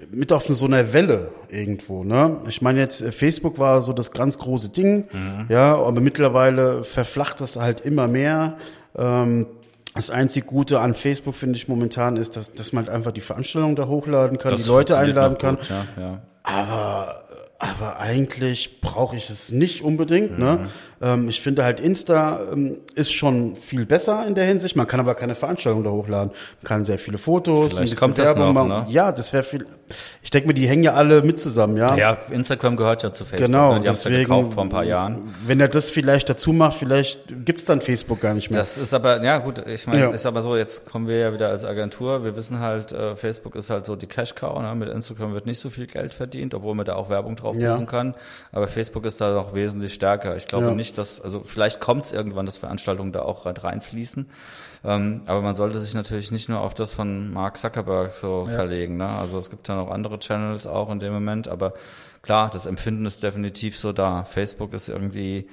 mit 0.10 0.32
auf 0.32 0.46
so 0.46 0.66
einer 0.66 0.94
Welle 0.94 1.32
irgendwo, 1.50 2.04
ne? 2.04 2.38
Ich 2.48 2.62
meine 2.62 2.80
jetzt, 2.80 3.02
äh, 3.02 3.12
Facebook 3.12 3.60
war 3.60 3.82
so 3.82 3.94
das 3.94 4.12
ganz 4.12 4.38
große 4.38 4.70
Ding, 4.70 5.06
ja, 5.50 5.76
aber 5.76 6.02
mittlerweile 6.02 6.84
verflacht 6.84 7.42
das 7.42 7.58
halt 7.58 7.82
immer 7.82 8.08
mehr. 8.08 8.58
Ähm, 8.96 9.46
das 9.94 10.10
einzig 10.10 10.48
Gute 10.48 10.80
an 10.80 10.96
Facebook 10.96 11.36
finde 11.36 11.58
ich 11.58 11.68
momentan 11.68 12.16
ist, 12.16 12.38
dass, 12.38 12.54
dass 12.54 12.72
man 12.72 12.86
halt 12.86 12.96
einfach 12.96 13.12
die 13.12 13.22
Veranstaltung 13.22 13.76
da 13.76 13.88
hochladen 13.88 14.38
kann, 14.38 14.52
Das 14.52 14.64
die 14.64 14.68
Leute 14.68 14.98
einladen 14.98 15.34
noch 15.34 15.40
kann. 15.40 15.58
gut, 15.58 15.70
Ja, 15.70 16.02
ja. 16.02 16.22
Aber, 16.52 17.24
aber 17.60 18.00
eigentlich 18.00 18.82
brauche 18.82 19.16
ich 19.16 19.30
es 19.30 19.50
nicht 19.50 19.82
unbedingt. 19.82 20.34
Mhm. 20.34 20.40
Ne? 20.40 20.70
Ähm, 21.02 21.30
ich 21.30 21.42
finde 21.42 21.64
halt 21.64 21.80
Insta 21.80 22.40
ähm, 22.54 22.78
ist 22.96 23.12
schon 23.12 23.56
viel 23.56 23.86
besser 23.86 24.26
in 24.28 24.36
der 24.36 24.46
Hinsicht. 24.46 24.76
Man 24.76 24.86
kann 24.88 25.00
aber 25.00 25.16
keine 25.16 25.34
Veranstaltung 25.36 25.84
da 25.84 25.90
hochladen. 25.90 26.32
Man 26.62 26.68
kann 26.68 26.86
sehr 26.86 27.00
viele 27.00 27.18
Fotos, 27.18 27.74
Vielleicht 27.74 27.98
kommt 27.98 28.18
das 28.18 28.36
noch, 28.36 28.54
ne? 28.54 28.86
Ja, 28.90 29.12
das 29.12 29.34
wäre 29.34 29.44
viel. 29.44 29.66
Ich 30.22 30.30
denke 30.30 30.48
mir, 30.48 30.54
die 30.54 30.68
hängen 30.68 30.84
ja 30.84 30.94
alle 30.94 31.22
mit 31.24 31.40
zusammen, 31.40 31.76
ja. 31.78 31.96
Ja, 31.96 32.18
Instagram 32.30 32.78
gehört 32.78 33.04
ja 33.04 33.12
zu 33.12 33.26
Facebook. 33.26 33.48
Genau, 33.48 33.74
ne? 33.74 33.80
Die 33.82 33.88
haben 33.88 33.96
es 33.96 34.04
ja 34.04 34.12
gekauft 34.12 34.54
vor 34.54 34.64
ein 34.64 34.70
paar 34.70 34.84
Jahren. 34.84 35.34
wenn 35.46 35.60
er 35.60 35.68
das 35.68 35.90
vielleicht 35.90 36.30
dazu 36.30 36.54
macht, 36.54 36.78
vielleicht 36.78 37.46
gibt's 37.46 37.66
dann 37.66 37.82
Facebook 37.82 38.20
gar 38.22 38.34
nicht 38.34 38.52
mehr. 38.52 38.60
Das 38.60 38.78
ist 38.78 38.94
aber, 38.94 39.24
ja 39.24 39.40
gut, 39.40 39.66
ich 39.68 39.88
meine, 39.88 40.02
Ja. 40.02 40.10
ist 40.12 40.26
aber 40.26 40.42
so, 40.42 40.56
jetzt 40.56 40.86
kommen 40.86 41.08
wir 41.08 41.18
ja 41.18 41.34
wieder 41.34 41.50
als 41.50 41.66
Agentur, 41.66 42.24
wir 42.24 42.36
wissen 42.36 42.60
halt, 42.60 42.92
äh, 42.92 43.16
Facebook 43.16 43.56
ist 43.56 43.70
halt 43.70 43.86
so 43.86 43.96
die 43.96 44.08
Cash-Cow, 44.08 44.62
ne? 44.62 44.76
mit 44.76 44.90
Instagram 44.90 45.34
wird 45.34 45.46
nicht 45.46 45.60
so 45.60 45.70
viel 45.70 45.88
Geld 45.88 46.14
verdient, 46.14 46.54
obwohl 46.54 46.76
man 46.76 46.86
da 46.86 46.96
auch 46.96 47.10
Werbung 47.10 47.36
drauf 47.36 47.56
Ja. 47.58 47.74
buchen 47.74 47.88
kann, 47.88 48.16
aber 48.52 48.68
Facebook 48.68 49.06
ist 49.06 49.20
da 49.20 49.34
noch 49.34 49.54
wesentlich 49.56 49.94
stärker. 49.94 50.36
Ich 50.38 50.48
glaube 50.48 50.68
Ja. 50.68 50.74
nicht, 50.76 50.91
dass, 50.94 51.22
also 51.22 51.42
vielleicht 51.44 51.80
kommt 51.80 52.06
es 52.06 52.12
irgendwann, 52.12 52.46
dass 52.46 52.58
Veranstaltungen 52.58 53.12
da 53.12 53.22
auch 53.22 53.46
rein- 53.46 53.58
reinfließen, 53.58 54.30
ähm, 54.84 55.22
aber 55.26 55.42
man 55.42 55.56
sollte 55.56 55.80
sich 55.80 55.94
natürlich 55.94 56.32
nicht 56.32 56.50
nur 56.50 56.60
auf 56.60 56.74
das 56.74 56.94
von 56.94 57.32
Mark 57.32 57.58
Zuckerberg 57.58 58.14
so 58.14 58.46
verlegen, 58.46 58.98
ne? 58.98 59.08
also 59.08 59.38
es 59.40 59.50
gibt 59.50 59.68
ja 59.68 59.76
noch 59.76 59.90
andere 59.90 60.20
Channels 60.20 60.68
auch 60.68 60.90
in 60.90 61.00
dem 61.00 61.14
Moment, 61.14 61.48
aber 61.48 61.74
klar, 62.22 62.50
das 62.52 62.66
Empfinden 62.66 63.06
ist 63.06 63.24
definitiv 63.24 63.78
so 63.78 63.94
da. 63.94 64.24
Facebook 64.26 64.74
ist 64.74 64.90
irgendwie, 64.90 65.48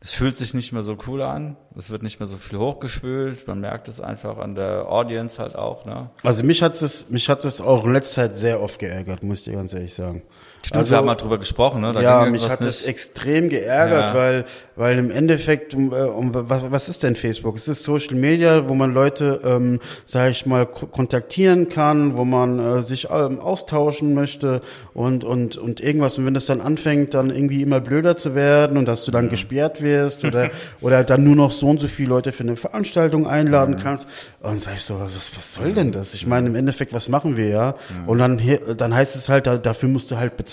es 0.00 0.10
fühlt 0.12 0.36
sich 0.36 0.52
nicht 0.52 0.72
mehr 0.72 0.82
so 0.82 0.96
cool 1.06 1.22
an. 1.22 1.56
Es 1.76 1.90
wird 1.90 2.02
nicht 2.02 2.18
mehr 2.18 2.26
so 2.26 2.36
viel 2.36 2.58
hochgespült. 2.58 3.46
Man 3.46 3.60
merkt 3.60 3.86
es 3.88 4.00
einfach 4.00 4.38
an 4.38 4.54
der 4.56 4.88
Audience 4.88 5.40
halt 5.40 5.54
auch, 5.54 5.84
ne? 5.84 6.10
Also 6.24 6.44
mich 6.44 6.62
hat 6.62 6.80
es, 6.82 7.08
mich 7.08 7.28
hat 7.28 7.44
es 7.44 7.60
auch 7.60 7.84
in 7.84 7.92
letzter 7.92 8.22
Zeit 8.22 8.36
sehr 8.36 8.60
oft 8.60 8.78
geärgert, 8.80 9.22
muss 9.22 9.38
ich 9.38 9.44
dir 9.44 9.52
ganz 9.54 9.72
ehrlich 9.72 9.94
sagen. 9.94 10.22
Stimmt, 10.64 10.90
wir 10.90 10.96
haben 10.96 11.06
mal 11.06 11.16
drüber 11.16 11.38
gesprochen, 11.38 11.80
ne? 11.80 11.92
Da 11.92 12.00
ja, 12.00 12.24
mich 12.26 12.48
hat 12.48 12.60
es 12.60 12.82
extrem 12.84 13.48
geärgert, 13.48 14.14
Ja. 14.14 14.14
weil, 14.14 14.44
weil 14.76 14.96
im 14.98 15.10
Endeffekt, 15.10 15.74
um, 15.74 15.92
äh, 15.92 15.96
um, 16.02 16.30
was, 16.32 16.70
was 16.70 16.88
ist 16.88 17.02
denn 17.02 17.16
Facebook? 17.16 17.56
Es 17.56 17.66
ist 17.66 17.82
Social 17.82 18.14
Media, 18.14 18.68
wo 18.68 18.74
man 18.74 18.94
Leute, 18.94 19.40
ähm, 19.44 19.80
sag 20.06 20.30
ich 20.30 20.46
mal, 20.46 20.66
ko- 20.66 20.86
kontaktieren 20.86 21.68
kann, 21.68 22.16
wo 22.16 22.24
man 22.24 22.60
äh, 22.60 22.82
sich 22.82 23.08
ähm, 23.10 23.40
austauschen 23.40 24.14
möchte 24.14 24.60
und, 24.94 25.24
und, 25.24 25.58
und 25.58 25.80
irgendwas. 25.80 26.16
Und 26.18 26.26
wenn 26.26 26.34
das 26.34 26.46
dann 26.46 26.60
anfängt, 26.60 27.12
dann 27.14 27.30
irgendwie 27.30 27.60
immer 27.60 27.80
blöder 27.80 28.16
zu 28.16 28.36
werden 28.36 28.76
und 28.78 28.86
dass 28.86 29.04
du 29.04 29.10
dann 29.10 29.28
gesperrt 29.30 29.82
wirst 29.82 30.24
oder, 30.24 30.50
oder 30.80 31.02
dann 31.02 31.24
nur 31.24 31.34
noch 31.34 31.50
so 31.50 31.68
und 31.68 31.80
so 31.80 31.88
viele 31.88 32.10
Leute 32.10 32.30
für 32.30 32.44
eine 32.44 32.54
Veranstaltung 32.54 33.26
einladen 33.26 33.78
kannst. 33.82 34.06
Und 34.40 34.50
dann 34.50 34.58
sag 34.60 34.76
ich 34.76 34.84
so, 34.84 35.00
was, 35.00 35.36
was 35.36 35.54
soll 35.54 35.72
denn 35.72 35.90
das? 35.90 36.14
Ich 36.14 36.24
meine, 36.26 36.46
im 36.48 36.54
Endeffekt, 36.54 36.92
was 36.92 37.08
machen 37.08 37.36
wir 37.36 37.48
ja? 37.48 37.74
Und 38.06 38.18
dann, 38.18 38.40
dann 38.76 38.94
heißt 38.94 39.16
es 39.16 39.28
halt, 39.28 39.48
da- 39.48 39.56
dafür 39.58 39.88
musst 39.88 40.08
du 40.12 40.16
halt 40.18 40.36
bezahlen. 40.36 40.51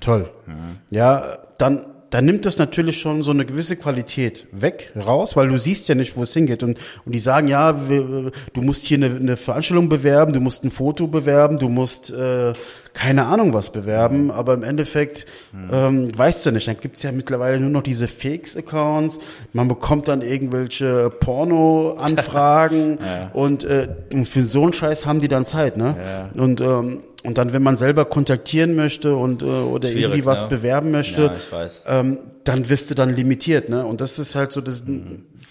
Toll. 0.00 0.30
Ja, 0.90 1.38
dann, 1.58 1.84
dann 2.10 2.24
nimmt 2.24 2.46
das 2.46 2.56
natürlich 2.58 2.98
schon 2.98 3.22
so 3.22 3.30
eine 3.32 3.44
gewisse 3.44 3.76
Qualität 3.76 4.46
weg, 4.52 4.92
raus, 4.96 5.36
weil 5.36 5.48
du 5.48 5.58
siehst 5.58 5.88
ja 5.88 5.94
nicht, 5.94 6.16
wo 6.16 6.22
es 6.22 6.32
hingeht. 6.32 6.62
Und, 6.62 6.78
und 7.04 7.14
die 7.14 7.18
sagen, 7.18 7.48
ja, 7.48 7.88
wir, 7.88 8.30
du 8.54 8.62
musst 8.62 8.86
hier 8.86 8.96
eine, 8.96 9.14
eine 9.14 9.36
Veranstaltung 9.36 9.88
bewerben, 9.90 10.32
du 10.32 10.40
musst 10.40 10.64
ein 10.64 10.70
Foto 10.70 11.06
bewerben, 11.06 11.58
du 11.58 11.68
musst 11.68 12.10
äh, 12.10 12.54
keine 12.94 13.26
Ahnung 13.26 13.52
was 13.52 13.70
bewerben, 13.70 14.30
aber 14.30 14.54
im 14.54 14.62
Endeffekt 14.62 15.26
ähm, 15.70 16.16
weißt 16.16 16.46
du 16.46 16.52
nicht. 16.52 16.66
Dann 16.66 16.78
gibt's 16.80 17.02
ja 17.02 17.12
mittlerweile 17.12 17.60
nur 17.60 17.70
noch 17.70 17.82
diese 17.82 18.08
Fakes-Accounts, 18.08 19.18
man 19.52 19.68
bekommt 19.68 20.08
dann 20.08 20.22
irgendwelche 20.22 21.10
Porno-Anfragen. 21.10 22.98
Und, 23.34 23.64
äh, 23.64 23.88
und 24.12 24.26
für 24.26 24.42
so 24.42 24.62
einen 24.62 24.72
Scheiß 24.72 25.04
haben 25.04 25.20
die 25.20 25.28
dann 25.28 25.44
Zeit, 25.44 25.76
ne? 25.76 25.96
Und 26.34 26.60
ähm, 26.60 27.02
und 27.24 27.36
dann, 27.38 27.52
wenn 27.52 27.62
man 27.62 27.76
selber 27.76 28.04
kontaktieren 28.04 28.76
möchte 28.76 29.16
und 29.16 29.42
äh, 29.42 29.46
oder 29.46 29.88
Schwierig, 29.88 30.02
irgendwie 30.04 30.24
was 30.26 30.42
ne? 30.42 30.48
bewerben 30.48 30.90
möchte, 30.90 31.22
Ja, 31.22 31.32
ich 31.34 31.52
weiß. 31.52 31.84
ähm, 31.88 32.18
dann 32.44 32.68
wirst 32.68 32.90
du 32.90 32.94
dann 32.94 33.14
limitiert, 33.14 33.68
ne? 33.68 33.84
Und 33.84 34.00
das 34.00 34.18
ist 34.18 34.34
halt 34.34 34.52
so, 34.52 34.60
das, 34.60 34.82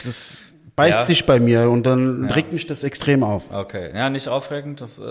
das 0.06 0.38
beißt 0.76 1.00
Ja. 1.00 1.06
sich 1.06 1.26
bei 1.26 1.40
mir 1.40 1.70
und 1.70 1.86
dann 1.86 2.26
regt 2.32 2.54
mich 2.54 2.68
das 2.68 2.84
extrem 2.84 3.24
auf. 3.24 3.52
Okay, 3.52 3.90
ja, 3.96 4.10
nicht 4.10 4.28
aufregend, 4.30 4.80
das 4.80 5.00
äh, 5.00 5.04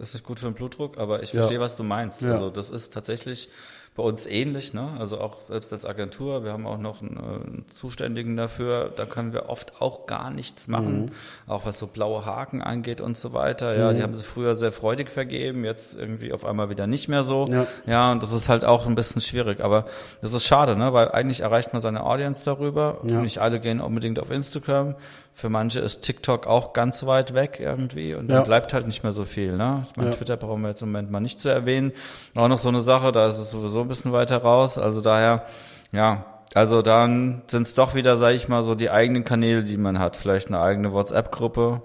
ist 0.00 0.14
nicht 0.14 0.24
gut 0.24 0.38
für 0.40 0.46
den 0.46 0.54
Blutdruck, 0.54 0.98
aber 0.98 1.22
ich 1.22 1.30
verstehe, 1.30 1.60
was 1.60 1.76
du 1.76 1.82
meinst. 1.82 2.22
Ja. 2.22 2.32
Also 2.32 2.50
das 2.50 2.70
ist 2.70 2.92
tatsächlich 2.92 3.48
bei 3.94 4.02
uns 4.02 4.24
ähnlich, 4.26 4.72
ne? 4.72 4.96
Also 4.98 5.20
auch 5.20 5.42
selbst 5.42 5.70
als 5.72 5.84
Agentur, 5.84 6.44
wir 6.44 6.52
haben 6.52 6.66
auch 6.66 6.78
noch 6.78 7.02
einen, 7.02 7.16
äh, 7.18 7.20
einen 7.20 7.64
Zuständigen 7.74 8.38
dafür, 8.38 8.90
da 8.96 9.04
können 9.04 9.34
wir 9.34 9.50
oft 9.50 9.82
auch 9.82 10.06
gar 10.06 10.30
nichts 10.30 10.66
machen, 10.66 11.02
Mhm. 11.06 11.10
auch 11.46 11.66
was 11.66 11.76
so 11.76 11.86
blaue 11.86 12.24
Haken 12.24 12.62
angeht 12.62 13.02
und 13.02 13.18
so 13.18 13.34
weiter. 13.34 13.76
Ja, 13.76 13.92
die 13.92 14.02
haben 14.02 14.14
sie 14.14 14.24
früher 14.24 14.54
sehr 14.54 14.72
freudig 14.72 15.10
vergeben, 15.10 15.66
jetzt 15.66 15.94
irgendwie 15.94 16.32
auf 16.32 16.46
einmal 16.46 16.70
wieder 16.70 16.86
nicht 16.86 17.08
mehr 17.08 17.22
so. 17.22 17.46
Ja. 17.50 17.66
Ja, 17.84 18.12
und 18.12 18.22
das 18.22 18.32
ist 18.32 18.48
halt 18.48 18.64
auch 18.64 18.86
ein 18.86 18.94
bisschen 18.94 19.20
schwierig, 19.20 19.62
aber 19.62 19.84
das 20.22 20.32
ist 20.32 20.46
schade, 20.46 20.74
ne? 20.74 20.94
Weil 20.94 21.10
eigentlich 21.10 21.40
erreicht 21.40 21.74
man 21.74 21.80
seine 21.80 22.02
Audience 22.04 22.46
darüber. 22.46 22.98
Ja. 23.06 23.20
Nicht 23.20 23.38
alle 23.42 23.60
gehen 23.60 23.80
unbedingt 23.82 24.18
auf 24.18 24.30
Instagram. 24.30 24.94
Für 25.34 25.48
manche 25.48 25.80
ist 25.80 26.02
TikTok 26.02 26.46
auch 26.46 26.72
ganz 26.74 27.06
weit 27.06 27.32
weg 27.34 27.58
irgendwie 27.58 28.14
und 28.14 28.28
dann 28.28 28.38
Ja. 28.38 28.42
bleibt 28.44 28.74
halt 28.74 28.86
nicht 28.86 29.02
mehr 29.02 29.12
so 29.12 29.24
viel. 29.24 29.56
Ne? 29.56 29.86
Ich 29.90 29.96
meine, 29.96 30.10
Ja. 30.10 30.16
Twitter 30.16 30.36
brauchen 30.36 30.60
wir 30.62 30.68
jetzt 30.68 30.82
im 30.82 30.88
Moment 30.92 31.10
mal 31.10 31.20
nicht 31.20 31.40
zu 31.40 31.48
erwähnen. 31.48 31.92
Auch 32.34 32.48
noch 32.48 32.58
so 32.58 32.68
eine 32.68 32.80
Sache, 32.82 33.12
da 33.12 33.26
ist 33.26 33.38
es 33.38 33.50
sowieso 33.50 33.80
ein 33.80 33.88
bisschen 33.88 34.12
weiter 34.12 34.38
raus. 34.42 34.76
Also 34.78 35.00
daher, 35.00 35.46
ja, 35.90 36.26
also 36.54 36.82
dann 36.82 37.42
sind 37.46 37.62
es 37.62 37.74
doch 37.74 37.94
wieder, 37.94 38.16
sage 38.16 38.34
ich 38.34 38.46
mal, 38.48 38.62
so 38.62 38.74
die 38.74 38.90
eigenen 38.90 39.24
Kanäle, 39.24 39.64
die 39.64 39.78
man 39.78 39.98
hat. 39.98 40.16
Vielleicht 40.18 40.48
eine 40.48 40.60
eigene 40.60 40.92
WhatsApp-Gruppe. 40.92 41.80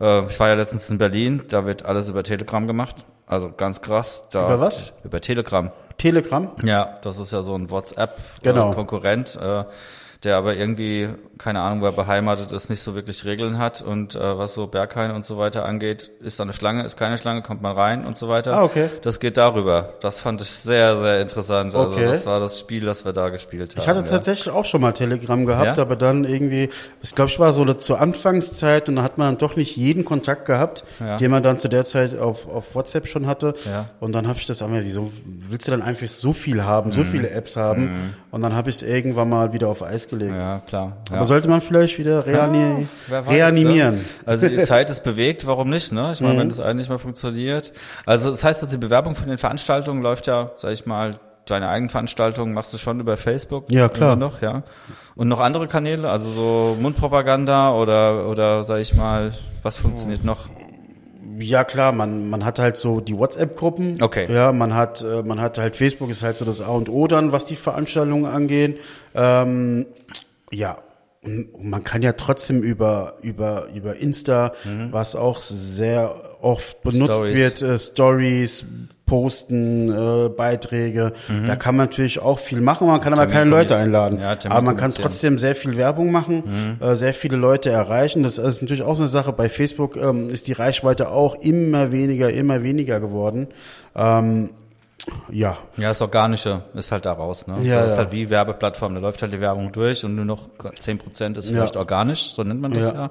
Äh, 0.00 0.26
ich 0.26 0.38
war 0.38 0.48
ja 0.48 0.54
letztens 0.54 0.90
in 0.90 0.98
Berlin, 0.98 1.42
da 1.48 1.64
wird 1.64 1.86
alles 1.86 2.10
über 2.10 2.22
Telegram 2.22 2.66
gemacht. 2.66 2.96
Also 3.26 3.50
ganz 3.50 3.80
krass. 3.80 4.24
Da, 4.30 4.44
Über 4.44 4.60
was? 4.60 4.92
Über 5.04 5.22
Telegram. 5.22 5.70
Telegram? 5.96 6.50
Ja, 6.62 6.98
das 7.00 7.18
ist 7.18 7.32
ja 7.32 7.40
so 7.40 7.54
ein 7.54 7.62
Genau. 7.68 7.76
WhatsApp-Konkurrent, 7.76 9.36
äh, 9.40 9.64
der 10.24 10.36
aber 10.36 10.54
irgendwie, 10.56 11.08
keine 11.38 11.60
Ahnung, 11.60 11.80
wo 11.82 11.86
er 11.86 11.92
beheimatet 11.92 12.50
ist, 12.52 12.70
nicht 12.70 12.80
so 12.80 12.94
wirklich 12.94 13.24
Regeln 13.24 13.58
hat. 13.58 13.82
Und 13.82 14.14
äh, 14.14 14.38
was 14.38 14.54
so 14.54 14.66
Berghain 14.66 15.10
und 15.10 15.24
so 15.26 15.36
weiter 15.38 15.64
angeht, 15.64 16.10
ist 16.20 16.38
da 16.38 16.44
eine 16.44 16.52
Schlange, 16.54 16.82
ist 16.84 16.96
keine 16.96 17.18
Schlange, 17.18 17.42
kommt 17.42 17.60
man 17.62 17.76
rein 17.76 18.04
und 18.06 18.16
so 18.16 18.28
weiter. 18.28 18.56
Ah, 18.56 18.64
okay. 18.64 18.88
Das 19.02 19.20
geht 19.20 19.36
darüber. 19.36 19.94
Das 20.00 20.20
fand 20.20 20.40
ich 20.42 20.48
sehr, 20.50 20.96
sehr 20.96 21.20
interessant. 21.20 21.74
Also 21.74 21.94
Okay. 21.94 22.06
das 22.06 22.24
war 22.26 22.40
das 22.40 22.58
Spiel, 22.58 22.84
das 22.86 23.04
wir 23.04 23.12
da 23.12 23.28
gespielt 23.28 23.74
haben. 23.76 23.82
Ich 23.82 23.88
hatte 23.88 24.00
ja. 24.00 24.06
tatsächlich 24.06 24.52
auch 24.52 24.64
schon 24.64 24.80
mal 24.80 24.92
Telegram 24.92 25.44
gehabt, 25.44 25.76
Ja? 25.76 25.82
aber 25.82 25.96
dann 25.96 26.24
irgendwie, 26.24 26.70
ich 27.02 27.14
glaube, 27.14 27.30
ich 27.30 27.38
war 27.38 27.52
so 27.52 27.64
zur 27.74 28.00
Anfangszeit 28.00 28.88
und 28.88 28.96
da 28.96 29.02
hat 29.02 29.18
man 29.18 29.28
dann 29.28 29.38
doch 29.38 29.56
nicht 29.56 29.76
jeden 29.76 30.04
Kontakt 30.04 30.46
gehabt, 30.46 30.84
Ja. 31.00 31.18
den 31.18 31.30
man 31.30 31.42
dann 31.42 31.58
zu 31.58 31.68
der 31.68 31.84
Zeit 31.84 32.18
auf, 32.18 32.48
auf 32.48 32.74
WhatsApp 32.74 33.06
schon 33.08 33.26
hatte. 33.26 33.54
Und 34.00 34.12
dann 34.12 34.26
habe 34.28 34.38
ich 34.38 34.46
das 34.46 34.62
einmal, 34.62 34.84
wieso 34.84 35.12
willst 35.26 35.66
du 35.68 35.70
dann 35.72 35.82
einfach 35.82 36.06
so 36.08 36.32
viel 36.32 36.64
haben, 36.64 36.90
Mhm. 36.90 36.94
so 36.94 37.04
viele 37.04 37.28
Apps 37.30 37.56
haben? 37.56 38.14
Und 38.30 38.42
dann 38.42 38.54
habe 38.54 38.70
ich 38.70 38.76
es 38.76 38.82
irgendwann 38.82 39.28
mal 39.28 39.52
wieder 39.52 39.68
auf 39.68 39.82
Eis 39.82 40.08
gelegt. 40.08 40.13
Ja, 40.22 40.60
klar. 40.66 40.96
Ja. 41.10 41.16
Aber 41.16 41.24
sollte 41.24 41.48
man 41.48 41.60
vielleicht 41.60 41.98
wieder 41.98 42.26
reani 42.26 42.86
Wer 43.08 43.26
weiß, 43.26 43.32
reanimieren? 43.34 43.94
Ne? 43.96 44.00
Also 44.26 44.48
die 44.48 44.62
Zeit 44.62 44.90
ist 44.90 45.02
bewegt, 45.04 45.46
warum 45.46 45.70
nicht? 45.70 45.92
Ne? 45.92 46.10
Ich 46.12 46.20
Mhm. 46.20 46.26
meine, 46.28 46.40
wenn 46.40 46.48
das 46.48 46.60
eigentlich 46.60 46.88
mal 46.88 46.98
funktioniert. 46.98 47.72
Also 48.06 48.30
das 48.30 48.44
heißt, 48.44 48.62
dass 48.62 48.70
die 48.70 48.78
Bewerbung 48.78 49.14
von 49.14 49.28
den 49.28 49.38
Veranstaltungen 49.38 50.02
läuft 50.02 50.26
ja, 50.26 50.50
sag 50.56 50.72
ich 50.72 50.86
mal, 50.86 51.18
deine 51.46 51.68
eigenen 51.68 51.90
Veranstaltungen 51.90 52.54
machst 52.54 52.72
du 52.72 52.78
schon 52.78 53.00
über 53.00 53.16
Facebook. 53.18 53.64
Ja, 53.70 53.88
klar. 53.90 54.16
Noch, 54.16 54.40
ja. 54.40 54.62
Und 55.14 55.28
noch 55.28 55.40
andere 55.40 55.66
Kanäle, 55.68 56.08
also 56.08 56.30
so 56.30 56.76
Mundpropaganda 56.80 57.72
oder 57.74 58.28
oder 58.28 58.62
sag 58.62 58.78
ich 58.80 58.94
mal, 58.94 59.32
was 59.62 59.76
funktioniert 59.76 60.20
Oh. 60.22 60.26
noch? 60.26 60.48
Ja 61.40 61.64
klar, 61.64 61.90
man, 61.92 62.30
man 62.30 62.44
hat 62.44 62.58
halt 62.60 62.76
so 62.76 63.00
die 63.00 63.18
WhatsApp-Gruppen. 63.18 64.00
Okay. 64.00 64.32
Ja, 64.32 64.52
man 64.52 64.74
hat, 64.74 65.02
äh, 65.02 65.22
man 65.24 65.40
hat 65.40 65.58
halt 65.58 65.74
Facebook 65.74 66.08
ist 66.10 66.22
halt 66.22 66.36
so 66.36 66.44
das 66.44 66.60
A 66.60 66.68
und 66.68 66.88
O 66.88 67.08
dann, 67.08 67.32
was 67.32 67.44
die 67.44 67.56
Veranstaltungen 67.56 68.24
angeht. 68.24 68.78
Ähm, 69.16 69.86
ja. 70.50 70.78
Und 71.22 71.64
man 71.64 71.82
kann 71.82 72.02
ja 72.02 72.12
trotzdem 72.12 72.62
über, 72.62 73.14
über, 73.22 73.68
über 73.74 73.96
Insta, 73.96 74.52
was 74.90 75.16
auch 75.16 75.40
sehr 75.40 76.14
oft 76.42 76.82
benutzt 76.82 77.12
Mhm. 77.12 77.14
Stories. 77.28 77.38
wird, 77.38 77.62
äh, 77.62 77.78
Stories, 77.78 78.66
posten, 79.06 79.90
äh, 79.90 80.28
Beiträge. 80.28 81.12
Da 81.46 81.56
kann 81.56 81.76
man 81.76 81.86
natürlich 81.86 82.20
auch 82.20 82.38
viel 82.38 82.60
machen, 82.60 82.86
man 82.88 83.00
kann 83.00 83.14
aber 83.14 83.22
Mhm. 83.24 83.28
Termin 83.30 83.38
keine 83.38 83.50
Leute 83.62 83.76
einladen. 83.76 84.18
Ja, 84.20 84.36
aber 84.50 84.60
man 84.62 84.76
kann 84.76 84.90
trotzdem 84.92 85.38
sehr 85.38 85.54
viel 85.54 85.76
Werbung 85.78 86.10
machen, 86.10 86.42
Mhm. 86.80 86.86
äh, 86.86 86.94
sehr 86.94 87.14
viele 87.14 87.36
Leute 87.38 87.70
erreichen. 87.70 88.22
Das 88.22 88.36
ist 88.36 88.60
natürlich 88.60 88.82
auch 88.82 88.96
so 88.96 89.02
eine 89.02 89.08
Sache. 89.08 89.32
Bei 89.32 89.48
Facebook 89.48 89.96
ähm, 89.96 90.28
ist 90.28 90.46
die 90.46 90.52
Reichweite 90.52 91.10
auch 91.10 91.36
immer 91.36 91.90
weniger, 91.90 92.30
immer 92.30 92.62
weniger 92.62 93.00
geworden. 93.00 93.48
Ähm, 93.96 94.50
ja, 95.30 95.58
Ja, 95.76 95.88
das 95.88 96.00
Organische 96.02 96.62
ist 96.74 96.92
halt 96.92 97.04
da 97.06 97.12
raus, 97.12 97.46
ne? 97.46 97.60
Ja, 97.62 97.76
das 97.76 97.86
ist 97.86 97.92
ja. 97.92 97.98
halt 97.98 98.12
wie 98.12 98.30
Werbeplattform, 98.30 98.94
da 98.94 99.00
läuft 99.00 99.22
halt 99.22 99.32
die 99.32 99.40
Werbung 99.40 99.72
durch 99.72 100.04
und 100.04 100.14
nur 100.14 100.24
noch 100.24 100.48
10% 100.80 101.36
ist 101.36 101.48
vielleicht 101.48 101.74
Ja. 101.74 101.80
organisch, 101.80 102.32
so 102.34 102.42
nennt 102.42 102.60
man 102.60 102.72
das 102.72 102.92
Ja. 102.92 103.10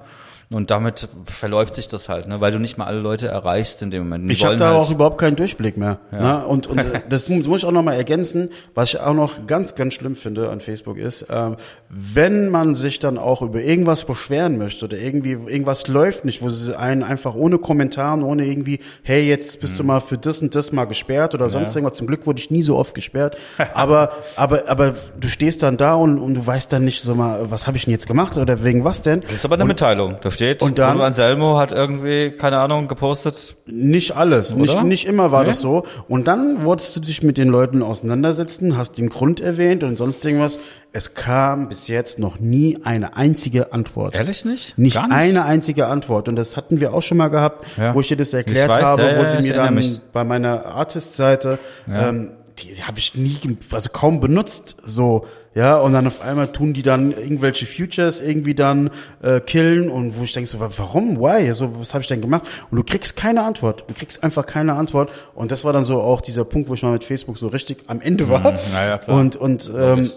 Ja. 0.50 0.58
Und 0.58 0.70
damit 0.72 1.08
verläuft 1.26 1.76
sich 1.76 1.88
das 1.88 2.10
halt, 2.10 2.28
ne? 2.28 2.40
weil 2.42 2.52
du 2.52 2.60
nicht 2.60 2.78
mal 2.78 2.86
alle 2.86 3.00
Leute 3.00 3.28
erreichst 3.28 3.82
in 3.82 3.92
dem 3.92 4.04
Moment. 4.04 4.30
Die 4.30 4.34
ich 4.34 4.46
habe 4.46 4.58
da 4.58 4.68
halt, 4.70 4.78
auch 4.78 4.92
überhaupt 4.92 5.18
keinen 5.18 5.36
Durchblick 5.36 5.78
mehr. 5.78 5.98
Ne? 6.12 6.46
Und, 6.46 6.68
und 6.68 6.78
äh, 6.80 7.02
das 7.10 7.30
mu- 7.30 7.42
muss 7.44 7.62
ich 7.62 7.66
auch 7.66 7.72
noch 7.72 7.84
mal 7.84 7.94
ergänzen, 7.94 8.50
was 8.76 8.90
ich 8.94 9.00
auch 9.00 9.14
noch 9.14 9.48
ganz, 9.48 9.76
ganz 9.76 9.94
schlimm 9.96 10.16
finde 10.16 10.50
an 10.50 10.60
Facebook 10.62 10.98
ist, 10.98 11.26
ähm, 11.30 11.56
wenn 11.90 12.50
man 12.50 12.76
sich 12.76 13.00
dann 13.00 13.18
auch 13.18 13.42
über 13.42 13.62
irgendwas 13.62 14.06
beschweren 14.06 14.58
möchte 14.58 14.86
oder 14.86 14.98
irgendwie 14.98 15.32
irgendwas 15.32 15.88
läuft 15.88 16.26
nicht, 16.26 16.42
wo 16.42 16.50
sie 16.50 16.78
einen 16.78 17.04
einfach 17.04 17.36
ohne 17.36 17.58
Kommentaren, 17.58 18.24
ohne 18.24 18.46
irgendwie, 18.46 18.80
hey, 19.04 19.28
jetzt 19.28 19.60
bist 19.60 19.74
Mhm. 19.74 19.78
du 19.78 19.84
mal 19.86 20.00
für 20.02 20.18
das 20.18 20.42
und 20.42 20.54
das 20.56 20.72
mal 20.72 20.86
gesperrt 20.86 21.34
oder 21.36 21.50
sonst 21.50 21.76
irgendwas. 21.76 21.98
Zum 21.98 22.08
Glück 22.08 22.26
wurde 22.28 22.40
ich 22.40 22.52
nie 22.52 22.62
so 22.64 22.78
oft 22.78 22.94
gesperrt. 22.94 23.38
aber, 23.74 24.12
aber, 24.36 24.64
aber 24.68 24.94
du 25.20 25.28
stehst 25.28 25.64
dann 25.64 25.78
da 25.78 25.96
und, 25.96 26.20
und 26.20 26.34
du 26.36 26.46
weißt 26.46 26.72
dann 26.74 26.86
nicht 26.86 27.02
so 27.02 27.16
mal, 27.16 27.50
was 27.52 27.68
habe 27.68 27.78
ich 27.78 27.86
denn 27.86 27.92
jetzt 27.92 28.08
gemacht 28.08 28.38
oder 28.38 28.64
wegen 28.64 28.84
was 28.84 29.02
denn? 29.02 29.22
Das 29.22 29.32
ist 29.34 29.46
aber 29.46 29.56
eine 29.56 29.66
Mitteilung. 29.66 30.18
Da 30.22 30.32
steht, 30.34 30.62
und 30.62 30.78
dann- 30.78 30.92
Bruno 30.94 31.06
Anselmo 31.06 31.58
hat 31.58 31.72
irgendwie, 31.72 32.32
keine 32.32 32.60
Ahnung, 32.60 32.88
gepostet. 32.88 33.56
Nicht 33.66 34.16
alles, 34.16 34.56
nicht, 34.56 34.74
Oder? 34.74 34.84
nicht 34.84 35.06
immer 35.08 35.32
war 35.32 35.44
Nee? 35.44 35.50
das 35.50 35.60
so. 35.62 35.84
Und 36.08 36.28
dann 36.28 36.66
wolltest 36.66 36.96
du 36.96 37.00
dich 37.00 37.24
mit 37.24 37.38
den 37.38 37.48
Leuten 37.50 37.82
auseinandersetzen, 37.82 38.78
hast 38.78 38.98
den 38.98 39.10
Grund 39.10 39.40
erwähnt 39.40 39.84
und 39.84 39.98
sonst 39.98 40.24
irgendwas. 40.26 40.60
Es 40.92 41.14
kam 41.16 41.70
bis 41.70 41.88
jetzt 41.88 42.20
noch 42.20 42.40
nie 42.40 42.78
eine 42.84 43.16
einzige 43.16 43.74
Antwort. 43.74 44.16
Ehrlich 44.16 44.46
nicht? 44.46 44.78
Nicht, 44.78 44.96
Gar 44.96 45.08
nicht? 45.08 45.16
eine 45.16 45.46
einzige 45.46 45.88
Antwort. 45.88 46.28
Und 46.28 46.36
das 46.36 46.58
hatten 46.58 46.80
wir 46.82 46.94
auch 46.94 47.02
schon 47.02 47.18
mal 47.18 47.30
gehabt, 47.30 47.66
Ja. 47.78 47.96
wo 47.96 48.02
ich 48.02 48.10
dir 48.10 48.18
das 48.18 48.34
erklärt 48.34 48.70
weiß, 48.70 48.84
habe, 48.84 49.02
ja, 49.04 49.18
wo 49.18 49.24
ja, 49.24 49.42
sie 49.42 49.48
mir 49.48 49.56
dann 49.56 49.74
mich. 49.76 50.00
bei 50.12 50.24
meiner 50.24 50.66
Artist-Seite, 50.66 51.58
ähm, 51.90 52.32
die 52.60 52.84
habe 52.84 53.00
ich 53.00 53.16
nie, 53.16 53.38
also 53.72 53.90
kaum 53.92 54.20
benutzt, 54.20 54.76
so, 54.84 55.26
ja, 55.56 55.78
und 55.78 55.94
dann 55.94 56.08
auf 56.08 56.22
einmal 56.22 56.52
tun 56.52 56.74
die 56.74 56.82
dann 56.82 57.12
irgendwelche 57.12 57.66
Futures 57.66 58.22
irgendwie 58.22 58.56
dann 58.56 58.90
äh, 59.22 59.40
killen 59.40 59.90
und 59.90 60.18
wo 60.18 60.24
ich 60.24 60.32
denke 60.34 60.50
so, 60.50 60.60
wa- 60.60 60.70
warum, 60.78 61.20
why, 61.20 61.52
so, 61.54 61.80
was 61.80 61.94
habe 61.94 62.02
ich 62.02 62.08
denn 62.08 62.22
gemacht? 62.22 62.44
Und 62.72 62.78
du 62.78 62.84
kriegst 62.84 63.16
keine 63.16 63.44
Antwort, 63.44 63.84
du 63.88 63.94
kriegst 63.94 64.24
einfach 64.24 64.46
keine 64.46 64.74
Antwort 64.74 65.12
und 65.36 65.52
das 65.52 65.64
war 65.64 65.72
dann 65.74 65.84
so 65.86 66.02
auch 66.02 66.22
dieser 66.22 66.44
Punkt, 66.46 66.70
wo 66.70 66.74
ich 66.74 66.82
mal 66.84 66.92
mit 66.92 67.04
Facebook 67.04 67.38
so 67.38 67.48
richtig 67.48 67.84
am 67.88 68.02
Ende 68.02 68.30
war 68.30 68.52
Mhm. 68.54 68.58
na 68.74 68.86
ja, 68.88 68.98
klar. 68.98 69.18
und 69.18 69.36
und 69.36 69.72
ähm, 69.78 70.12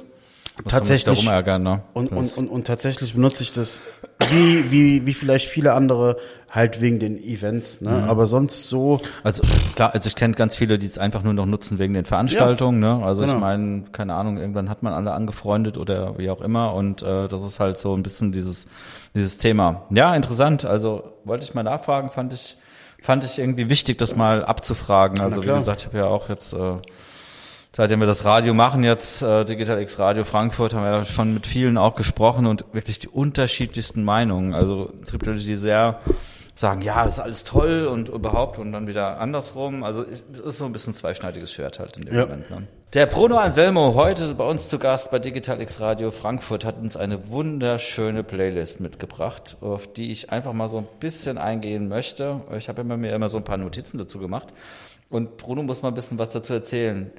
Muss 0.62 0.72
tatsächlich 0.72 1.04
darum 1.04 1.28
ärgern, 1.28 1.62
ne? 1.62 1.82
und, 1.92 2.12
und, 2.12 2.36
und, 2.38 2.48
und 2.48 2.66
tatsächlich 2.66 3.12
benutze 3.14 3.42
ich 3.42 3.52
das 3.52 3.80
wie, 4.30 4.70
wie, 4.70 5.06
wie 5.06 5.12
vielleicht 5.12 5.48
viele 5.48 5.74
andere 5.74 6.16
halt 6.48 6.80
wegen 6.80 6.98
den 6.98 7.22
Events, 7.22 7.82
ne? 7.82 7.90
Mhm. 7.90 8.08
Aber 8.08 8.26
sonst 8.26 8.68
so, 8.68 9.00
Also 9.22 9.42
klar, 9.74 9.92
also 9.92 10.06
ich 10.06 10.16
kenne 10.16 10.34
ganz 10.34 10.56
viele, 10.56 10.78
die 10.78 10.86
es 10.86 10.98
einfach 10.98 11.22
nur 11.22 11.34
noch 11.34 11.44
nutzen 11.44 11.78
wegen 11.78 11.92
den 11.92 12.06
Veranstaltungen. 12.06 12.80
Ne? 12.80 13.04
Also 13.04 13.22
ich 13.22 13.28
genau. 13.28 13.40
meine, 13.40 13.84
keine 13.92 14.14
Ahnung, 14.14 14.38
irgendwann 14.38 14.70
hat 14.70 14.82
man 14.82 14.94
alle 14.94 15.12
angefreundet 15.12 15.76
oder 15.76 16.16
wie 16.16 16.30
auch 16.30 16.40
immer 16.40 16.72
und 16.72 17.02
äh, 17.02 17.28
das 17.28 17.42
ist 17.42 17.60
halt 17.60 17.76
so 17.76 17.94
ein 17.94 18.02
bisschen 18.02 18.32
dieses 18.32 18.66
dieses 19.14 19.36
Thema. 19.38 19.86
Ja, 19.90 20.14
interessant. 20.14 20.64
Also 20.64 21.12
wollte 21.24 21.44
ich 21.44 21.54
mal 21.54 21.62
nachfragen, 21.62 22.10
fand 22.10 22.32
ich 22.32 22.56
fand 23.02 23.24
ich 23.24 23.38
irgendwie 23.38 23.68
wichtig, 23.68 23.98
das 23.98 24.16
mal 24.16 24.44
abzufragen. 24.44 25.20
Also 25.20 25.42
wie 25.42 25.48
gesagt, 25.48 25.80
ich 25.80 25.86
habe 25.86 25.98
ja 25.98 26.06
auch 26.06 26.28
jetzt 26.28 26.52
äh, 26.54 26.76
seitdem 27.76 28.00
wir 28.00 28.06
das 28.06 28.24
Radio 28.24 28.54
machen 28.54 28.84
jetzt, 28.84 29.20
äh, 29.20 29.44
Digital 29.44 29.78
X 29.82 29.98
Radio 29.98 30.24
Frankfurt, 30.24 30.72
haben 30.72 30.84
wir 30.84 30.92
ja 30.92 31.04
schon 31.04 31.34
mit 31.34 31.46
vielen 31.46 31.76
auch 31.76 31.94
gesprochen 31.94 32.46
und 32.46 32.64
wirklich 32.72 33.00
die 33.00 33.08
unterschiedlichsten 33.08 34.02
Meinungen. 34.02 34.54
Also 34.54 34.94
es 35.02 35.12
gibt 35.12 35.26
Leute, 35.26 35.40
die 35.40 35.56
sehr 35.56 36.00
sagen, 36.54 36.80
ja, 36.80 37.04
ist 37.04 37.20
alles 37.20 37.44
toll 37.44 37.86
und 37.86 38.08
überhaupt 38.08 38.58
und 38.58 38.72
dann 38.72 38.86
wieder 38.86 39.20
andersrum. 39.20 39.84
Also 39.84 40.02
es 40.04 40.40
ist 40.40 40.56
so 40.56 40.64
ein 40.64 40.72
bisschen 40.72 40.94
zweischneidiges 40.94 41.52
Schwert 41.52 41.78
halt 41.78 41.98
in 41.98 42.06
dem 42.06 42.14
Ja. 42.14 42.22
Moment. 42.22 42.50
Ne? 42.50 42.66
Der 42.94 43.04
Bruno 43.04 43.36
Anselmo, 43.36 43.92
heute 43.92 44.34
bei 44.34 44.48
uns 44.48 44.70
zu 44.70 44.78
Gast 44.78 45.10
bei 45.10 45.18
Digital 45.18 45.60
X 45.60 45.78
Radio 45.78 46.10
Frankfurt, 46.12 46.64
hat 46.64 46.78
uns 46.78 46.96
eine 46.96 47.28
wunderschöne 47.28 48.24
Playlist 48.24 48.80
mitgebracht, 48.80 49.58
auf 49.60 49.86
die 49.92 50.12
ich 50.12 50.32
einfach 50.32 50.54
mal 50.54 50.68
so 50.68 50.78
ein 50.78 50.88
bisschen 50.98 51.36
eingehen 51.36 51.88
möchte. 51.88 52.40
Ich 52.56 52.70
habe 52.70 52.80
immer 52.80 52.96
mir 52.96 53.14
immer 53.14 53.28
so 53.28 53.36
ein 53.36 53.44
paar 53.44 53.58
Notizen 53.58 53.98
dazu 53.98 54.18
gemacht. 54.18 54.54
Und 55.10 55.36
Bruno 55.36 55.62
muss 55.62 55.82
mal 55.82 55.88
ein 55.88 55.94
bisschen 55.94 56.18
was 56.18 56.30
dazu 56.30 56.54
erzählen. 56.54 57.12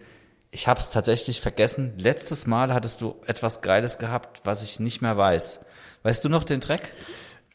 Ich 0.51 0.67
habe 0.67 0.79
es 0.79 0.89
tatsächlich 0.89 1.41
vergessen. 1.41 1.93
Letztes 1.97 2.47
Mal 2.47 2.73
hattest 2.73 3.01
du 3.01 3.15
etwas 3.27 3.61
Geiles 3.61 3.97
gehabt, 3.97 4.41
was 4.45 4.63
ich 4.63 4.79
nicht 4.79 5.01
mehr 5.01 5.17
weiß. 5.17 5.59
Weißt 6.03 6.23
du 6.23 6.29
noch 6.29 6.43
den 6.43 6.61
Track? 6.61 6.89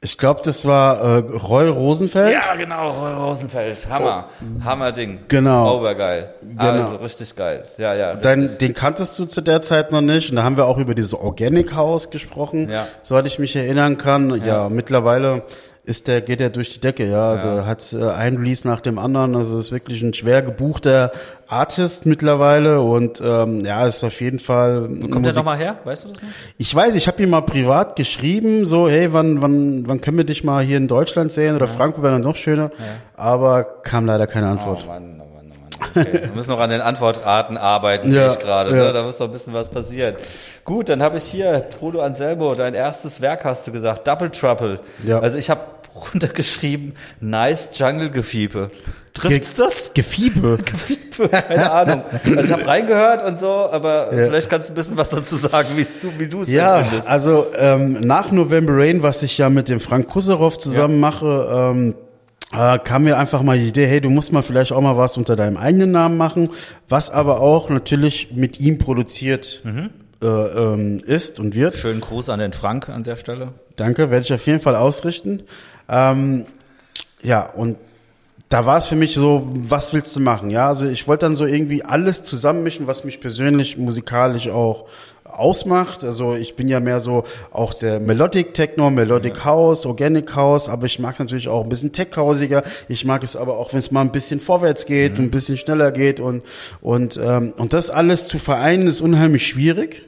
Ich 0.05 0.19
glaube, 0.19 0.41
das 0.45 0.65
war 0.65 1.01
äh, 1.01 1.19
Roy 1.19 1.69
Rosenfeld. 1.69 2.33
Ja, 2.33 2.57
genau, 2.57 2.91
Roy 2.91 3.13
Rosenfeld. 3.13 3.89
Hammer. 3.89 4.29
Hammer 4.65 4.91
Ding. 4.91 5.21
Genau. 5.29 5.77
Obergeil. 5.79 6.35
Also 6.57 6.97
richtig 6.97 7.37
geil. 7.37 7.67
Ja, 7.79 7.95
ja. 7.95 8.15
Dein, 8.17 8.59
den 8.59 8.75
kanntest 8.75 9.17
du 9.21 9.27
zu 9.27 9.41
der 9.41 9.63
Zeit 9.63 9.93
noch 9.93 10.01
nicht. 10.01 10.31
Und 10.31 10.37
da 10.37 10.43
haben 10.43 10.57
wir 10.57 10.67
auch 10.67 10.79
über 10.79 10.97
dieses 10.97 11.15
Organic 11.15 11.77
House 11.77 12.11
gesprochen, 12.11 12.69
Ja. 12.69 12.89
soweit 13.05 13.29
ich 13.29 13.39
mich 13.39 13.55
erinnern 13.55 13.97
kann. 13.97 14.45
Ja, 14.45 14.69
mittlerweile 14.69 15.45
ist 15.85 16.07
der, 16.07 16.21
geht 16.21 16.41
er 16.41 16.51
durch 16.51 16.71
die 16.71 16.79
Decke, 16.81 17.09
ja. 17.09 17.31
Also 17.33 17.49
Ja. 17.49 17.67
hat 17.67 17.93
äh, 17.93 18.05
ein 18.11 18.37
Release 18.37 18.67
nach 18.67 18.81
dem 18.81 18.99
anderen. 19.01 19.35
Also 19.35 19.59
ist 19.59 19.73
wirklich 19.73 20.01
ein 20.03 20.15
schwer 20.15 20.41
gebuchter 20.43 21.11
Artist 21.49 22.07
mittlerweile. 22.07 22.81
Und 22.81 23.21
ähm, 23.25 23.65
ja, 23.65 23.85
ist 23.87 24.05
auf 24.05 24.21
jeden 24.21 24.39
Fall. 24.39 24.89
Wo 25.03 25.09
kommt 25.09 25.27
der 25.27 25.33
nochmal 25.35 25.59
her? 25.59 25.79
Weißt 25.85 26.05
du 26.05 26.09
das 26.09 26.23
noch? 26.23 26.29
Ich 26.57 26.73
weiß, 26.73 26.95
ich 26.95 27.09
habe 27.09 27.21
ihm 27.23 27.31
mal 27.31 27.41
privat 27.41 27.97
geschrieben, 27.97 28.65
so, 28.65 28.89
hey, 28.89 29.13
wann, 29.13 29.43
wann, 29.43 29.89
wann 29.89 30.01
können 30.01 30.19
wir 30.19 30.25
dich 30.25 30.45
mal 30.45 30.63
hier 30.63 30.77
in 30.77 30.87
Deutschland 30.87 31.33
sehen? 31.33 31.57
Oder 31.57 31.67
Frankfurt 31.67 32.05
wäre 32.05 32.13
dann 32.15 32.23
noch 32.23 32.37
schöner. 32.37 32.71
Aber 33.17 33.65
kam 33.65 34.07
leider 34.07 34.29
keine 34.29 34.49
Antwort. 34.49 34.83
Oh 34.85 34.87
Mann, 34.89 35.15
oh 35.21 35.25
Mann. 35.25 35.32
Okay. 35.95 36.21
Wir 36.25 36.33
müssen 36.35 36.51
noch 36.51 36.61
an 36.61 36.71
den 36.71 36.81
Antwortarten 36.81 37.57
arbeiten, 37.57 38.11
sehe 38.11 38.23
Ja, 38.23 38.29
ich 38.29 38.39
gerade. 38.39 38.71
ja. 38.77 38.85
Ne? 38.85 38.93
Da 38.93 39.03
muss 39.03 39.19
noch 39.19 39.27
ein 39.27 39.33
bisschen 39.33 39.53
was 39.53 39.69
passieren. 39.69 40.15
Gut, 40.65 40.89
dann 40.89 41.03
habe 41.03 41.19
ich 41.19 41.25
hier, 41.25 41.65
Bruno 41.79 42.01
Anselmo, 42.01 42.55
dein 42.55 42.75
erstes 42.75 43.21
Werk 43.21 43.45
hast 43.45 43.67
du 43.67 43.73
gesagt, 43.73 44.07
Double 44.07 44.31
Trouble. 44.31 44.81
Ja. 45.05 45.19
Also 45.21 45.39
ich 45.39 45.51
habe 45.51 45.61
runtergeschrieben, 45.95 46.95
nice 47.21 47.69
Jungle-Gefiepe. 47.75 48.71
Trifft's 49.15 49.55
das? 49.55 49.93
Gefiebe. 49.93 50.57
Gefiepe, 50.65 51.29
keine 51.29 51.71
Ahnung. 51.71 52.03
Also 52.25 52.41
ich 52.41 52.53
habe 52.53 52.67
reingehört 52.67 53.23
und 53.23 53.39
so, 53.39 53.49
aber 53.49 54.09
vielleicht 54.11 54.49
kannst 54.49 54.71
du 54.71 54.73
ein 54.73 54.77
bisschen 54.77 54.97
was 54.97 55.11
dazu 55.11 55.37
sagen, 55.37 55.69
wie 55.77 56.29
du 56.29 56.41
es 56.41 56.51
Ja, 56.51 56.79
empfindest. 56.79 57.09
also 57.09 57.47
ähm, 57.59 58.01
nach 58.01 58.31
November 58.31 58.73
Rain, 58.77 59.03
was 59.03 59.23
ich 59.23 59.37
ja 59.37 59.51
mit 59.51 59.69
dem 59.69 59.81
Frank 59.81 60.09
Kusserov 60.09 60.59
zusammen 60.59 60.99
mache, 60.99 61.49
ähm, 61.75 61.95
äh, 62.53 62.79
kam 62.79 63.05
mir 63.05 63.19
einfach 63.19 63.43
mal 63.43 63.59
die 63.59 63.69
Idee, 63.69 63.87
hey, 63.87 64.01
du 64.01 64.11
musst 64.11 64.33
mal 64.33 64.43
vielleicht 64.43 64.73
auch 64.73 64.81
mal 64.81 64.97
was 64.97 65.17
unter 65.17 65.37
deinem 65.37 65.57
eigenen 65.57 65.91
Namen 65.91 66.17
machen, 66.17 66.51
was 66.89 67.11
aber 67.11 67.41
auch 67.41 67.71
natürlich 67.71 68.33
mit 68.33 68.61
ihm 68.61 68.79
produziert 68.79 69.63
äh, 70.23 70.27
ähm, 70.27 70.99
ist 70.99 71.41
und 71.41 71.55
wird. 71.55 71.77
Schönen 71.77 72.01
Gruß 72.01 72.29
an 72.29 72.39
den 72.39 72.53
Frank 72.53 72.89
an 72.89 73.03
der 73.03 73.17
Stelle. 73.17 73.53
Danke, 73.77 74.11
werde 74.11 74.25
ich 74.25 74.33
auf 74.33 74.47
jeden 74.47 74.61
Fall 74.61 74.77
ausrichten. 74.77 75.43
Ähm, 75.89 76.47
ja, 77.23 77.49
und 77.51 77.77
da 78.49 78.67
war 78.67 78.77
es 78.77 78.87
für 78.87 78.97
mich 78.97 79.15
so, 79.15 79.49
was 79.55 79.95
willst 79.95 80.15
du 80.15 80.21
machen? 80.21 80.51
Ja, 80.51 80.69
also 80.69 80.87
ich 80.87 81.09
wollte 81.09 81.25
dann 81.27 81.37
so 81.37 81.47
irgendwie 81.47 81.85
alles 81.85 82.23
zusammenmischen, 82.23 82.87
was 82.87 83.03
mich 83.05 83.21
persönlich 83.21 83.79
musikalisch 83.79 84.49
auch 84.51 84.89
ausmacht. 85.33 86.05
Also 86.05 86.35
ich 86.35 86.57
bin 86.57 86.69
ja 86.69 86.81
mehr 86.81 87.01
so 87.01 87.25
auch 87.51 87.75
der 87.75 88.01
Melodic 88.01 88.55
Techno, 88.55 88.91
Melodic 88.91 89.45
House, 89.45 89.87
Organic 89.87 90.35
House, 90.37 90.69
aber 90.69 90.87
ich 90.87 90.99
mag 90.99 91.19
natürlich 91.19 91.49
auch 91.49 91.63
ein 91.63 91.69
bisschen 91.69 91.93
Tech-Hausiger. 91.93 92.63
Ich 92.89 93.05
mag 93.05 93.23
es 93.25 93.37
aber 93.37 93.59
auch, 93.59 93.73
wenn 93.73 93.81
es 93.81 93.91
mal 93.91 94.03
ein 94.03 94.13
bisschen 94.13 94.41
vorwärts 94.41 94.87
geht 94.87 95.19
und 95.19 95.27
ein 95.27 95.31
bisschen 95.31 95.57
schneller 95.57 95.93
geht 95.93 96.21
und 96.21 96.43
und 96.81 97.19
ähm, 97.23 97.53
und 97.57 97.73
das 97.73 97.91
alles 97.91 98.29
zu 98.29 98.39
vereinen 98.39 98.87
ist 98.87 99.01
unheimlich 99.01 99.47
schwierig. 99.47 100.03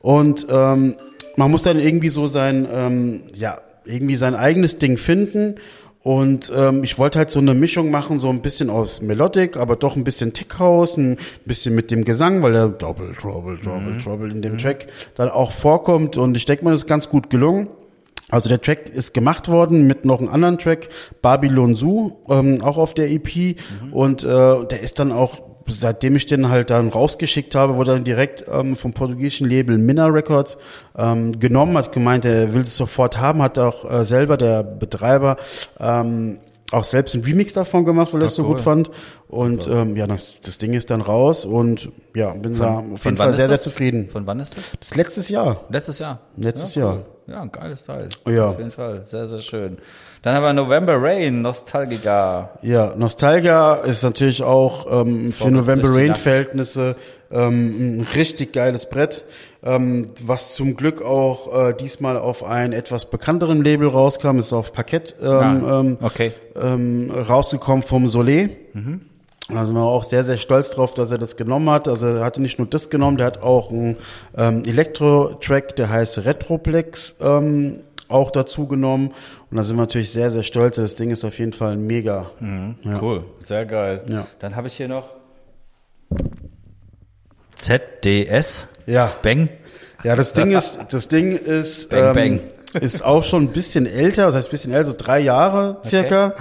Und 0.00 0.46
ähm, 0.50 0.96
man 1.36 1.50
muss 1.50 1.62
dann 1.62 1.78
irgendwie 1.78 2.10
so 2.10 2.26
sein, 2.26 2.68
ähm, 2.70 3.22
ja, 3.34 3.58
irgendwie 3.84 4.16
sein 4.16 4.34
eigenes 4.34 4.78
Ding 4.78 4.96
finden. 4.96 5.56
Und 6.04 6.52
ähm, 6.54 6.84
ich 6.84 6.98
wollte 6.98 7.18
halt 7.18 7.30
so 7.30 7.40
eine 7.40 7.54
Mischung 7.54 7.90
machen, 7.90 8.18
so 8.18 8.28
ein 8.28 8.42
bisschen 8.42 8.68
aus 8.68 9.00
Melodic, 9.00 9.56
aber 9.56 9.74
doch 9.76 9.96
ein 9.96 10.04
bisschen 10.04 10.34
Tech 10.34 10.58
House, 10.58 10.98
ein 10.98 11.16
bisschen 11.46 11.74
mit 11.74 11.90
dem 11.90 12.04
Gesang, 12.04 12.42
weil 12.42 12.52
der 12.52 12.68
Double 12.68 13.10
Trouble, 13.18 13.58
Trouble, 13.58 13.96
Trouble 13.96 14.30
in 14.30 14.42
dem 14.42 14.58
Track 14.58 14.88
dann 15.14 15.30
auch 15.30 15.50
vorkommt. 15.50 16.18
Und 16.18 16.36
ich 16.36 16.44
denke 16.44 16.62
mal, 16.62 16.72
das 16.72 16.80
ist 16.80 16.86
ganz 16.86 17.08
gut 17.08 17.30
gelungen. 17.30 17.68
Also 18.28 18.50
der 18.50 18.60
Track 18.60 18.90
ist 18.90 19.14
gemacht 19.14 19.48
worden 19.48 19.86
mit 19.86 20.04
noch 20.04 20.20
einem 20.20 20.28
anderen 20.28 20.58
Track, 20.58 20.90
Babylon 21.22 21.74
Zoo, 21.74 22.12
ähm, 22.28 22.60
auch 22.60 22.76
auf 22.76 22.92
der 22.92 23.10
EP. 23.10 23.56
Und 23.90 24.24
äh, 24.24 24.26
der 24.26 24.80
ist 24.82 24.98
dann 24.98 25.10
auch, 25.10 25.40
seitdem 25.66 26.16
ich 26.16 26.26
den 26.26 26.48
halt 26.48 26.70
dann 26.70 26.88
rausgeschickt 26.88 27.54
habe, 27.54 27.76
wurde 27.76 27.92
dann 27.92 28.04
direkt 28.04 28.44
ähm, 28.50 28.76
vom 28.76 28.92
portugiesischen 28.92 29.48
Label 29.48 29.78
Minna 29.78 30.06
Records 30.06 30.58
ähm, 30.96 31.38
genommen, 31.38 31.76
hat 31.76 31.92
gemeint, 31.92 32.24
er 32.24 32.54
will 32.54 32.62
es 32.62 32.76
sofort 32.76 33.18
haben, 33.18 33.42
hat 33.42 33.58
auch 33.58 33.90
äh, 33.90 34.04
selber 34.04 34.36
der 34.36 34.62
Betreiber 34.62 35.36
ähm, 35.78 36.38
auch 36.72 36.84
selbst 36.84 37.14
einen 37.14 37.24
Remix 37.24 37.52
davon 37.52 37.84
gemacht, 37.84 38.12
weil 38.12 38.22
er 38.22 38.26
es 38.26 38.34
so 38.34 38.42
cool. 38.42 38.48
gut 38.48 38.60
fand. 38.60 38.90
Und 39.28 39.68
ähm, 39.68 39.96
ja, 39.96 40.06
das, 40.06 40.40
das 40.42 40.58
Ding 40.58 40.72
ist 40.72 40.90
dann 40.90 41.00
raus 41.00 41.44
und 41.44 41.90
ja, 42.14 42.32
bin 42.32 42.58
da 42.58 42.78
auf 42.78 43.04
jeden 43.04 43.16
Fall 43.16 43.34
sehr, 43.34 43.48
sehr 43.48 43.58
zufrieden. 43.58 44.08
Von 44.10 44.26
wann 44.26 44.40
ist 44.40 44.56
das? 44.56 44.72
Das 44.78 44.94
letztes 44.94 45.28
Jahr. 45.28 45.64
Letztes 45.68 45.98
Jahr. 45.98 46.20
Letztes 46.36 46.74
ja, 46.74 46.82
Jahr. 46.82 46.94
cool. 46.96 47.13
Ja, 47.26 47.40
ein 47.40 47.50
geiles 47.50 47.84
Teil. 47.84 48.08
Ja. 48.26 48.48
Auf 48.48 48.58
jeden 48.58 48.70
Fall. 48.70 49.04
Sehr, 49.06 49.26
sehr 49.26 49.40
schön. 49.40 49.78
Dann 50.22 50.34
haben 50.34 50.42
wir 50.42 50.52
November 50.52 50.96
Rain, 51.00 51.40
Nostalgica. 51.40 52.50
Ja, 52.60 52.94
Nostalgia 52.96 53.76
ist 53.76 54.02
natürlich 54.02 54.42
auch 54.42 54.86
ähm, 55.00 55.32
für 55.32 55.50
November 55.50 55.82
durch 55.84 55.94
die 55.94 55.98
Rain 56.00 56.08
Nacht. 56.08 56.20
Verhältnisse 56.20 56.96
ähm, 57.30 58.00
ein 58.00 58.06
richtig 58.14 58.52
geiles 58.52 58.90
Brett, 58.90 59.22
ähm, 59.62 60.08
was 60.22 60.54
zum 60.54 60.76
Glück 60.76 61.00
auch 61.00 61.68
äh, 61.70 61.72
diesmal 61.74 62.18
auf 62.18 62.44
ein 62.44 62.72
etwas 62.74 63.08
bekannteren 63.08 63.64
Label 63.64 63.88
rauskam, 63.88 64.38
ist 64.38 64.52
auf 64.52 64.74
Parkett 64.74 65.14
ähm, 65.22 65.28
Ah, 65.30 65.80
ähm, 65.80 65.96
okay. 66.02 66.32
ähm, 66.60 67.10
rausgekommen 67.10 67.82
vom 67.82 68.06
Soleil. 68.06 68.50
Da 69.48 69.66
sind 69.66 69.74
wir 69.74 69.82
auch 69.82 70.04
sehr, 70.04 70.24
sehr 70.24 70.38
stolz 70.38 70.70
drauf, 70.70 70.94
dass 70.94 71.10
er 71.10 71.18
das 71.18 71.36
genommen 71.36 71.68
hat. 71.68 71.86
Also 71.86 72.06
er 72.06 72.24
hatte 72.24 72.40
nicht 72.40 72.58
nur 72.58 72.66
das 72.66 72.88
genommen, 72.88 73.18
der 73.18 73.26
hat 73.26 73.42
auch 73.42 73.70
einen 73.70 73.96
ähm, 74.36 74.64
Elektro-Track, 74.64 75.76
der 75.76 75.90
heißt 75.90 76.24
Retroplex, 76.24 77.16
ähm, 77.20 77.80
auch 78.08 78.30
dazu 78.30 78.66
genommen. 78.66 79.12
Und 79.50 79.56
da 79.56 79.64
sind 79.64 79.76
wir 79.76 79.82
natürlich 79.82 80.10
sehr, 80.10 80.30
sehr 80.30 80.42
stolz. 80.42 80.76
Das 80.76 80.94
Ding 80.94 81.10
ist 81.10 81.24
auf 81.24 81.38
jeden 81.38 81.52
Fall 81.52 81.76
mega. 81.76 82.30
Ja. 82.84 83.02
Cool. 83.02 83.24
Sehr 83.38 83.66
geil. 83.66 84.02
Ja. 84.08 84.26
Dann 84.38 84.56
habe 84.56 84.68
ich 84.68 84.74
hier 84.74 84.88
noch 84.88 85.10
ZDS. 87.56 88.68
Ja. 88.86 89.12
Bang. 89.22 89.48
Ja, 90.04 90.16
das 90.16 90.32
Ding 90.32 90.52
ist, 90.52 90.78
das 90.90 91.08
Ding 91.08 91.36
ist, 91.36 91.88
Bang, 91.88 92.16
ähm, 92.16 92.40
ist 92.80 93.02
auch 93.04 93.24
schon 93.24 93.44
ein 93.44 93.52
bisschen 93.52 93.86
älter, 93.86 94.26
das 94.26 94.34
heißt 94.34 94.48
ein 94.48 94.50
bisschen 94.50 94.72
älter, 94.72 94.90
so 94.90 94.94
drei 94.96 95.20
Jahre 95.20 95.78
circa. 95.84 96.34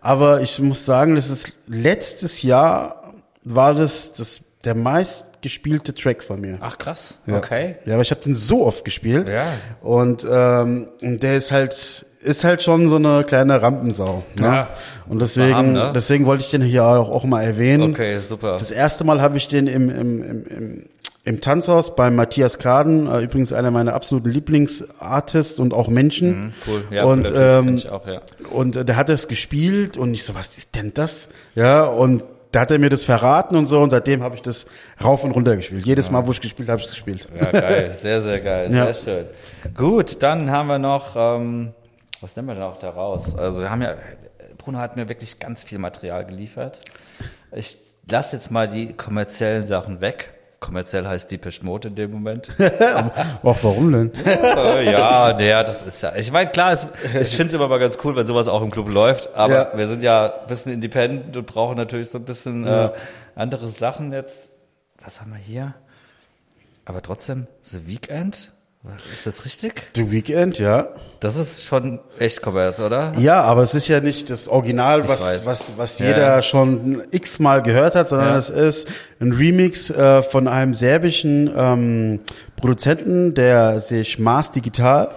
Aber 0.00 0.40
ich 0.40 0.58
muss 0.60 0.84
sagen, 0.84 1.14
das 1.14 1.28
ist 1.30 1.52
letztes 1.66 2.42
Jahr 2.42 3.12
war 3.44 3.74
das, 3.74 4.12
das 4.12 4.40
der 4.64 4.74
meistgespielte 4.74 5.94
Track 5.94 6.22
von 6.22 6.40
mir. 6.40 6.58
Ach 6.60 6.76
krass. 6.76 7.18
Ja. 7.26 7.38
Okay. 7.38 7.76
Ja, 7.86 7.94
aber 7.94 8.02
ich 8.02 8.10
habe 8.10 8.20
den 8.20 8.34
so 8.34 8.66
oft 8.66 8.84
gespielt. 8.84 9.28
Ja. 9.28 9.46
Und, 9.80 10.26
ähm, 10.30 10.88
und 11.00 11.22
der 11.22 11.36
ist 11.36 11.50
halt 11.50 12.06
ist 12.22 12.44
halt 12.44 12.62
schon 12.62 12.88
so 12.88 12.96
eine 12.96 13.24
kleine 13.24 13.62
Rampensau. 13.62 14.24
Ne? 14.38 14.46
Ja. 14.46 14.68
Und 15.08 15.20
deswegen 15.20 15.54
Warm, 15.54 15.72
ne? 15.72 15.92
deswegen 15.94 16.26
wollte 16.26 16.44
ich 16.44 16.50
den 16.50 16.60
hier 16.60 16.84
auch, 16.84 17.08
auch 17.08 17.24
mal 17.24 17.42
erwähnen. 17.42 17.92
Okay, 17.92 18.18
super. 18.18 18.56
Das 18.58 18.70
erste 18.70 19.04
Mal 19.04 19.22
habe 19.22 19.38
ich 19.38 19.48
den 19.48 19.66
im, 19.66 19.88
im, 19.88 20.22
im, 20.22 20.46
im, 20.46 20.84
im 21.30 21.40
Tanzhaus 21.40 21.94
bei 21.94 22.10
Matthias 22.10 22.58
Kaden, 22.58 23.06
äh, 23.06 23.20
übrigens 23.20 23.52
einer 23.52 23.70
meiner 23.70 23.94
absoluten 23.94 24.30
Lieblingsartists 24.30 25.60
und 25.60 25.72
auch 25.72 25.88
Menschen. 25.88 26.46
Mhm, 26.46 26.52
Cool. 26.66 26.84
Ja, 26.90 27.04
und 27.04 27.24
Typ, 27.28 27.36
ähm, 27.36 27.78
auch, 27.90 28.06
ja. 28.06 28.20
und 28.50 28.76
äh, 28.76 28.84
der 28.84 28.96
hat 28.96 29.08
es 29.08 29.28
gespielt 29.28 29.96
und 29.96 30.12
ich 30.12 30.24
so, 30.24 30.34
was 30.34 30.56
ist 30.56 30.74
denn 30.74 30.92
das? 30.92 31.28
Ja, 31.54 31.84
und 31.84 32.24
da 32.50 32.60
hat 32.60 32.72
er 32.72 32.80
mir 32.80 32.90
das 32.90 33.04
verraten 33.04 33.54
und 33.54 33.66
so 33.66 33.80
und 33.80 33.90
seitdem 33.90 34.24
habe 34.24 34.34
ich 34.34 34.42
das 34.42 34.66
rauf 35.02 35.22
und 35.22 35.30
runter 35.30 35.54
gespielt. 35.54 35.86
Jedes 35.86 36.10
Mal, 36.10 36.26
wo 36.26 36.32
ich 36.32 36.40
gespielt 36.40 36.68
habe, 36.68 36.80
habe 36.80 36.82
ich 36.82 36.88
es 36.88 36.94
gespielt. 36.94 37.28
Ja, 37.40 37.52
geil. 37.52 37.94
Sehr, 37.98 38.20
sehr 38.20 38.40
geil. 38.40 38.72
Ja. 38.74 38.92
Sehr 38.92 39.26
schön. 39.64 39.74
Gut, 39.76 40.20
dann 40.24 40.50
haben 40.50 40.66
wir 40.66 40.80
noch, 40.80 41.14
ähm, 41.14 41.72
was 42.20 42.34
nehmen 42.34 42.48
wir 42.48 42.54
denn 42.54 42.64
auch 42.64 42.78
da 42.80 42.90
raus? 42.90 43.36
Also 43.36 43.62
wir 43.62 43.70
haben 43.70 43.82
ja, 43.82 43.94
Bruno 44.58 44.78
hat 44.78 44.96
mir 44.96 45.08
wirklich 45.08 45.38
ganz 45.38 45.62
viel 45.62 45.78
Material 45.78 46.24
geliefert. 46.26 46.80
Ich 47.52 47.78
lasse 48.10 48.34
jetzt 48.34 48.50
mal 48.50 48.66
die 48.66 48.94
kommerziellen 48.94 49.64
Sachen 49.66 50.00
weg. 50.00 50.32
Kommerziell 50.60 51.06
heißt 51.06 51.30
Deepish 51.30 51.62
Mode 51.62 51.88
in 51.88 51.94
dem 51.94 52.10
Moment. 52.10 52.50
Auch 53.42 53.56
warum 53.62 53.92
denn? 53.92 54.12
Äh, 54.26 54.92
ja, 54.92 55.32
der, 55.32 55.64
das 55.64 55.82
ist 55.82 56.02
ja. 56.02 56.14
Ich 56.16 56.30
meine, 56.30 56.50
klar, 56.50 56.72
es, 56.72 56.86
ich 57.18 57.30
finde 57.34 57.46
es 57.46 57.54
immer 57.54 57.66
mal 57.68 57.78
ganz 57.78 57.98
cool, 58.04 58.14
wenn 58.14 58.26
sowas 58.26 58.46
auch 58.46 58.60
im 58.60 58.70
Club 58.70 58.90
läuft, 58.90 59.34
aber 59.34 59.72
Ja. 59.72 59.78
wir 59.78 59.86
sind 59.88 60.02
ja 60.02 60.34
ein 60.42 60.46
bisschen 60.48 60.72
independent 60.72 61.34
und 61.34 61.46
brauchen 61.46 61.76
natürlich 61.78 62.10
so 62.10 62.18
ein 62.18 62.24
bisschen 62.26 62.66
äh, 62.66 62.90
andere 63.34 63.68
Sachen 63.68 64.12
jetzt. 64.12 64.50
was 65.02 65.20
haben 65.22 65.30
wir 65.32 65.38
hier? 65.38 65.74
Aber 66.84 67.00
trotzdem, 67.00 67.46
The 67.62 67.86
Weekend? 67.86 68.52
Ist 69.12 69.26
das 69.26 69.44
richtig? 69.44 69.90
The 69.94 70.10
Weekend, 70.10 70.58
ja. 70.58 70.88
Das 71.20 71.36
ist 71.36 71.64
schon 71.64 72.00
echt 72.18 72.40
Kommerz, 72.40 72.80
oder? 72.80 73.12
Ja, 73.18 73.42
aber 73.42 73.60
es 73.60 73.74
ist 73.74 73.88
ja 73.88 74.00
nicht 74.00 74.30
das 74.30 74.48
Original, 74.48 75.06
was, 75.06 75.20
weiß. 75.22 75.44
was, 75.46 75.72
was 75.76 75.98
jeder 75.98 76.36
ja. 76.36 76.42
schon 76.42 77.02
x-mal 77.10 77.60
gehört 77.62 77.94
hat, 77.94 78.08
sondern 78.08 78.30
Ja. 78.30 78.36
es 78.38 78.48
ist 78.48 78.88
ein 79.20 79.32
Remix 79.32 79.90
äh, 79.90 80.22
von 80.22 80.48
einem 80.48 80.72
serbischen 80.72 81.50
ähm, 81.54 82.20
Produzenten, 82.56 83.34
der 83.34 83.80
sich 83.80 84.18
Mars 84.18 84.50
Digital 84.50 85.10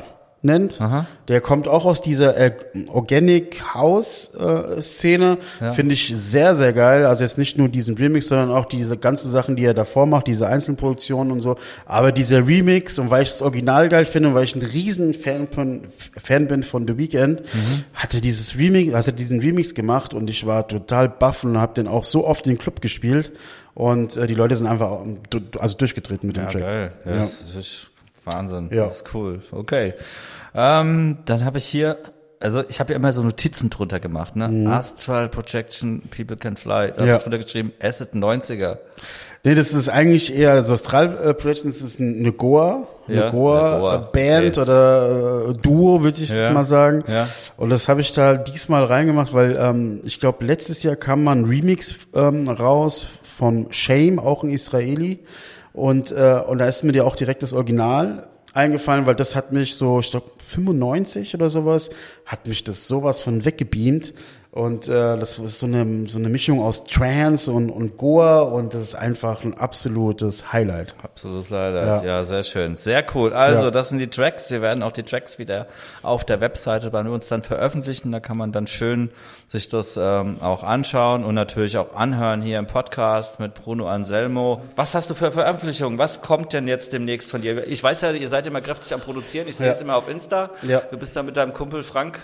nennt. 0.44 0.80
Aha. 0.82 1.06
Der 1.30 1.42
kommt 1.42 1.68
auch 1.68 1.86
aus 1.86 2.02
dieser 2.02 2.36
äh, 2.38 2.52
Organic 2.88 3.74
House 3.74 4.32
äh, 4.38 4.82
Szene. 4.82 5.38
Ja. 5.62 5.72
Finde 5.72 5.94
ich 5.94 6.14
sehr, 6.16 6.54
sehr 6.56 6.74
geil. 6.74 7.06
Also 7.06 7.24
jetzt 7.24 7.38
nicht 7.38 7.58
nur 7.58 7.70
diesen 7.70 7.96
Remix, 7.98 8.28
sondern 8.28 8.52
auch 8.52 8.66
diese 8.66 8.98
ganzen 8.98 9.30
Sachen, 9.32 9.56
die 9.56 9.64
er 9.66 9.74
davor 9.74 10.06
macht, 10.06 10.28
diese 10.28 10.48
Einzelproduktionen 10.48 11.32
und 11.32 11.42
so. 11.42 11.56
Aber 11.86 12.12
dieser 12.12 12.46
Remix 12.48 13.00
und 13.00 13.10
weil 13.10 13.24
ich 13.24 13.30
das 13.30 13.42
Original 13.42 13.90
geil 13.90 14.06
finde 14.06 14.30
und 14.30 14.36
weil 14.36 14.44
ich 14.44 14.56
ein 14.56 14.62
riesen 14.62 15.14
Fan, 15.14 15.48
von, 15.50 15.82
Fan 16.22 16.48
bin 16.48 16.64
von 16.64 16.88
The 16.88 16.98
Weeknd, 16.98 17.42
Mhm. 17.42 17.84
hatte 17.94 18.20
dieses 18.22 18.58
Remix, 18.58 18.94
also 18.94 19.12
diesen 19.12 19.40
Remix 19.40 19.74
gemacht 19.74 20.14
und 20.14 20.30
ich 20.30 20.46
war 20.46 20.68
total 20.68 21.08
baff 21.10 21.44
und 21.44 21.58
habe 21.60 21.74
den 21.74 21.88
auch 21.88 22.04
so 22.04 22.26
oft 22.28 22.46
in 22.48 22.54
den 22.54 22.58
Club 22.60 22.82
gespielt. 22.82 23.32
Und 23.76 24.18
äh, 24.18 24.28
die 24.28 24.36
Leute 24.36 24.56
sind 24.56 24.68
einfach 24.68 25.02
ähm, 25.04 25.18
also 25.60 25.78
durchgetreten 25.78 26.28
mit 26.28 26.36
dem 26.38 26.44
Ja, 26.44 26.50
Track. 26.50 26.62
geil. 26.62 26.92
Ja, 27.06 27.12
Ja. 27.12 27.18
Das 27.18 27.34
ist 27.58 27.88
Wahnsinn. 28.26 28.70
Ja. 28.72 28.86
Das 28.86 28.98
ist 28.98 29.14
cool. 29.14 29.40
Okay. 29.52 29.94
Ähm, 30.56 31.18
dann 31.26 31.46
habe 31.46 31.58
ich 31.58 31.66
hier, 31.66 31.98
also 32.40 32.64
ich 32.68 32.80
habe 32.80 32.92
ja 32.94 32.98
immer 32.98 33.12
so 33.12 33.24
Notizen 33.24 33.70
drunter 33.70 34.00
gemacht, 34.00 34.36
ne? 34.36 34.70
Astral 34.72 35.30
Projection, 35.30 36.04
People 36.16 36.38
Can 36.38 36.56
Fly. 36.58 36.90
Da 36.90 36.94
habe 36.94 37.02
Mhm. 37.04 37.08
Ja. 37.08 37.18
ich 37.18 37.24
drunter 37.24 37.38
geschrieben, 37.40 37.74
Acid 37.82 38.14
90er. 38.14 38.78
Nee, 39.46 39.56
das 39.56 39.74
ist 39.74 39.90
eigentlich 39.90 40.34
eher 40.34 40.62
so 40.64 40.74
Astral 40.76 41.18
äh, 41.18 41.34
Projections 41.34 41.82
ist 41.82 42.00
ein- 42.00 42.20
eine 42.20 42.32
Goa, 42.32 42.88
eine 43.10 43.18
Ja, 43.18 43.30
Goa, 43.32 43.80
Goa, 43.80 43.98
Band 43.98 44.58
okay. 44.58 44.62
oder 44.62 45.50
äh, 45.50 45.54
Duo, 45.62 46.02
würde 46.02 46.22
ich 46.24 46.30
Ja, 46.30 46.52
mal 46.52 46.64
sagen. 46.64 47.04
ja. 47.10 47.28
Und 47.58 47.70
das 47.70 47.90
habe 47.90 48.00
ich 48.00 48.14
da 48.14 48.36
diesmal 48.36 48.86
reingemacht, 48.86 49.34
weil 49.34 49.58
ähm, 49.60 50.00
ich 50.06 50.22
glaube, 50.22 50.46
letztes 50.46 50.82
Jahr 50.84 50.96
kam 50.96 51.26
mal 51.26 51.36
ein 51.36 51.44
Remix 51.44 52.08
ähm, 52.16 52.48
raus 52.48 53.06
von 53.24 53.68
Shame, 53.72 54.18
auch 54.20 54.44
ein 54.44 54.50
Israeli. 54.50 55.20
Und, 55.74 56.12
äh, 56.12 56.42
und 56.48 56.60
da 56.60 56.68
ist 56.68 56.84
mir 56.84 56.94
ja 56.94 57.04
auch 57.04 57.16
direkt 57.16 57.44
das 57.44 57.54
Original 57.54 58.30
eingefallen, 58.54 59.06
weil 59.06 59.16
das 59.16 59.36
hat 59.36 59.52
mich 59.52 59.76
so, 59.76 60.00
ich 60.00 60.12
glaube 60.12 60.32
95 60.38 61.34
oder 61.34 61.50
sowas, 61.50 61.90
hat 62.26 62.48
mich 62.48 62.64
das 62.64 62.88
sowas 62.88 63.20
von 63.20 63.44
weggebeamt. 63.44 64.14
Und 64.56 64.88
äh, 64.88 65.18
das 65.18 65.40
ist 65.40 65.58
so 65.58 65.66
eine, 65.66 66.08
so 66.08 66.20
eine 66.20 66.30
Mischung 66.30 66.62
aus 66.62 66.84
Trance 66.84 67.52
und, 67.52 67.72
und 67.72 67.98
Goa 67.98 68.42
und 68.42 68.76
das 68.76 68.82
ist 68.82 68.94
einfach 68.96 69.44
ein 69.44 69.56
absolutes 69.58 70.54
Highlight. 70.54 70.94
Absolutes 71.02 71.50
Highlight. 71.50 72.04
Ja. 72.04 72.18
Ja. 72.18 72.24
sehr 72.24 72.44
schön. 72.44 72.76
Sehr 72.76 73.04
cool. 73.16 73.34
Also, 73.34 73.64
Ja. 73.66 73.72
das 73.72 73.90
sind 73.90 73.98
die 73.98 74.10
Tracks. 74.10 74.52
Wir 74.52 74.62
werden 74.62 74.84
auch 74.84 74.92
die 74.92 75.02
Tracks 75.02 75.40
wieder 75.40 75.66
auf 76.04 76.24
der 76.24 76.40
Webseite 76.40 76.92
bei 76.92 77.02
uns 77.02 77.28
dann 77.30 77.42
veröffentlichen. 77.42 78.12
Da 78.12 78.20
kann 78.20 78.38
man 78.38 78.52
dann 78.52 78.68
schön 78.68 79.10
sich 79.48 79.70
das 79.70 79.98
ähm, 80.00 80.38
auch 80.40 80.62
anschauen 80.62 81.24
und 81.26 81.34
natürlich 81.34 81.80
auch 81.80 81.96
anhören 81.96 82.44
hier 82.44 82.60
im 82.60 82.68
Podcast 82.68 83.40
mit 83.40 83.56
Bruno 83.56 83.88
Anselmo. 83.88 84.62
Was 84.76 84.94
hast 84.94 85.10
du 85.10 85.16
für 85.16 85.32
Veröffentlichungen? 85.32 85.98
Was 85.98 86.22
kommt 86.22 86.54
denn 86.54 86.68
jetzt 86.68 86.94
demnächst 86.94 87.32
von 87.32 87.42
dir? 87.42 87.66
Ich 87.66 87.84
weiß 87.84 88.02
ja, 88.02 88.12
ihr 88.12 88.28
seid 88.28 88.46
immer 88.46 88.62
kräftig 88.62 88.94
am 88.94 89.00
Produzieren. 89.02 89.48
Ich 89.48 89.56
sehe 89.58 89.66
Ja. 89.66 89.74
es 89.74 89.82
immer 89.82 89.96
auf 89.96 90.08
Insta. 90.08 90.52
Ja. 90.62 90.82
Du 90.92 91.00
bist 91.00 91.16
da 91.16 91.24
mit 91.24 91.38
deinem 91.38 91.56
Kumpel 91.56 91.82
Frank 91.82 92.20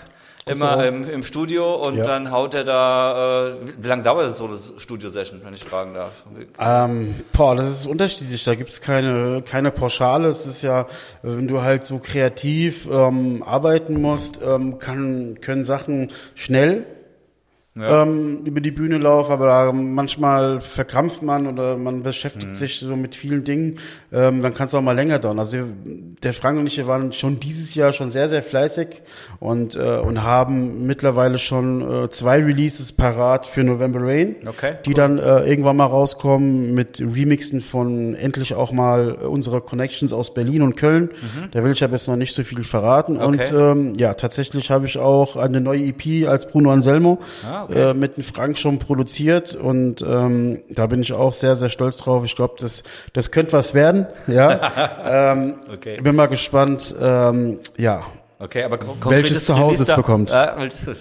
immer 0.52 0.84
im, 0.86 1.08
im 1.08 1.22
Studio 1.24 1.74
und 1.74 1.96
Ja. 1.96 2.04
dann 2.04 2.30
haut 2.30 2.54
er 2.54 2.64
da, 2.64 3.48
äh, 3.48 3.54
wie, 3.78 3.88
lange 3.88 4.02
dauert 4.02 4.26
denn 4.26 4.34
so 4.34 4.46
eine 4.46 4.56
Studio-Session, 4.78 5.40
wenn 5.44 5.54
ich 5.54 5.64
fragen 5.64 5.94
darf? 5.94 6.24
Ähm, 6.58 7.14
boah, 7.32 7.56
das 7.56 7.70
ist 7.70 7.86
unterschiedlich. 7.86 8.44
Da 8.44 8.54
gibt's 8.54 8.80
keine, 8.80 9.42
keine 9.42 9.70
Pauschale. 9.70 10.28
Es 10.28 10.46
ist 10.46 10.62
ja, 10.62 10.86
wenn 11.22 11.48
du 11.48 11.62
halt 11.62 11.84
so 11.84 11.98
kreativ 11.98 12.88
ähm, 12.90 13.42
arbeiten 13.42 14.00
musst, 14.00 14.40
ähm, 14.42 14.78
kann, 14.78 15.38
können 15.40 15.64
Sachen 15.64 16.10
schnell 16.34 16.86
Ja. 17.76 18.02
ähm, 18.02 18.40
über 18.46 18.60
die 18.60 18.72
Bühne 18.72 18.98
laufen, 18.98 19.30
aber 19.30 19.46
da 19.46 19.72
manchmal 19.72 20.60
verkrampft 20.60 21.22
man 21.22 21.46
oder 21.46 21.76
man 21.76 22.02
beschäftigt 22.02 22.48
Mhm. 22.50 22.54
sich 22.54 22.80
so 22.80 22.96
mit 22.96 23.14
vielen 23.14 23.44
Dingen, 23.44 23.78
ähm, 24.12 24.42
dann 24.42 24.54
kann 24.54 24.66
es 24.66 24.74
auch 24.74 24.82
mal 24.82 24.96
länger 24.96 25.20
dauern. 25.20 25.38
Also 25.38 25.58
der 25.84 26.34
Frank 26.34 26.58
und 26.58 26.66
ich 26.66 26.76
wir 26.78 26.88
waren 26.88 27.12
schon 27.12 27.38
dieses 27.38 27.76
Jahr 27.76 27.92
schon 27.92 28.10
sehr, 28.10 28.28
sehr 28.28 28.42
fleißig 28.42 28.88
und, 29.38 29.76
äh, 29.76 29.98
und 29.98 30.24
haben 30.24 30.84
mittlerweile 30.86 31.38
schon 31.38 31.80
äh, 32.06 32.10
zwei 32.10 32.42
Releases 32.42 32.90
parat 32.92 33.46
für 33.46 33.62
November 33.62 34.00
Rain, 34.02 34.34
Okay, 34.46 34.74
die 34.84 34.92
dann 34.94 35.18
äh, 35.18 35.44
irgendwann 35.48 35.76
mal 35.76 35.86
rauskommen 35.86 36.74
mit 36.74 37.00
Remixen 37.00 37.60
von 37.60 38.14
endlich 38.16 38.54
auch 38.54 38.72
mal 38.72 39.12
unserer 39.12 39.60
Connections 39.60 40.12
aus 40.12 40.34
Berlin 40.34 40.62
und 40.62 40.74
Köln. 40.76 41.10
Da 41.52 41.62
will 41.62 41.70
ich 41.70 41.84
aber 41.84 41.92
jetzt 41.92 42.08
noch 42.08 42.16
nicht 42.16 42.34
so 42.34 42.42
viel 42.42 42.64
verraten. 42.64 43.16
Und 43.16 43.36
Mhm. 43.36 43.40
Okay. 43.42 43.70
ähm, 43.70 43.94
ja, 43.96 44.14
tatsächlich 44.14 44.70
habe 44.72 44.86
ich 44.86 44.98
auch 44.98 45.36
eine 45.36 45.60
neue 45.60 45.84
EP 45.84 46.26
als 46.26 46.48
Bruno 46.48 46.72
Anselmo 46.72 47.20
Ah, 47.48 47.59
okay. 47.64 47.90
äh, 47.90 47.94
mit 47.94 48.16
dem 48.16 48.22
Frank 48.24 48.58
schon 48.58 48.78
produziert 48.78 49.54
und 49.54 50.02
ähm, 50.02 50.60
da 50.70 50.86
bin 50.86 51.00
ich 51.02 51.12
auch 51.12 51.32
sehr, 51.32 51.56
sehr 51.56 51.68
stolz 51.68 51.96
drauf. 51.98 52.24
Ich 52.24 52.36
glaube, 52.36 52.54
das, 52.58 52.82
das 53.12 53.30
könnte 53.30 53.52
was 53.52 53.74
werden. 53.74 54.06
Ja, 54.26 55.32
ähm, 55.32 55.54
Okay. 55.72 56.00
bin 56.00 56.16
mal 56.16 56.26
gespannt. 56.26 56.94
Ähm, 57.00 57.58
ja, 57.76 58.04
Okay, 58.42 58.62
aber 58.62 58.78
Welches 59.04 59.44
Zuhause 59.44 59.64
Release 59.64 59.82
es 59.82 59.94
bekommt. 59.94 60.32
Ah, 60.32 60.56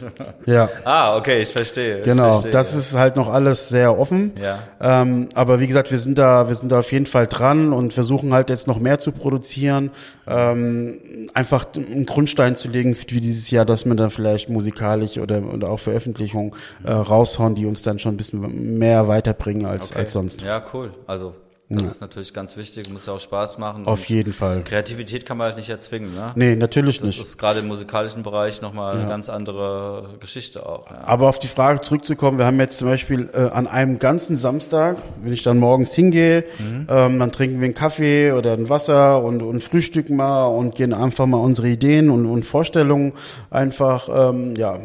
ja. 0.46 0.68
ah, 0.84 1.16
okay, 1.16 1.42
ich 1.42 1.54
verstehe. 1.54 2.00
ich 2.00 2.04
Genau, 2.04 2.32
verstehe, 2.34 2.52
das 2.52 2.74
ja. 2.74 2.80
ist 2.80 2.94
halt 2.96 3.16
noch 3.16 3.30
alles 3.32 3.70
sehr 3.70 3.98
offen. 3.98 4.34
Ja. 4.42 4.60
Ähm, 4.82 5.30
aber 5.36 5.62
wie 5.62 5.68
gesagt, 5.68 5.90
wir 5.90 6.00
sind 6.00 6.18
da, 6.18 6.50
wir 6.50 6.56
sind 6.56 6.70
da 6.70 6.80
auf 6.80 6.92
jeden 6.92 7.06
Fall 7.06 7.28
dran 7.28 7.72
und 7.72 7.94
versuchen 7.94 8.34
halt 8.34 8.50
jetzt 8.50 8.68
noch 8.68 8.78
mehr 8.80 9.00
zu 9.00 9.14
produzieren, 9.14 9.92
ähm, 10.28 11.00
einfach 11.34 11.66
einen 11.78 12.06
Grundstein 12.06 12.58
zu 12.58 12.68
legen 12.68 12.94
für 12.94 13.06
dieses 13.06 13.50
Jahr, 13.50 13.64
dass 13.64 13.86
wir 13.86 13.96
dann 13.96 14.10
vielleicht 14.10 14.50
musikalisch 14.50 15.18
oder, 15.18 15.42
oder 15.42 15.70
auch 15.70 15.80
Veröffentlichungen 15.80 16.52
äh, 16.84 16.92
raushauen, 16.92 17.56
die 17.56 17.66
uns 17.66 17.82
dann 17.82 18.00
schon 18.00 18.16
ein 18.16 18.18
bisschen 18.18 18.78
mehr 18.78 19.08
weiterbringen 19.08 19.66
als, 19.66 19.92
Okay. 19.92 20.00
als 20.00 20.12
sonst. 20.12 20.42
Ja, 20.42 20.62
cool. 20.74 20.92
Also, 21.08 21.34
das 21.72 21.88
ist 21.88 22.02
natürlich 22.02 22.34
ganz 22.34 22.58
wichtig, 22.58 22.90
muss 22.92 23.06
ja 23.06 23.14
auch 23.14 23.20
Spaß 23.20 23.60
machen. 23.60 23.86
Auf 23.86 24.06
jeden 24.06 24.34
Fall. 24.34 24.64
Kreativität 24.64 25.26
kann 25.26 25.38
man 25.38 25.48
halt 25.48 25.58
nicht 25.58 25.70
erzwingen, 25.70 26.14
ne? 26.16 26.32
Nee, 26.36 26.56
natürlich 26.56 26.98
Das 26.98 27.08
nicht. 27.08 27.22
ist 27.22 27.38
gerade 27.38 27.60
im 27.60 27.68
musikalischen 27.68 28.24
Bereich 28.24 28.62
nochmal 28.62 28.98
eine 28.98 29.08
ganz 29.08 29.30
andere 29.30 30.16
Geschichte 30.20 30.66
auch. 30.66 30.90
Ja. 30.90 31.02
Aber 31.04 31.30
auf 31.30 31.38
die 31.38 31.48
Frage 31.48 31.82
zurückzukommen, 31.82 32.40
wir 32.40 32.46
haben 32.48 32.60
jetzt 32.60 32.80
zum 32.80 32.88
Beispiel 32.88 33.30
äh, 33.34 33.42
an 33.50 33.68
einem 33.68 34.00
ganzen 34.00 34.36
Samstag, 34.36 34.98
wenn 35.24 35.32
ich 35.32 35.44
dann 35.44 35.58
morgens 35.60 35.94
hingehe, 35.94 36.44
Mhm. 36.60 36.88
ähm, 36.90 37.20
dann 37.20 37.32
trinken 37.32 37.60
wir 37.60 37.66
einen 37.66 37.74
Kaffee 37.76 38.32
oder 38.32 38.54
ein 38.54 38.68
Wasser 38.70 39.22
und, 39.24 39.42
und 39.44 39.64
frühstücken 39.64 40.16
mal 40.16 40.46
und 40.48 40.74
gehen 40.76 40.94
einfach 40.94 41.26
mal 41.28 41.38
unsere 41.38 41.68
Ideen 41.70 42.10
und, 42.10 42.26
und 42.26 42.46
Vorstellungen 42.46 43.14
einfach, 43.52 44.10
ähm, 44.32 44.56
ja, 44.56 44.80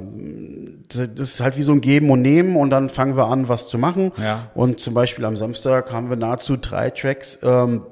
das 0.94 1.30
ist 1.34 1.40
halt 1.40 1.56
wie 1.56 1.62
so 1.62 1.72
ein 1.72 1.80
Geben 1.80 2.10
und 2.10 2.22
Nehmen 2.22 2.56
und 2.56 2.70
dann 2.70 2.88
fangen 2.88 3.16
wir 3.16 3.26
an, 3.28 3.48
was 3.48 3.68
zu 3.68 3.78
machen. 3.78 4.12
Ja. 4.22 4.48
Und 4.54 4.80
zum 4.80 4.94
Beispiel 4.94 5.24
am 5.24 5.36
Samstag 5.36 5.92
haben 5.92 6.08
wir 6.10 6.16
nahezu 6.16 6.56
drei 6.56 6.90
Tracks, 6.90 7.38
ähm, 7.42 7.82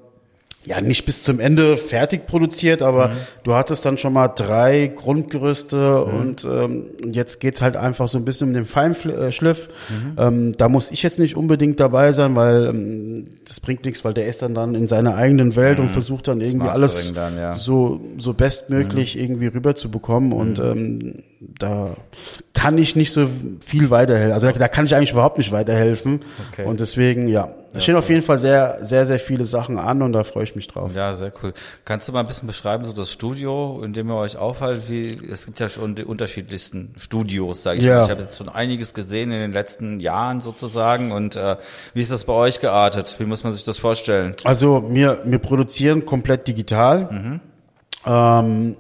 ja, 0.65 0.81
nicht 0.81 1.05
bis 1.07 1.25
zum 1.25 1.41
Ende 1.41 1.77
fertig 1.77 2.29
produziert, 2.29 2.83
aber 2.83 3.09
Mhm. 3.09 3.13
du 3.43 3.55
hattest 3.55 3.85
dann 3.85 3.99
schon 3.99 4.13
mal 4.13 4.29
drei 4.29 4.93
Grundgerüste 4.95 6.05
und 6.05 6.45
ähm, 6.45 6.85
jetzt 7.11 7.41
geht's 7.41 7.61
halt 7.61 7.77
einfach 7.77 8.07
so 8.07 8.17
ein 8.17 8.25
bisschen 8.25 8.47
um 8.49 8.55
den 8.55 8.65
Feinschliff. 8.65 9.69
Mhm. 9.89 10.13
Ähm, 10.19 10.53
da 10.57 10.69
muss 10.69 10.93
ich 10.93 11.03
jetzt 11.03 11.19
nicht 11.19 11.37
unbedingt 11.37 11.81
dabei 11.81 12.13
sein, 12.13 12.37
weil 12.37 12.67
ähm, 12.67 13.27
das 13.45 13.59
bringt 13.59 13.85
nichts, 13.85 14.05
weil 14.05 14.15
der 14.15 14.27
ist 14.27 14.43
dann 14.43 14.55
dann 14.55 14.77
in 14.77 14.87
seiner 14.87 15.17
eigenen 15.17 15.57
Welt 15.57 15.81
und 15.81 15.89
versucht 15.91 16.29
dann 16.29 16.41
irgendwie 16.41 16.69
alles 16.69 17.11
Mhm. 17.11 17.15
Dann, 17.15 17.37
ja. 17.39 17.51
Mhm. 17.55 17.57
so 17.59 18.01
so 18.19 18.33
bestmöglich 18.33 19.19
irgendwie 19.19 19.49
rüberzubekommen 19.49 20.33
und 20.33 20.61
ähm, 20.61 21.25
da 21.59 21.95
kann 22.55 22.79
ich 22.79 22.95
nicht 22.97 23.13
so 23.13 23.29
viel 23.65 23.91
weiterhelfen. 23.91 24.33
Also 24.33 24.47
da, 24.51 24.53
da 24.59 24.69
kann 24.69 24.85
ich 24.85 24.95
eigentlich 24.95 25.13
überhaupt 25.13 25.39
nicht 25.39 25.51
weiterhelfen 25.53 26.21
Okay. 26.53 26.65
und 26.67 26.81
deswegen 26.81 27.27
ja, 27.29 27.49
da 27.73 27.81
stehen 27.81 27.97
auf 27.97 28.09
jeden 28.11 28.23
Fall 28.23 28.39
sehr 28.39 28.79
sehr 28.85 29.07
sehr 29.07 29.19
viele 29.19 29.45
Sachen 29.45 29.79
an 29.79 30.03
und 30.03 30.13
da 30.13 30.25
freue 30.25 30.45
ich 30.45 30.55
mich 30.55 30.69
drauf. 30.69 30.95
Ja, 30.95 31.13
sehr 31.15 31.33
cool. 31.43 31.53
Kannst 31.85 32.07
du 32.07 32.13
mal 32.13 32.21
ein 32.21 32.27
bisschen 32.27 32.47
beschreiben, 32.47 32.85
so 32.85 32.93
das 32.93 33.11
Studio, 33.11 33.83
in 33.83 33.93
dem 33.93 34.09
ihr 34.11 34.17
euch 34.17 34.37
aufhaltet? 34.37 34.89
Wie, 34.89 35.19
es 35.31 35.47
gibt 35.47 35.59
ja 35.59 35.69
schon 35.69 35.95
die 35.95 36.05
unterschiedlichsten 36.05 36.95
Studios, 36.99 37.63
sage 37.63 37.79
ich 37.79 37.85
Ja. 37.85 37.97
mal. 37.99 38.05
Ich 38.05 38.11
habe 38.11 38.21
jetzt 38.21 38.37
schon 38.39 38.49
einiges 38.49 38.95
gesehen 38.95 39.33
in 39.33 39.41
den 39.41 39.53
letzten 39.53 39.99
Jahren 40.01 40.41
sozusagen. 40.41 41.11
Und 41.13 41.37
äh, 41.37 41.57
wie 41.95 42.01
ist 42.03 42.13
das 42.13 42.25
bei 42.25 42.35
euch 42.35 42.61
geartet? 42.61 43.17
Wie 43.19 43.25
muss 43.25 43.43
man 43.43 43.53
sich 43.53 43.65
das 43.65 43.79
vorstellen? 43.79 44.35
Also 44.45 44.85
wir, 44.95 45.21
wir 45.25 45.39
produzieren 45.39 46.05
komplett 46.07 46.47
digital. 46.47 47.09
Mhm. 47.11 47.41
Ähm, 48.07 48.77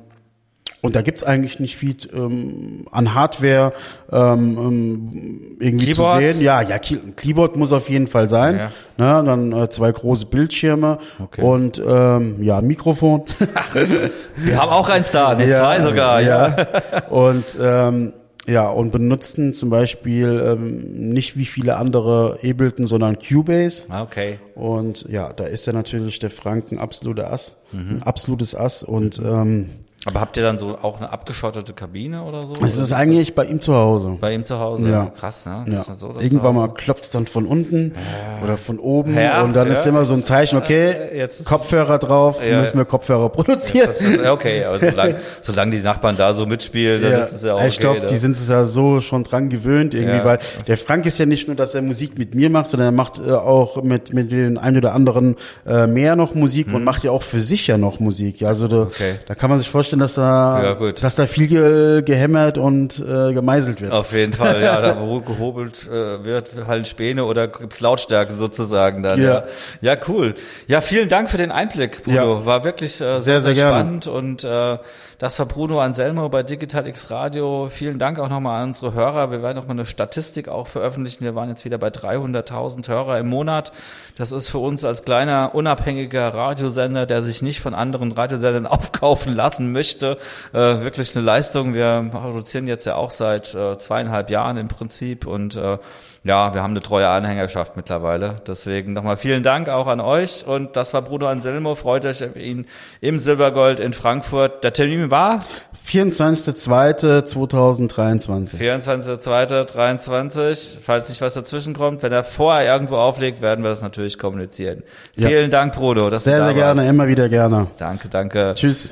und 0.83 0.95
da 0.97 1.01
gibt's 1.03 1.23
eigentlich 1.25 1.59
nicht 1.61 1.77
viel 1.77 1.97
ähm, 2.12 2.85
an 2.90 3.14
Hardware 3.14 3.73
ähm, 4.12 4.59
ähm, 4.59 5.57
irgendwie 5.61 5.87
Keyboards? 5.87 6.27
zu 6.27 6.33
sehen. 6.38 6.45
Ja, 6.45 6.61
ja, 6.61 6.79
Key 6.79 6.97
Keyboard 7.16 7.57
muss 7.57 7.73
auf 7.73 7.88
jeden 7.88 8.09
Fall 8.09 8.29
sein. 8.29 8.57
Ja. 8.59 8.71
Ne, 8.99 9.25
dann 9.25 9.53
äh, 9.53 9.71
zwei 9.71 9.90
große 9.92 10.27
Bildschirme 10.27 10.99
Okay. 11.23 11.40
und 11.42 11.81
ähm, 11.87 12.42
ja, 12.42 12.61
Mikrofon. 12.61 13.23
Wir 14.37 14.61
haben 14.61 14.71
auch 14.71 14.88
eins 14.88 15.11
da, 15.11 15.35
ne, 15.35 15.51
zwei 15.51 15.83
sogar, 15.83 16.21
ja. 16.21 16.57
Und 17.11 17.45
ähm, 17.61 18.12
Ja, 18.47 18.68
und 18.68 18.90
benutzten 18.90 19.55
zum 19.55 19.71
Beispiel 19.71 20.42
ähm, 20.45 21.11
nicht 21.11 21.37
wie 21.37 21.45
viele 21.47 21.77
andere 21.77 22.38
Ableton, 22.42 22.88
sondern 22.88 23.16
Cubase. 23.21 23.85
Ah, 23.88 24.03
Okay. 24.03 24.40
Und 24.57 25.07
ja, 25.09 25.33
da 25.33 25.45
ist 25.45 25.64
ja 25.66 25.73
natürlich 25.73 26.18
der 26.18 26.31
Frank 26.31 26.73
ein 26.73 26.79
absoluter 26.79 27.33
Ass, 27.33 27.57
Mhm. 27.71 27.99
ein 27.99 28.03
absolutes 28.03 28.55
Ass. 28.57 28.83
Und 28.83 29.21
ähm, 29.25 29.71
Aber 30.05 30.21
habt 30.21 30.37
ihr 30.37 30.43
dann 30.43 30.59
so 30.59 30.77
auch 30.83 30.97
eine 30.99 31.12
abgeschottete 31.12 31.73
Kabine 31.75 32.23
oder 32.25 32.45
so? 32.47 32.53
es 32.55 32.59
Oder 32.59 32.67
ist 32.85 32.91
wie 32.91 32.95
eigentlich 32.95 33.35
bei 33.37 33.45
ihm 33.45 33.61
zu 33.61 33.75
Hause. 33.75 34.17
bei 34.21 34.35
ihm 34.35 34.43
zu 34.43 34.59
Hause. 34.59 34.88
Ja. 34.88 35.12
Krass, 35.19 35.47
ne? 35.47 35.65
Ja. 35.69 35.77
ist 35.79 35.88
dann 35.88 35.97
so, 35.97 36.09
Irgendwann 36.19 36.55
zu 36.55 36.61
mal 36.61 36.69
klopft 36.75 37.05
es 37.05 37.11
dann 37.11 37.27
von 37.29 37.47
unten 37.47 37.95
oder 38.43 38.57
von 38.57 38.79
oben 38.81 39.15
Ja, 39.17 39.43
und 39.43 39.55
dann 39.55 39.69
ja. 39.69 39.75
ist 39.75 39.87
immer 39.87 40.05
so 40.05 40.15
ein 40.15 40.25
Zeichen, 40.25 40.59
okay, 40.59 40.91
Äh, 41.12 41.19
jetzt 41.19 41.41
ist- 41.41 41.47
Kopfhörer 41.47 41.99
drauf, 41.99 42.45
Ja. 42.45 42.59
müssen 42.59 42.79
wir 42.79 42.85
Kopfhörer 42.85 43.29
produzieren. 43.29 43.87
Das- 43.87 43.99
das- 43.99 44.29
Okay, 44.29 44.65
aber 44.65 44.81
solange, 44.81 45.17
solange 45.41 45.77
die 45.77 45.83
Nachbarn 45.83 46.17
da 46.17 46.33
so 46.33 46.47
mitspielen, 46.47 47.01
dann 47.01 47.12
ist 47.12 47.33
es 47.33 47.45
ja 47.45 47.55
auch 47.55 47.59
okay. 47.59 47.69
ich 47.69 47.79
glaube, 47.79 48.01
ne? 48.01 48.07
die 48.07 48.17
sind 48.17 48.37
es 48.37 48.49
ja 48.49 48.65
so 48.65 49.01
schon 49.01 49.23
dran 49.25 49.51
gewöhnt 49.51 49.95
irgendwie, 49.95 50.17
Ja. 50.19 50.25
weil 50.25 50.38
der 50.67 50.79
Frank 50.79 51.07
ist 51.07 51.19
ja 51.19 51.27
nicht 51.27 51.47
nur, 51.47 51.55
dass 51.57 51.75
er 51.75 51.83
Musik 51.83 52.19
mit 52.19 52.35
mir 52.35 52.51
macht, 52.51 52.71
sondern 52.71 52.88
er 52.88 52.93
macht 52.93 53.21
äh, 53.25 53.31
auch 53.31 53.83
mit 53.83 54.12
mit 54.12 54.33
den 54.33 54.59
ein 54.59 54.77
oder 54.77 54.95
anderen 54.95 55.37
äh, 55.67 55.87
mehr 55.87 56.17
noch 56.17 56.35
Musik 56.35 56.73
und 56.75 56.83
macht 56.83 57.05
ja 57.05 57.11
auch 57.12 57.23
für 57.23 57.41
sich 57.41 57.67
ja 57.69 57.79
noch 57.79 58.01
Musik. 58.01 58.41
Ja, 58.41 58.49
also 58.49 58.67
da. 58.67 58.83
Okay. 58.83 59.15
da 59.29 59.35
kann 59.37 59.49
man 59.51 59.59
sich 59.59 59.69
vorstellen, 59.69 59.91
dass 60.00 60.14
da 60.14 60.76
Ja, 60.81 60.92
dass 60.92 61.14
da 61.16 61.26
viel 61.26 61.48
ge 61.48 62.02
gehämmert 62.02 62.59
und 62.59 62.98
äh, 62.98 63.33
gemeißelt 63.33 63.81
wird. 63.81 63.92
Auf 63.92 64.12
jeden 64.12 64.33
Fall, 64.33 64.62
ja, 64.62 64.81
da 64.81 65.00
wo 65.00 65.20
gehobelt 65.33 65.88
äh, 65.88 66.24
wird, 66.24 66.50
halt 66.66 66.88
Späne 66.88 67.24
oder 67.24 67.48
gibt's 67.48 67.81
Lautstärke 67.81 68.33
sozusagen 68.33 69.02
dann. 69.02 69.20
Ja. 69.20 69.44
ja, 69.81 69.96
cool. 70.09 70.35
Ja, 70.66 70.81
vielen 70.81 71.09
Dank 71.09 71.31
für 71.31 71.38
den 71.38 71.50
Einblick, 71.50 72.05
Bruno. 72.05 72.38
Ja. 72.38 72.46
War 72.46 72.64
wirklich 72.64 72.94
äh, 72.94 73.18
sehr, 73.18 73.18
Sehr, 73.18 73.40
sehr, 73.40 73.55
sehr 73.55 73.55
gerne. 73.55 73.70
spannend 73.81 74.07
und 74.07 74.44
äh, 74.44 74.78
das 75.22 75.38
war 75.38 75.46
Bruno 75.46 75.81
Anselmo 75.81 76.28
bei 76.28 76.42
Digital 76.42 76.88
X 76.88 77.09
Radio. 77.12 77.68
Vielen 77.70 78.00
Dank 78.00 78.18
auch 78.18 78.28
nochmal 78.28 78.61
an 78.61 78.70
unsere 78.70 78.92
Hörer. 78.92 79.31
Wir 79.31 79.40
werden 79.40 79.57
nochmal 79.57 79.76
eine 79.76 79.87
Statistik 79.87 80.48
auch 80.48 80.66
veröffentlichen. 80.66 81.22
Wir 81.22 81.37
waren 81.37 81.48
jetzt 81.48 81.64
wieder 81.64 81.78
bei 81.78 81.90
300.000 81.90 82.88
Hörer 82.88 83.18
im 83.20 83.28
Monat. 83.28 83.70
Das 84.16 84.33
ist 84.33 84.48
für 84.48 84.59
uns 84.59 84.85
als 84.85 85.05
kleiner 85.05 85.55
unabhängiger 85.55 86.35
Radiosender, 86.35 87.07
der 87.07 87.22
sich 87.22 87.40
nicht 87.40 87.61
von 87.61 87.72
anderen 87.72 88.11
Radiosendern 88.11 88.66
aufkaufen 88.72 89.33
lassen 89.33 89.70
möchte, 89.70 89.82
äh, 89.83 90.16
wirklich 90.53 91.14
eine 91.16 91.25
Leistung. 91.25 91.75
Wir 91.75 92.09
produzieren 92.11 92.66
jetzt 92.66 92.87
ja 92.87 92.97
auch 92.97 93.11
seit 93.11 93.55
äh, 93.55 93.77
zweieinhalb 93.79 94.31
Jahren 94.31 94.57
im 94.57 94.68
Prinzip 94.68 95.27
und 95.27 95.57
äh, 95.57 95.79
ja, 96.25 96.55
wir 96.55 96.62
haben 96.62 96.71
eine 96.71 96.81
treue 96.81 97.09
Anhängerschaft 97.09 97.77
mittlerweile. 97.77 98.40
Deswegen 98.47 98.92
nochmal 98.92 99.16
vielen 99.16 99.42
Dank 99.42 99.68
auch 99.68 99.88
an 99.88 100.01
euch. 100.01 100.47
Und 100.47 100.77
das 100.77 100.95
war 100.95 101.03
Bruno 101.03 101.27
Anselmo. 101.27 101.75
Freut 101.75 102.07
euch 102.07 102.23
auf 102.23 102.37
ihn 102.37 102.66
im 103.01 103.18
Silbergold 103.18 103.81
in 103.81 103.92
Frankfurt. 103.92 104.62
Der 104.62 104.73
Termin 104.73 105.11
war 105.11 105.40
24.02.2023. 105.85 108.57
24.02.23. 108.57 110.79
Falls 110.81 111.09
nicht 111.09 111.21
was 111.23 111.35
dazwischen 111.35 111.75
kommt, 111.75 112.05
wenn 112.05 112.12
er 112.12 112.23
vorher 112.23 112.73
irgendwo 112.73 112.99
auflegt, 112.99 113.42
werden 113.42 113.64
wir 113.64 113.71
das 113.71 113.83
natürlich 113.83 114.16
kommunizieren. 114.16 114.85
Ja. 115.16 115.27
Vielen 115.27 115.51
Dank, 115.51 115.75
Bruno. 115.75 116.09
Dass 116.09 116.23
Sehr, 116.23 116.35
du 116.35 116.38
da 116.40 116.45
sehr 116.47 116.55
gerne, 116.55 116.83
warst. 116.83 116.90
immer 116.90 117.09
wieder 117.09 117.29
gerne. 117.29 117.66
Danke, 117.79 118.09
danke. 118.09 118.53
Tschüss. 118.55 118.90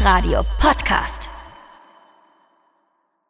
Radio 0.00 0.42
Podcast. 0.58 1.35